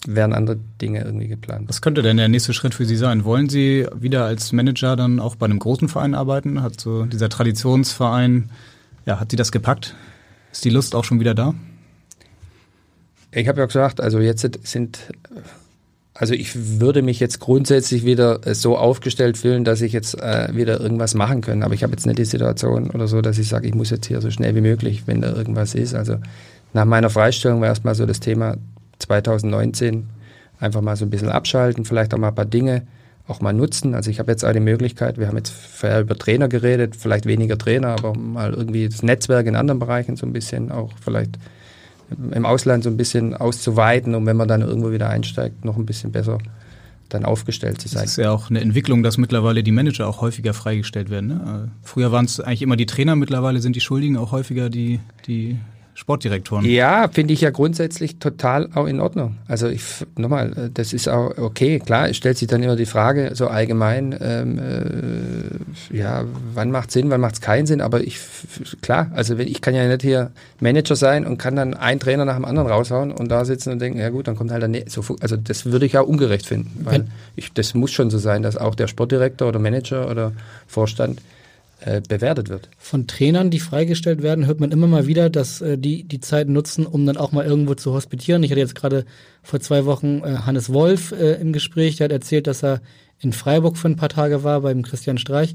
werden 0.08 0.34
andere 0.34 0.58
Dinge 0.82 1.04
irgendwie 1.04 1.28
geplant. 1.28 1.68
Was 1.68 1.82
könnte 1.82 2.02
denn 2.02 2.18
der 2.18 2.28
nächste 2.28 2.54
Schritt 2.54 2.74
für 2.74 2.86
Sie 2.86 2.96
sein? 2.96 3.24
Wollen 3.26 3.50
Sie 3.50 3.88
wieder 3.96 4.26
als 4.26 4.52
Manager 4.52 4.96
dann 4.96 5.20
auch 5.20 5.36
bei 5.36 5.46
einem 5.46 5.60
großen 5.60 5.88
Verein 5.88 6.16
arbeiten? 6.16 6.62
Hat 6.62 6.80
so 6.80 7.06
dieser 7.06 7.30
Traditionsverein, 7.30 8.50
ja, 9.06 9.20
hat 9.20 9.32
Sie 9.32 9.38
das 9.38 9.52
gepackt? 9.52 9.96
Ist 10.52 10.66
die 10.66 10.70
Lust 10.70 10.96
auch 10.96 11.04
schon 11.04 11.20
wieder 11.20 11.34
da? 11.34 11.54
Ich 13.32 13.48
habe 13.48 13.60
ja 13.60 13.66
gesagt, 13.66 14.00
also 14.00 14.20
jetzt 14.20 14.48
sind, 14.64 15.00
Also 16.14 16.34
ich 16.34 16.80
würde 16.80 17.02
mich 17.02 17.20
jetzt 17.20 17.42
grundsätzlich 17.42 18.06
wieder 18.06 18.40
so 18.56 18.78
aufgestellt 18.78 19.38
fühlen, 19.38 19.66
dass 19.66 19.82
ich 19.82 19.92
jetzt 19.92 20.18
äh, 20.18 20.48
wieder 20.56 20.80
irgendwas 20.80 21.14
machen 21.14 21.42
kann. 21.42 21.62
Aber 21.62 21.74
ich 21.74 21.84
habe 21.84 21.92
jetzt 21.92 22.06
nicht 22.06 22.18
die 22.18 22.26
Situation 22.26 22.90
oder 22.90 23.08
so, 23.08 23.22
dass 23.22 23.38
ich 23.38 23.50
sage, 23.50 23.68
ich 23.68 23.76
muss 23.76 23.90
jetzt 23.90 24.06
hier 24.06 24.22
so 24.22 24.32
schnell 24.32 24.56
wie 24.56 24.62
möglich, 24.62 25.04
wenn 25.08 25.20
da 25.20 25.34
irgendwas 25.34 25.76
ist. 25.76 25.94
Also 25.94 26.18
nach 26.72 26.86
meiner 26.86 27.10
Freistellung 27.10 27.60
war 27.60 27.68
erstmal 27.68 27.96
so 27.96 28.06
das 28.06 28.22
Thema 28.22 28.56
2019 29.00 30.08
einfach 30.60 30.82
mal 30.82 30.96
so 30.96 31.06
ein 31.06 31.10
bisschen 31.10 31.30
abschalten, 31.30 31.86
vielleicht 31.86 32.14
auch 32.14 32.18
mal 32.18 32.30
ein 32.30 32.36
paar 32.36 32.46
Dinge 32.46 32.84
auch 33.28 33.42
mal 33.42 33.54
nutzen. 33.54 33.96
Also 33.96 34.12
ich 34.12 34.20
habe 34.20 34.32
jetzt 34.32 34.46
auch 34.46 34.54
die 34.54 34.60
Möglichkeit, 34.60 35.18
wir 35.18 35.28
haben 35.28 35.38
jetzt 35.38 35.50
vorher 35.50 36.02
über 36.02 36.16
Trainer 36.18 36.48
geredet, 36.48 36.96
vielleicht 36.96 37.26
weniger 37.26 37.58
Trainer, 37.58 37.90
aber 37.90 38.14
mal 38.16 38.54
irgendwie 38.54 38.88
das 38.88 39.02
Netzwerk 39.02 39.48
in 39.48 39.56
anderen 39.56 39.80
Bereichen 39.80 40.16
so 40.16 40.26
ein 40.26 40.34
bisschen 40.34 40.72
auch 40.72 40.92
vielleicht 41.04 41.40
im 42.32 42.46
Ausland 42.46 42.84
so 42.84 42.90
ein 42.90 42.98
bisschen 42.98 43.34
auszuweiten, 43.34 44.14
um 44.14 44.28
wenn 44.28 44.38
man 44.38 44.48
dann 44.48 44.62
irgendwo 44.62 44.92
wieder 44.92 45.10
einsteigt, 45.10 45.66
noch 45.66 45.76
ein 45.76 45.88
bisschen 45.88 46.12
besser 46.12 46.38
dann 47.10 47.26
aufgestellt 47.26 47.82
zu 47.82 47.88
sein. 47.88 48.04
Das 48.04 48.12
ist 48.12 48.18
ja 48.18 48.32
auch 48.32 48.50
eine 48.50 48.62
Entwicklung, 48.62 49.02
dass 49.04 49.18
mittlerweile 49.18 49.64
die 49.64 49.72
Manager 49.72 50.08
auch 50.08 50.22
häufiger 50.22 50.54
freigestellt 50.54 51.10
werden. 51.10 51.28
Ne? 51.28 51.72
Früher 51.82 52.12
waren 52.12 52.26
es 52.26 52.40
eigentlich 52.40 52.62
immer 52.62 52.76
die 52.76 52.86
Trainer, 52.86 53.16
mittlerweile 53.16 53.60
sind 53.60 53.76
die 53.76 53.82
Schuldigen 53.82 54.18
auch 54.18 54.32
häufiger 54.32 54.70
die, 54.70 55.00
die 55.28 55.58
Sportdirektoren. 55.98 56.66
Ja, 56.66 57.08
finde 57.08 57.34
ich 57.34 57.40
ja 57.40 57.52
grundsätzlich 57.52 58.20
total 58.20 58.70
auch 58.76 58.86
in 58.86 59.00
Ordnung. 59.00 59.38
Also 59.48 59.70
ich 59.70 59.82
nochmal, 60.18 60.70
das 60.74 60.92
ist 60.92 61.08
auch 61.08 61.38
okay. 61.38 61.80
Klar, 61.80 62.10
es 62.10 62.18
stellt 62.18 62.38
sich 62.38 62.50
dann 62.50 62.62
immer 62.62 62.76
die 62.76 62.86
Frage 62.86 63.32
so 63.34 63.48
allgemein, 63.48 64.14
ähm, 64.20 64.60
äh, 64.60 65.98
ja, 65.98 66.26
wann 66.54 66.70
macht 66.70 66.92
Sinn, 66.92 67.10
wann 67.12 67.22
macht 67.22 67.36
es 67.36 67.42
keinen 67.42 67.66
Sinn? 67.66 67.80
Aber 67.80 68.02
ich 68.02 68.20
klar, 68.82 69.10
also 69.16 69.38
wenn, 69.38 69.48
ich 69.48 69.62
kann 69.62 69.74
ja 69.74 69.88
nicht 69.88 70.02
hier 70.02 70.32
Manager 70.60 70.98
sein 70.98 71.26
und 71.26 71.38
kann 71.38 71.56
dann 71.56 71.74
einen 71.74 72.02
Trainer 72.02 72.26
nach 72.26 72.36
dem 72.36 72.44
anderen 72.44 72.68
raushauen 72.68 73.14
und 73.14 73.30
da 73.30 73.46
sitzen 73.46 73.72
und 73.72 73.80
denken, 73.80 73.98
ja 73.98 74.10
gut, 74.10 74.28
dann 74.28 74.36
kommt 74.36 74.52
halt 74.52 74.64
dann 74.64 74.78
so. 74.88 75.02
Also 75.22 75.38
das 75.38 75.66
würde 75.66 75.86
ich 75.86 75.98
auch 75.98 76.06
ungerecht 76.06 76.46
finden, 76.46 76.84
weil 76.84 77.08
ich, 77.38 77.54
das 77.54 77.74
muss 77.74 77.94
schon 77.94 78.10
so 78.10 78.18
sein, 78.18 78.44
dass 78.44 78.58
auch 78.58 78.76
der 78.76 78.88
Sportdirektor 78.88 79.48
oder 79.48 79.60
Manager 79.60 80.12
oder 80.12 80.34
Vorstand 80.68 81.22
äh, 81.86 82.02
bewertet 82.02 82.50
wird. 82.50 82.70
Von 82.78 83.06
Trainern, 83.06 83.52
die 83.52 83.60
freigestellt 83.60 84.24
werden, 84.24 84.48
hört 84.48 84.60
man 84.60 84.72
immer 84.72 84.88
mal 84.88 85.06
wieder, 85.06 85.30
dass 85.30 85.62
äh, 85.62 85.78
die 85.78 86.04
die 86.04 86.20
Zeit 86.20 86.50
nutzen, 86.50 86.88
um 86.88 87.06
dann 87.06 87.16
auch 87.16 87.32
mal 87.32 87.46
irgendwo 87.46 87.76
zu 87.76 87.94
hospitieren. 87.94 88.42
Ich 88.42 88.50
hatte 88.50 88.60
jetzt 88.60 88.74
gerade 88.74 89.06
vor 89.44 89.60
zwei 89.60 89.86
Wochen 89.86 90.22
äh, 90.24 90.38
Hannes 90.46 90.74
Wolf 90.74 91.12
äh, 91.12 91.34
im 91.36 91.54
Gespräch, 91.54 91.98
der 91.98 92.06
hat 92.06 92.12
erzählt, 92.12 92.48
dass 92.48 92.64
er 92.64 92.82
in 93.20 93.34
Freiburg 93.34 93.78
für 93.78 93.88
ein 93.88 93.98
paar 93.98 94.10
Tage 94.10 94.44
war 94.44 94.62
beim 94.62 94.82
Christian 94.82 95.20
Streich. 95.20 95.54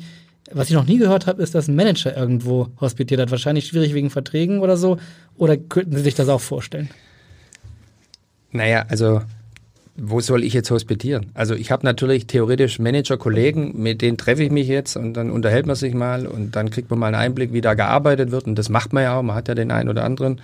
Was 0.53 0.69
ich 0.69 0.75
noch 0.75 0.87
nie 0.87 0.99
gehört 0.99 1.27
habe, 1.27 1.43
ist, 1.43 1.55
dass 1.55 1.67
ein 1.67 1.75
Manager 1.75 2.17
irgendwo 2.17 2.69
hospitiert 2.81 3.21
hat. 3.21 3.31
Wahrscheinlich 3.33 3.67
schwierig 3.67 3.93
wegen 3.93 4.11
Verträgen 4.11 4.61
oder 4.61 4.77
so. 4.77 4.99
Oder 5.37 5.57
könnten 5.57 5.97
Sie 5.97 6.03
sich 6.03 6.15
das 6.15 6.29
auch 6.29 6.41
vorstellen? 6.41 6.91
Naja, 8.53 8.85
also 8.89 9.23
wo 10.03 10.21
soll 10.21 10.45
ich 10.45 10.55
jetzt 10.55 10.71
hospitieren? 10.71 11.27
Also 11.35 11.55
ich 11.55 11.71
habe 11.71 11.85
natürlich 11.85 12.27
theoretisch 12.27 12.79
Manager-Kollegen, 12.79 13.81
mit 13.81 14.01
denen 14.01 14.17
treffe 14.17 14.43
ich 14.43 14.51
mich 14.51 14.67
jetzt 14.67 14.97
und 14.97 15.15
dann 15.15 15.31
unterhält 15.31 15.67
man 15.67 15.77
sich 15.77 15.95
mal 15.95 16.27
und 16.27 16.57
dann 16.57 16.71
kriegt 16.71 16.91
man 16.91 16.99
mal 16.99 17.09
einen 17.09 17.17
Einblick, 17.17 17.53
wie 17.53 17.61
da 17.61 17.75
gearbeitet 17.75 18.31
wird. 18.31 18.47
Und 18.47 18.57
das 18.57 18.71
macht 18.71 18.93
man 18.93 19.03
ja 19.03 19.19
auch, 19.19 19.23
man 19.23 19.37
hat 19.37 19.49
ja 19.49 19.55
den 19.55 19.71
einen 19.71 19.91
oder 19.91 20.05
anderen, 20.05 20.41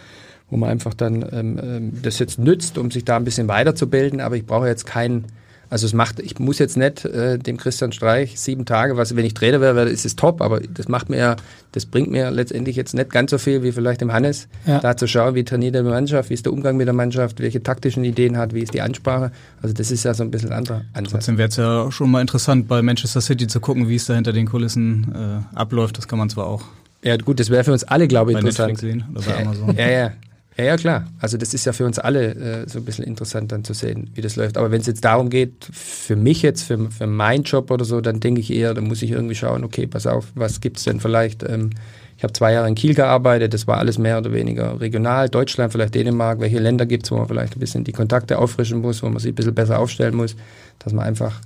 wo 0.50 0.56
man 0.56 0.70
einfach 0.70 0.94
dann 0.94 1.24
ähm, 1.32 1.60
ähm 1.62 1.92
das 2.02 2.18
jetzt 2.18 2.38
nützt, 2.38 2.76
um 2.76 2.90
sich 2.90 3.04
da 3.04 3.16
ein 3.16 3.24
bisschen 3.24 3.48
weiterzubilden, 3.48 4.20
aber 4.20 4.36
ich 4.36 4.44
brauche 4.44 4.68
jetzt 4.68 4.84
keinen 4.84 5.24
also 5.68 5.86
es 5.86 5.92
macht, 5.92 6.20
ich 6.20 6.38
muss 6.38 6.58
jetzt 6.58 6.76
nicht 6.76 7.04
äh, 7.04 7.38
dem 7.38 7.56
Christian 7.56 7.92
Streich 7.92 8.38
sieben 8.38 8.64
Tage, 8.64 8.96
was 8.96 9.16
wenn 9.16 9.24
ich 9.24 9.34
Trainer 9.34 9.60
wäre, 9.60 9.88
ist 9.88 10.04
es 10.06 10.16
top, 10.16 10.40
aber 10.40 10.60
das 10.60 10.88
macht 10.88 11.10
mir 11.10 11.18
ja, 11.18 11.36
das 11.72 11.86
bringt 11.86 12.10
mir 12.10 12.30
letztendlich 12.30 12.76
jetzt 12.76 12.94
nicht 12.94 13.10
ganz 13.10 13.30
so 13.30 13.38
viel 13.38 13.62
wie 13.62 13.72
vielleicht 13.72 14.00
dem 14.00 14.12
Hannes, 14.12 14.48
ja. 14.66 14.80
da 14.80 14.96
zu 14.96 15.06
schauen, 15.06 15.34
wie 15.34 15.44
trainiert 15.44 15.74
die 15.74 15.82
Mannschaft, 15.82 16.30
wie 16.30 16.34
ist 16.34 16.46
der 16.46 16.52
Umgang 16.52 16.76
mit 16.76 16.86
der 16.86 16.94
Mannschaft, 16.94 17.40
welche 17.40 17.62
taktischen 17.62 18.04
Ideen 18.04 18.36
hat, 18.36 18.54
wie 18.54 18.60
ist 18.60 18.74
die 18.74 18.80
Ansprache. 18.80 19.32
Also 19.62 19.74
das 19.74 19.90
ist 19.90 20.04
ja 20.04 20.14
so 20.14 20.22
ein 20.22 20.30
bisschen 20.30 20.50
ein 20.50 20.58
anderer 20.58 20.82
Ansatz. 20.92 21.12
Trotzdem 21.12 21.38
wäre 21.38 21.48
es 21.48 21.56
ja 21.56 21.82
auch 21.82 21.92
schon 21.92 22.10
mal 22.10 22.20
interessant, 22.20 22.68
bei 22.68 22.82
Manchester 22.82 23.20
City 23.20 23.46
zu 23.46 23.60
gucken, 23.60 23.88
wie 23.88 23.96
es 23.96 24.06
da 24.06 24.14
hinter 24.14 24.32
den 24.32 24.46
Kulissen 24.46 25.12
äh, 25.14 25.56
abläuft. 25.56 25.98
Das 25.98 26.06
kann 26.06 26.18
man 26.18 26.30
zwar 26.30 26.46
auch. 26.46 26.62
Ja 27.02 27.16
gut, 27.16 27.40
das 27.40 27.50
wäre 27.50 27.64
für 27.64 27.72
uns 27.72 27.84
alle, 27.84 28.08
glaube 28.08 28.32
ich, 28.32 28.34
bei 28.34 28.40
interessant. 28.40 28.82
Netflix 28.82 29.00
sehen 29.00 29.04
oder 29.14 29.22
bei 29.22 29.42
Amazon. 29.42 29.76
ja, 29.76 29.88
ja. 29.88 30.12
Ja, 30.56 30.64
ja, 30.64 30.76
klar. 30.76 31.06
Also 31.20 31.36
das 31.36 31.52
ist 31.52 31.66
ja 31.66 31.72
für 31.72 31.84
uns 31.84 31.98
alle 31.98 32.34
äh, 32.34 32.68
so 32.68 32.78
ein 32.78 32.84
bisschen 32.86 33.04
interessant 33.04 33.52
dann 33.52 33.62
zu 33.62 33.74
sehen, 33.74 34.10
wie 34.14 34.22
das 34.22 34.36
läuft. 34.36 34.56
Aber 34.56 34.70
wenn 34.70 34.80
es 34.80 34.86
jetzt 34.86 35.04
darum 35.04 35.28
geht, 35.28 35.68
für 35.70 36.16
mich 36.16 36.40
jetzt, 36.40 36.62
für, 36.62 36.90
für 36.90 37.06
meinen 37.06 37.44
Job 37.44 37.70
oder 37.70 37.84
so, 37.84 38.00
dann 38.00 38.20
denke 38.20 38.40
ich 38.40 38.50
eher, 38.50 38.72
da 38.72 38.80
muss 38.80 39.02
ich 39.02 39.10
irgendwie 39.10 39.34
schauen, 39.34 39.64
okay, 39.64 39.86
pass 39.86 40.06
auf, 40.06 40.32
was 40.34 40.60
gibt's 40.62 40.84
denn 40.84 40.98
vielleicht? 40.98 41.42
Ähm, 41.42 41.70
ich 42.16 42.22
habe 42.22 42.32
zwei 42.32 42.54
Jahre 42.54 42.68
in 42.68 42.74
Kiel 42.74 42.94
gearbeitet, 42.94 43.52
das 43.52 43.66
war 43.66 43.76
alles 43.76 43.98
mehr 43.98 44.16
oder 44.16 44.32
weniger 44.32 44.80
regional, 44.80 45.28
Deutschland, 45.28 45.72
vielleicht 45.72 45.94
Dänemark, 45.94 46.40
welche 46.40 46.58
Länder 46.58 46.86
gibt's, 46.86 47.10
wo 47.10 47.16
man 47.16 47.28
vielleicht 47.28 47.54
ein 47.56 47.60
bisschen 47.60 47.84
die 47.84 47.92
Kontakte 47.92 48.38
auffrischen 48.38 48.80
muss, 48.80 49.02
wo 49.02 49.10
man 49.10 49.18
sich 49.18 49.32
ein 49.32 49.34
bisschen 49.34 49.54
besser 49.54 49.78
aufstellen 49.78 50.16
muss, 50.16 50.36
dass 50.78 50.94
man 50.94 51.04
einfach 51.04 51.38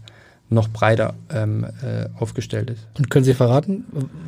noch 0.49 0.69
breiter 0.69 1.15
ähm, 1.33 1.65
äh, 1.65 2.07
aufgestellt 2.17 2.71
ist. 2.71 2.87
Und 2.97 3.11
können 3.11 3.25
Sie 3.25 3.35
verraten, 3.35 3.85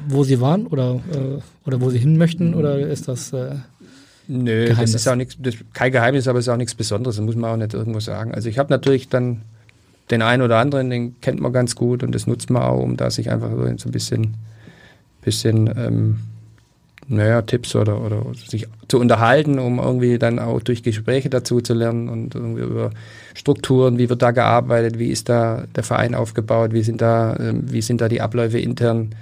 wo 0.09 0.25
Sie 0.25 0.41
waren 0.41 0.67
oder, 0.67 1.01
äh, 1.13 1.41
oder 1.67 1.81
wo 1.81 1.91
Sie 1.91 1.99
hin 1.99 2.17
möchten 2.17 2.55
oder 2.55 2.81
ist 2.81 3.07
das... 3.07 3.33
Äh 3.33 3.55
Nö, 4.29 4.67
Geheimnis. 4.67 4.93
das 4.93 5.03
ist 5.03 5.09
auch 5.09 5.17
nichts, 5.17 5.37
kein 5.73 5.93
Geheimnis, 5.93 6.29
aber 6.29 6.39
es 6.39 6.47
ist 6.47 6.53
auch 6.53 6.57
nichts 6.57 6.75
Besonderes, 6.75 7.17
das 7.17 7.25
muss 7.25 7.37
man 7.37 7.51
auch 7.51 7.57
nicht 7.57 7.75
irgendwo 7.75 8.01
sagen. 8.01 8.33
Also 8.33 8.49
ich 8.49 8.59
habe 8.59 8.73
natürlich 8.73 9.09
dann 9.09 9.43
den 10.11 10.23
einen 10.23 10.43
oder 10.43 10.59
anderen, 10.59 10.91
den 10.91 11.21
kennt 11.21 11.41
man 11.41 11.53
ganz 11.53 11.75
gut 11.75 12.03
und 12.03 12.15
das 12.15 12.27
nutzt 12.27 12.51
man 12.51 12.63
auch, 12.63 12.83
um 12.83 12.97
da 12.97 13.11
sich 13.11 13.31
einfach 13.31 13.51
so 13.51 13.89
ein 13.89 13.93
bisschen, 13.93 14.35
bisschen 15.23 15.69
ähm, 15.77 16.19
naja, 17.09 17.43
Tipps 17.43 17.75
oder, 17.75 18.01
oder 18.01 18.25
sich 18.35 18.67
zu 18.89 18.99
unterhalten, 18.99 19.59
um 19.59 19.79
irgendwie 19.79 20.19
dann 20.19 20.39
auch 20.39 20.61
durch 20.61 20.83
Gespräche 20.83 21.31
dazu 21.31 21.61
zu 21.61 21.75
lernen 21.75 22.09
und 22.09 22.35
irgendwie 22.35 22.63
über 22.63 22.91
Strukturen, 23.35 23.99
wie 23.99 24.09
wird 24.09 24.23
da 24.23 24.31
gearbeitet, 24.31 24.99
wie 24.99 25.11
ist 25.11 25.29
da 25.29 25.65
der 25.75 25.83
Verein 25.83 26.15
aufgebaut, 26.15 26.73
wie 26.73 26.83
sind 26.83 27.01
da, 27.01 27.37
ähm, 27.39 27.65
wie 27.73 27.83
sind 27.83 28.01
da 28.01 28.09
die 28.09 28.21
Abläufe 28.21 28.59
intern 28.59 29.15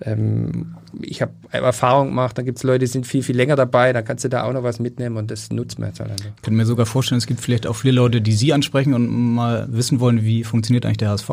ähm, 0.00 0.74
ich 1.00 1.22
habe 1.22 1.32
Erfahrung 1.50 2.08
gemacht, 2.08 2.38
da 2.38 2.42
gibt 2.42 2.58
es 2.58 2.64
Leute, 2.64 2.80
die 2.80 2.86
sind 2.86 3.06
viel, 3.06 3.22
viel 3.22 3.36
länger 3.36 3.56
dabei, 3.56 3.92
da 3.92 4.02
kannst 4.02 4.24
du 4.24 4.28
da 4.28 4.44
auch 4.44 4.52
noch 4.52 4.62
was 4.62 4.78
mitnehmen 4.78 5.16
und 5.16 5.30
das 5.30 5.50
nutzt 5.50 5.78
man 5.78 5.88
jetzt 5.88 6.00
halt 6.00 6.10
einfach. 6.10 6.30
Ich 6.36 6.42
kann 6.42 6.54
mir 6.54 6.66
sogar 6.66 6.86
vorstellen, 6.86 7.18
es 7.18 7.26
gibt 7.26 7.40
vielleicht 7.40 7.66
auch 7.66 7.74
viele 7.74 7.94
Leute, 7.94 8.20
die 8.20 8.32
Sie 8.32 8.52
ansprechen 8.52 8.94
und 8.94 9.08
mal 9.08 9.66
wissen 9.70 10.00
wollen, 10.00 10.22
wie 10.22 10.44
funktioniert 10.44 10.86
eigentlich 10.86 10.98
der 10.98 11.10
HSV. 11.10 11.30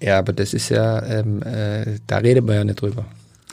Ja, 0.00 0.18
aber 0.18 0.32
das 0.32 0.54
ist 0.54 0.68
ja, 0.68 1.02
ähm, 1.04 1.42
äh, 1.42 1.98
da 2.06 2.18
redet 2.18 2.44
man 2.44 2.54
ja 2.54 2.64
nicht 2.64 2.80
drüber. 2.80 3.06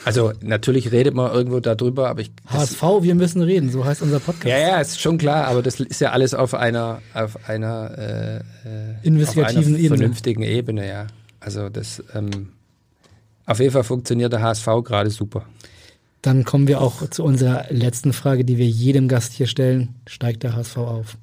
Also 0.05 0.33
natürlich 0.41 0.91
redet 0.91 1.13
man 1.13 1.31
irgendwo 1.31 1.61
darüber, 1.61 2.09
aber 2.09 2.21
ich. 2.21 2.31
HSV, 2.47 2.81
wir 3.01 3.15
müssen 3.15 3.41
reden, 3.41 3.71
so 3.71 3.85
heißt 3.85 4.01
unser 4.01 4.19
Podcast. 4.19 4.47
Ja, 4.47 4.57
ja, 4.57 4.81
ist 4.81 4.99
schon 4.99 5.17
klar, 5.17 5.47
aber 5.47 5.61
das 5.61 5.79
ist 5.79 6.01
ja 6.01 6.11
alles 6.11 6.33
auf 6.33 6.53
einer, 6.53 7.01
auf 7.13 7.47
einer 7.47 7.97
äh, 7.97 8.35
äh 8.37 8.41
investigativen 9.03 9.61
auf 9.61 9.67
einer 9.67 9.77
Ebene. 9.77 9.97
vernünftigen 9.97 10.43
Ebene, 10.43 10.87
ja. 10.87 11.07
Also 11.39 11.69
das 11.69 12.03
ähm, 12.13 12.49
auf 13.45 13.59
jeden 13.59 13.71
Fall 13.71 13.83
funktioniert 13.83 14.31
der 14.33 14.41
HSV 14.41 14.67
gerade 14.83 15.09
super. 15.09 15.45
Dann 16.21 16.45
kommen 16.45 16.67
wir 16.69 16.79
auch 16.79 17.09
zu 17.09 17.23
unserer 17.23 17.65
letzten 17.69 18.13
Frage, 18.13 18.45
die 18.45 18.57
wir 18.57 18.67
jedem 18.67 19.09
Gast 19.09 19.33
hier 19.33 19.47
stellen. 19.47 19.95
Steigt 20.07 20.43
der 20.43 20.55
HSV 20.55 20.77
auf? 20.77 21.17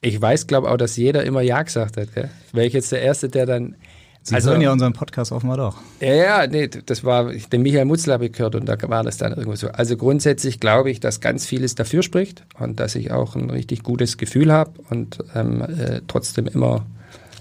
Ich 0.00 0.20
weiß, 0.20 0.46
glaube 0.46 0.70
auch, 0.70 0.76
dass 0.76 0.96
jeder 0.96 1.24
immer 1.24 1.42
Ja 1.42 1.62
gesagt 1.62 1.96
hat. 1.96 2.08
Wäre 2.52 2.66
ich 2.66 2.72
jetzt 2.72 2.92
der 2.92 3.02
Erste, 3.02 3.28
der 3.28 3.46
dann. 3.46 3.74
Sie 4.22 4.34
also, 4.34 4.50
hören 4.50 4.60
ja 4.60 4.70
unseren 4.70 4.92
Podcast 4.92 5.32
offenbar 5.32 5.56
doch. 5.56 5.78
Ja, 6.00 6.14
ja, 6.14 6.46
nee, 6.46 6.68
das 6.68 7.04
war, 7.04 7.32
den 7.32 7.62
Michael 7.62 7.86
Mutzler 7.86 8.14
habe 8.14 8.26
ich 8.26 8.32
gehört 8.32 8.54
und 8.54 8.66
da 8.66 8.76
war 8.88 9.02
das 9.02 9.16
dann 9.16 9.32
irgendwo 9.32 9.56
so. 9.56 9.68
Also 9.68 9.96
grundsätzlich 9.96 10.60
glaube 10.60 10.90
ich, 10.90 11.00
dass 11.00 11.20
ganz 11.20 11.46
vieles 11.46 11.74
dafür 11.74 12.02
spricht 12.02 12.44
und 12.58 12.80
dass 12.80 12.94
ich 12.94 13.12
auch 13.12 13.34
ein 13.34 13.48
richtig 13.48 13.82
gutes 13.82 14.18
Gefühl 14.18 14.52
habe 14.52 14.72
und 14.90 15.18
ähm, 15.34 15.62
äh, 15.62 16.02
trotzdem 16.06 16.46
immer 16.46 16.86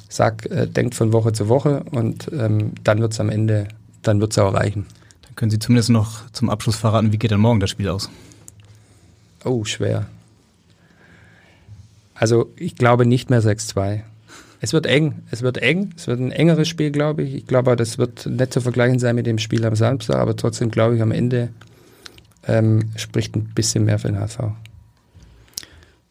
sag, 0.09 0.45
äh, 0.47 0.67
denkt 0.67 0.95
von 0.95 1.13
Woche 1.13 1.31
zu 1.31 1.47
Woche 1.47 1.83
und 1.91 2.29
ähm, 2.33 2.73
dann 2.83 2.99
wird 2.99 3.13
es 3.13 3.19
am 3.19 3.29
Ende, 3.29 3.67
dann 4.01 4.19
wird 4.19 4.31
es 4.31 4.39
auch 4.39 4.53
reichen. 4.53 4.85
Dann 5.21 5.35
können 5.35 5.51
Sie 5.51 5.59
zumindest 5.59 5.91
noch 5.91 6.29
zum 6.31 6.49
Abschluss 6.49 6.75
verraten, 6.75 7.13
wie 7.13 7.17
geht 7.17 7.31
denn 7.31 7.39
morgen 7.39 7.59
das 7.59 7.69
Spiel 7.69 7.87
aus? 7.87 8.09
Oh, 9.45 9.63
schwer. 9.63 10.07
Also 12.15 12.51
ich 12.57 12.75
glaube 12.75 13.05
nicht 13.05 13.29
mehr 13.29 13.41
6-2. 13.41 14.01
Es 14.61 14.73
wird 14.73 14.87
eng, 14.87 15.21
es 15.31 15.41
wird 15.41 15.57
eng, 15.57 15.93
es 15.95 16.07
wird 16.07 16.19
ein 16.19 16.33
engeres 16.33 16.67
Spiel, 16.67 16.91
glaube 16.91 17.23
ich. 17.23 17.33
Ich 17.33 17.47
glaube, 17.47 17.77
das 17.77 17.97
wird 17.97 18.25
nicht 18.25 18.51
zu 18.51 18.59
vergleichen 18.59 18.99
sein 18.99 19.15
mit 19.15 19.25
dem 19.25 19.37
Spiel 19.37 19.63
am 19.65 19.75
Samstag, 19.75 20.17
aber 20.17 20.35
trotzdem 20.35 20.69
glaube 20.69 20.97
ich, 20.97 21.01
am 21.01 21.11
Ende 21.11 21.49
ähm, 22.45 22.89
spricht 22.97 23.35
ein 23.35 23.45
bisschen 23.55 23.85
mehr 23.85 23.99
für 23.99 24.09
den 24.09 24.19
HSV. 24.19 24.39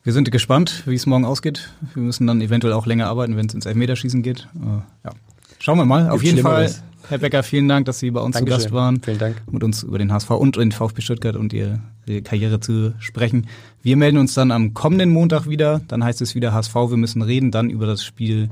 Wir 0.09 0.15
sind 0.15 0.31
gespannt, 0.31 0.85
wie 0.87 0.95
es 0.95 1.05
morgen 1.05 1.27
ausgeht. 1.27 1.69
Wir 1.93 2.03
müssen 2.03 2.27
dann 2.27 2.41
eventuell 2.41 2.73
auch 2.73 2.87
länger 2.87 3.09
arbeiten, 3.09 3.37
wenn 3.37 3.45
es 3.45 3.53
ins 3.53 3.67
Elfmeterschießen 3.67 4.23
geht. 4.23 4.49
Äh, 4.55 4.79
ja. 5.05 5.13
Schauen 5.59 5.77
wir 5.77 5.85
mal. 5.85 6.05
Gibt 6.05 6.13
Auf 6.15 6.23
jeden 6.23 6.39
Fall, 6.39 6.75
Herr 7.11 7.19
Becker, 7.19 7.43
vielen 7.43 7.69
Dank, 7.69 7.85
dass 7.85 7.99
Sie 7.99 8.11
bei 8.11 8.23
uns 8.23 8.33
Dankeschön. 8.33 8.59
zu 8.59 8.65
Gast 8.65 8.75
waren. 8.75 9.03
Vielen 9.03 9.19
Dank. 9.19 9.37
Mit 9.51 9.63
uns 9.63 9.83
über 9.83 9.99
den 9.99 10.11
HSV 10.11 10.31
und 10.31 10.57
den 10.57 10.73
VfB 10.73 11.03
Stuttgart 11.03 11.37
und 11.37 11.53
Ihre, 11.53 11.81
Ihre 12.07 12.23
Karriere 12.23 12.59
zu 12.59 12.95
sprechen. 13.01 13.49
Wir 13.83 13.99
melden 13.99 14.17
uns 14.17 14.33
dann 14.33 14.51
am 14.51 14.73
kommenden 14.73 15.11
Montag 15.11 15.47
wieder. 15.47 15.83
Dann 15.89 16.03
heißt 16.03 16.23
es 16.23 16.35
wieder 16.35 16.55
HSV, 16.55 16.75
wir 16.75 16.97
müssen 16.97 17.21
reden. 17.21 17.51
Dann 17.51 17.69
über 17.69 17.85
das 17.85 18.03
Spiel 18.03 18.49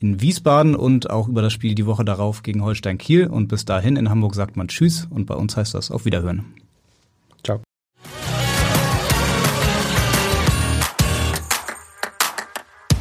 in 0.00 0.20
Wiesbaden 0.20 0.74
und 0.74 1.08
auch 1.08 1.28
über 1.28 1.40
das 1.40 1.54
Spiel 1.54 1.74
die 1.74 1.86
Woche 1.86 2.04
darauf 2.04 2.42
gegen 2.42 2.62
Holstein 2.62 2.98
Kiel. 2.98 3.26
Und 3.26 3.48
bis 3.48 3.64
dahin 3.64 3.96
in 3.96 4.10
Hamburg 4.10 4.34
sagt 4.34 4.58
man 4.58 4.68
Tschüss 4.68 5.06
und 5.08 5.24
bei 5.24 5.34
uns 5.34 5.56
heißt 5.56 5.72
das 5.72 5.90
auf 5.90 6.04
Wiederhören. 6.04 6.44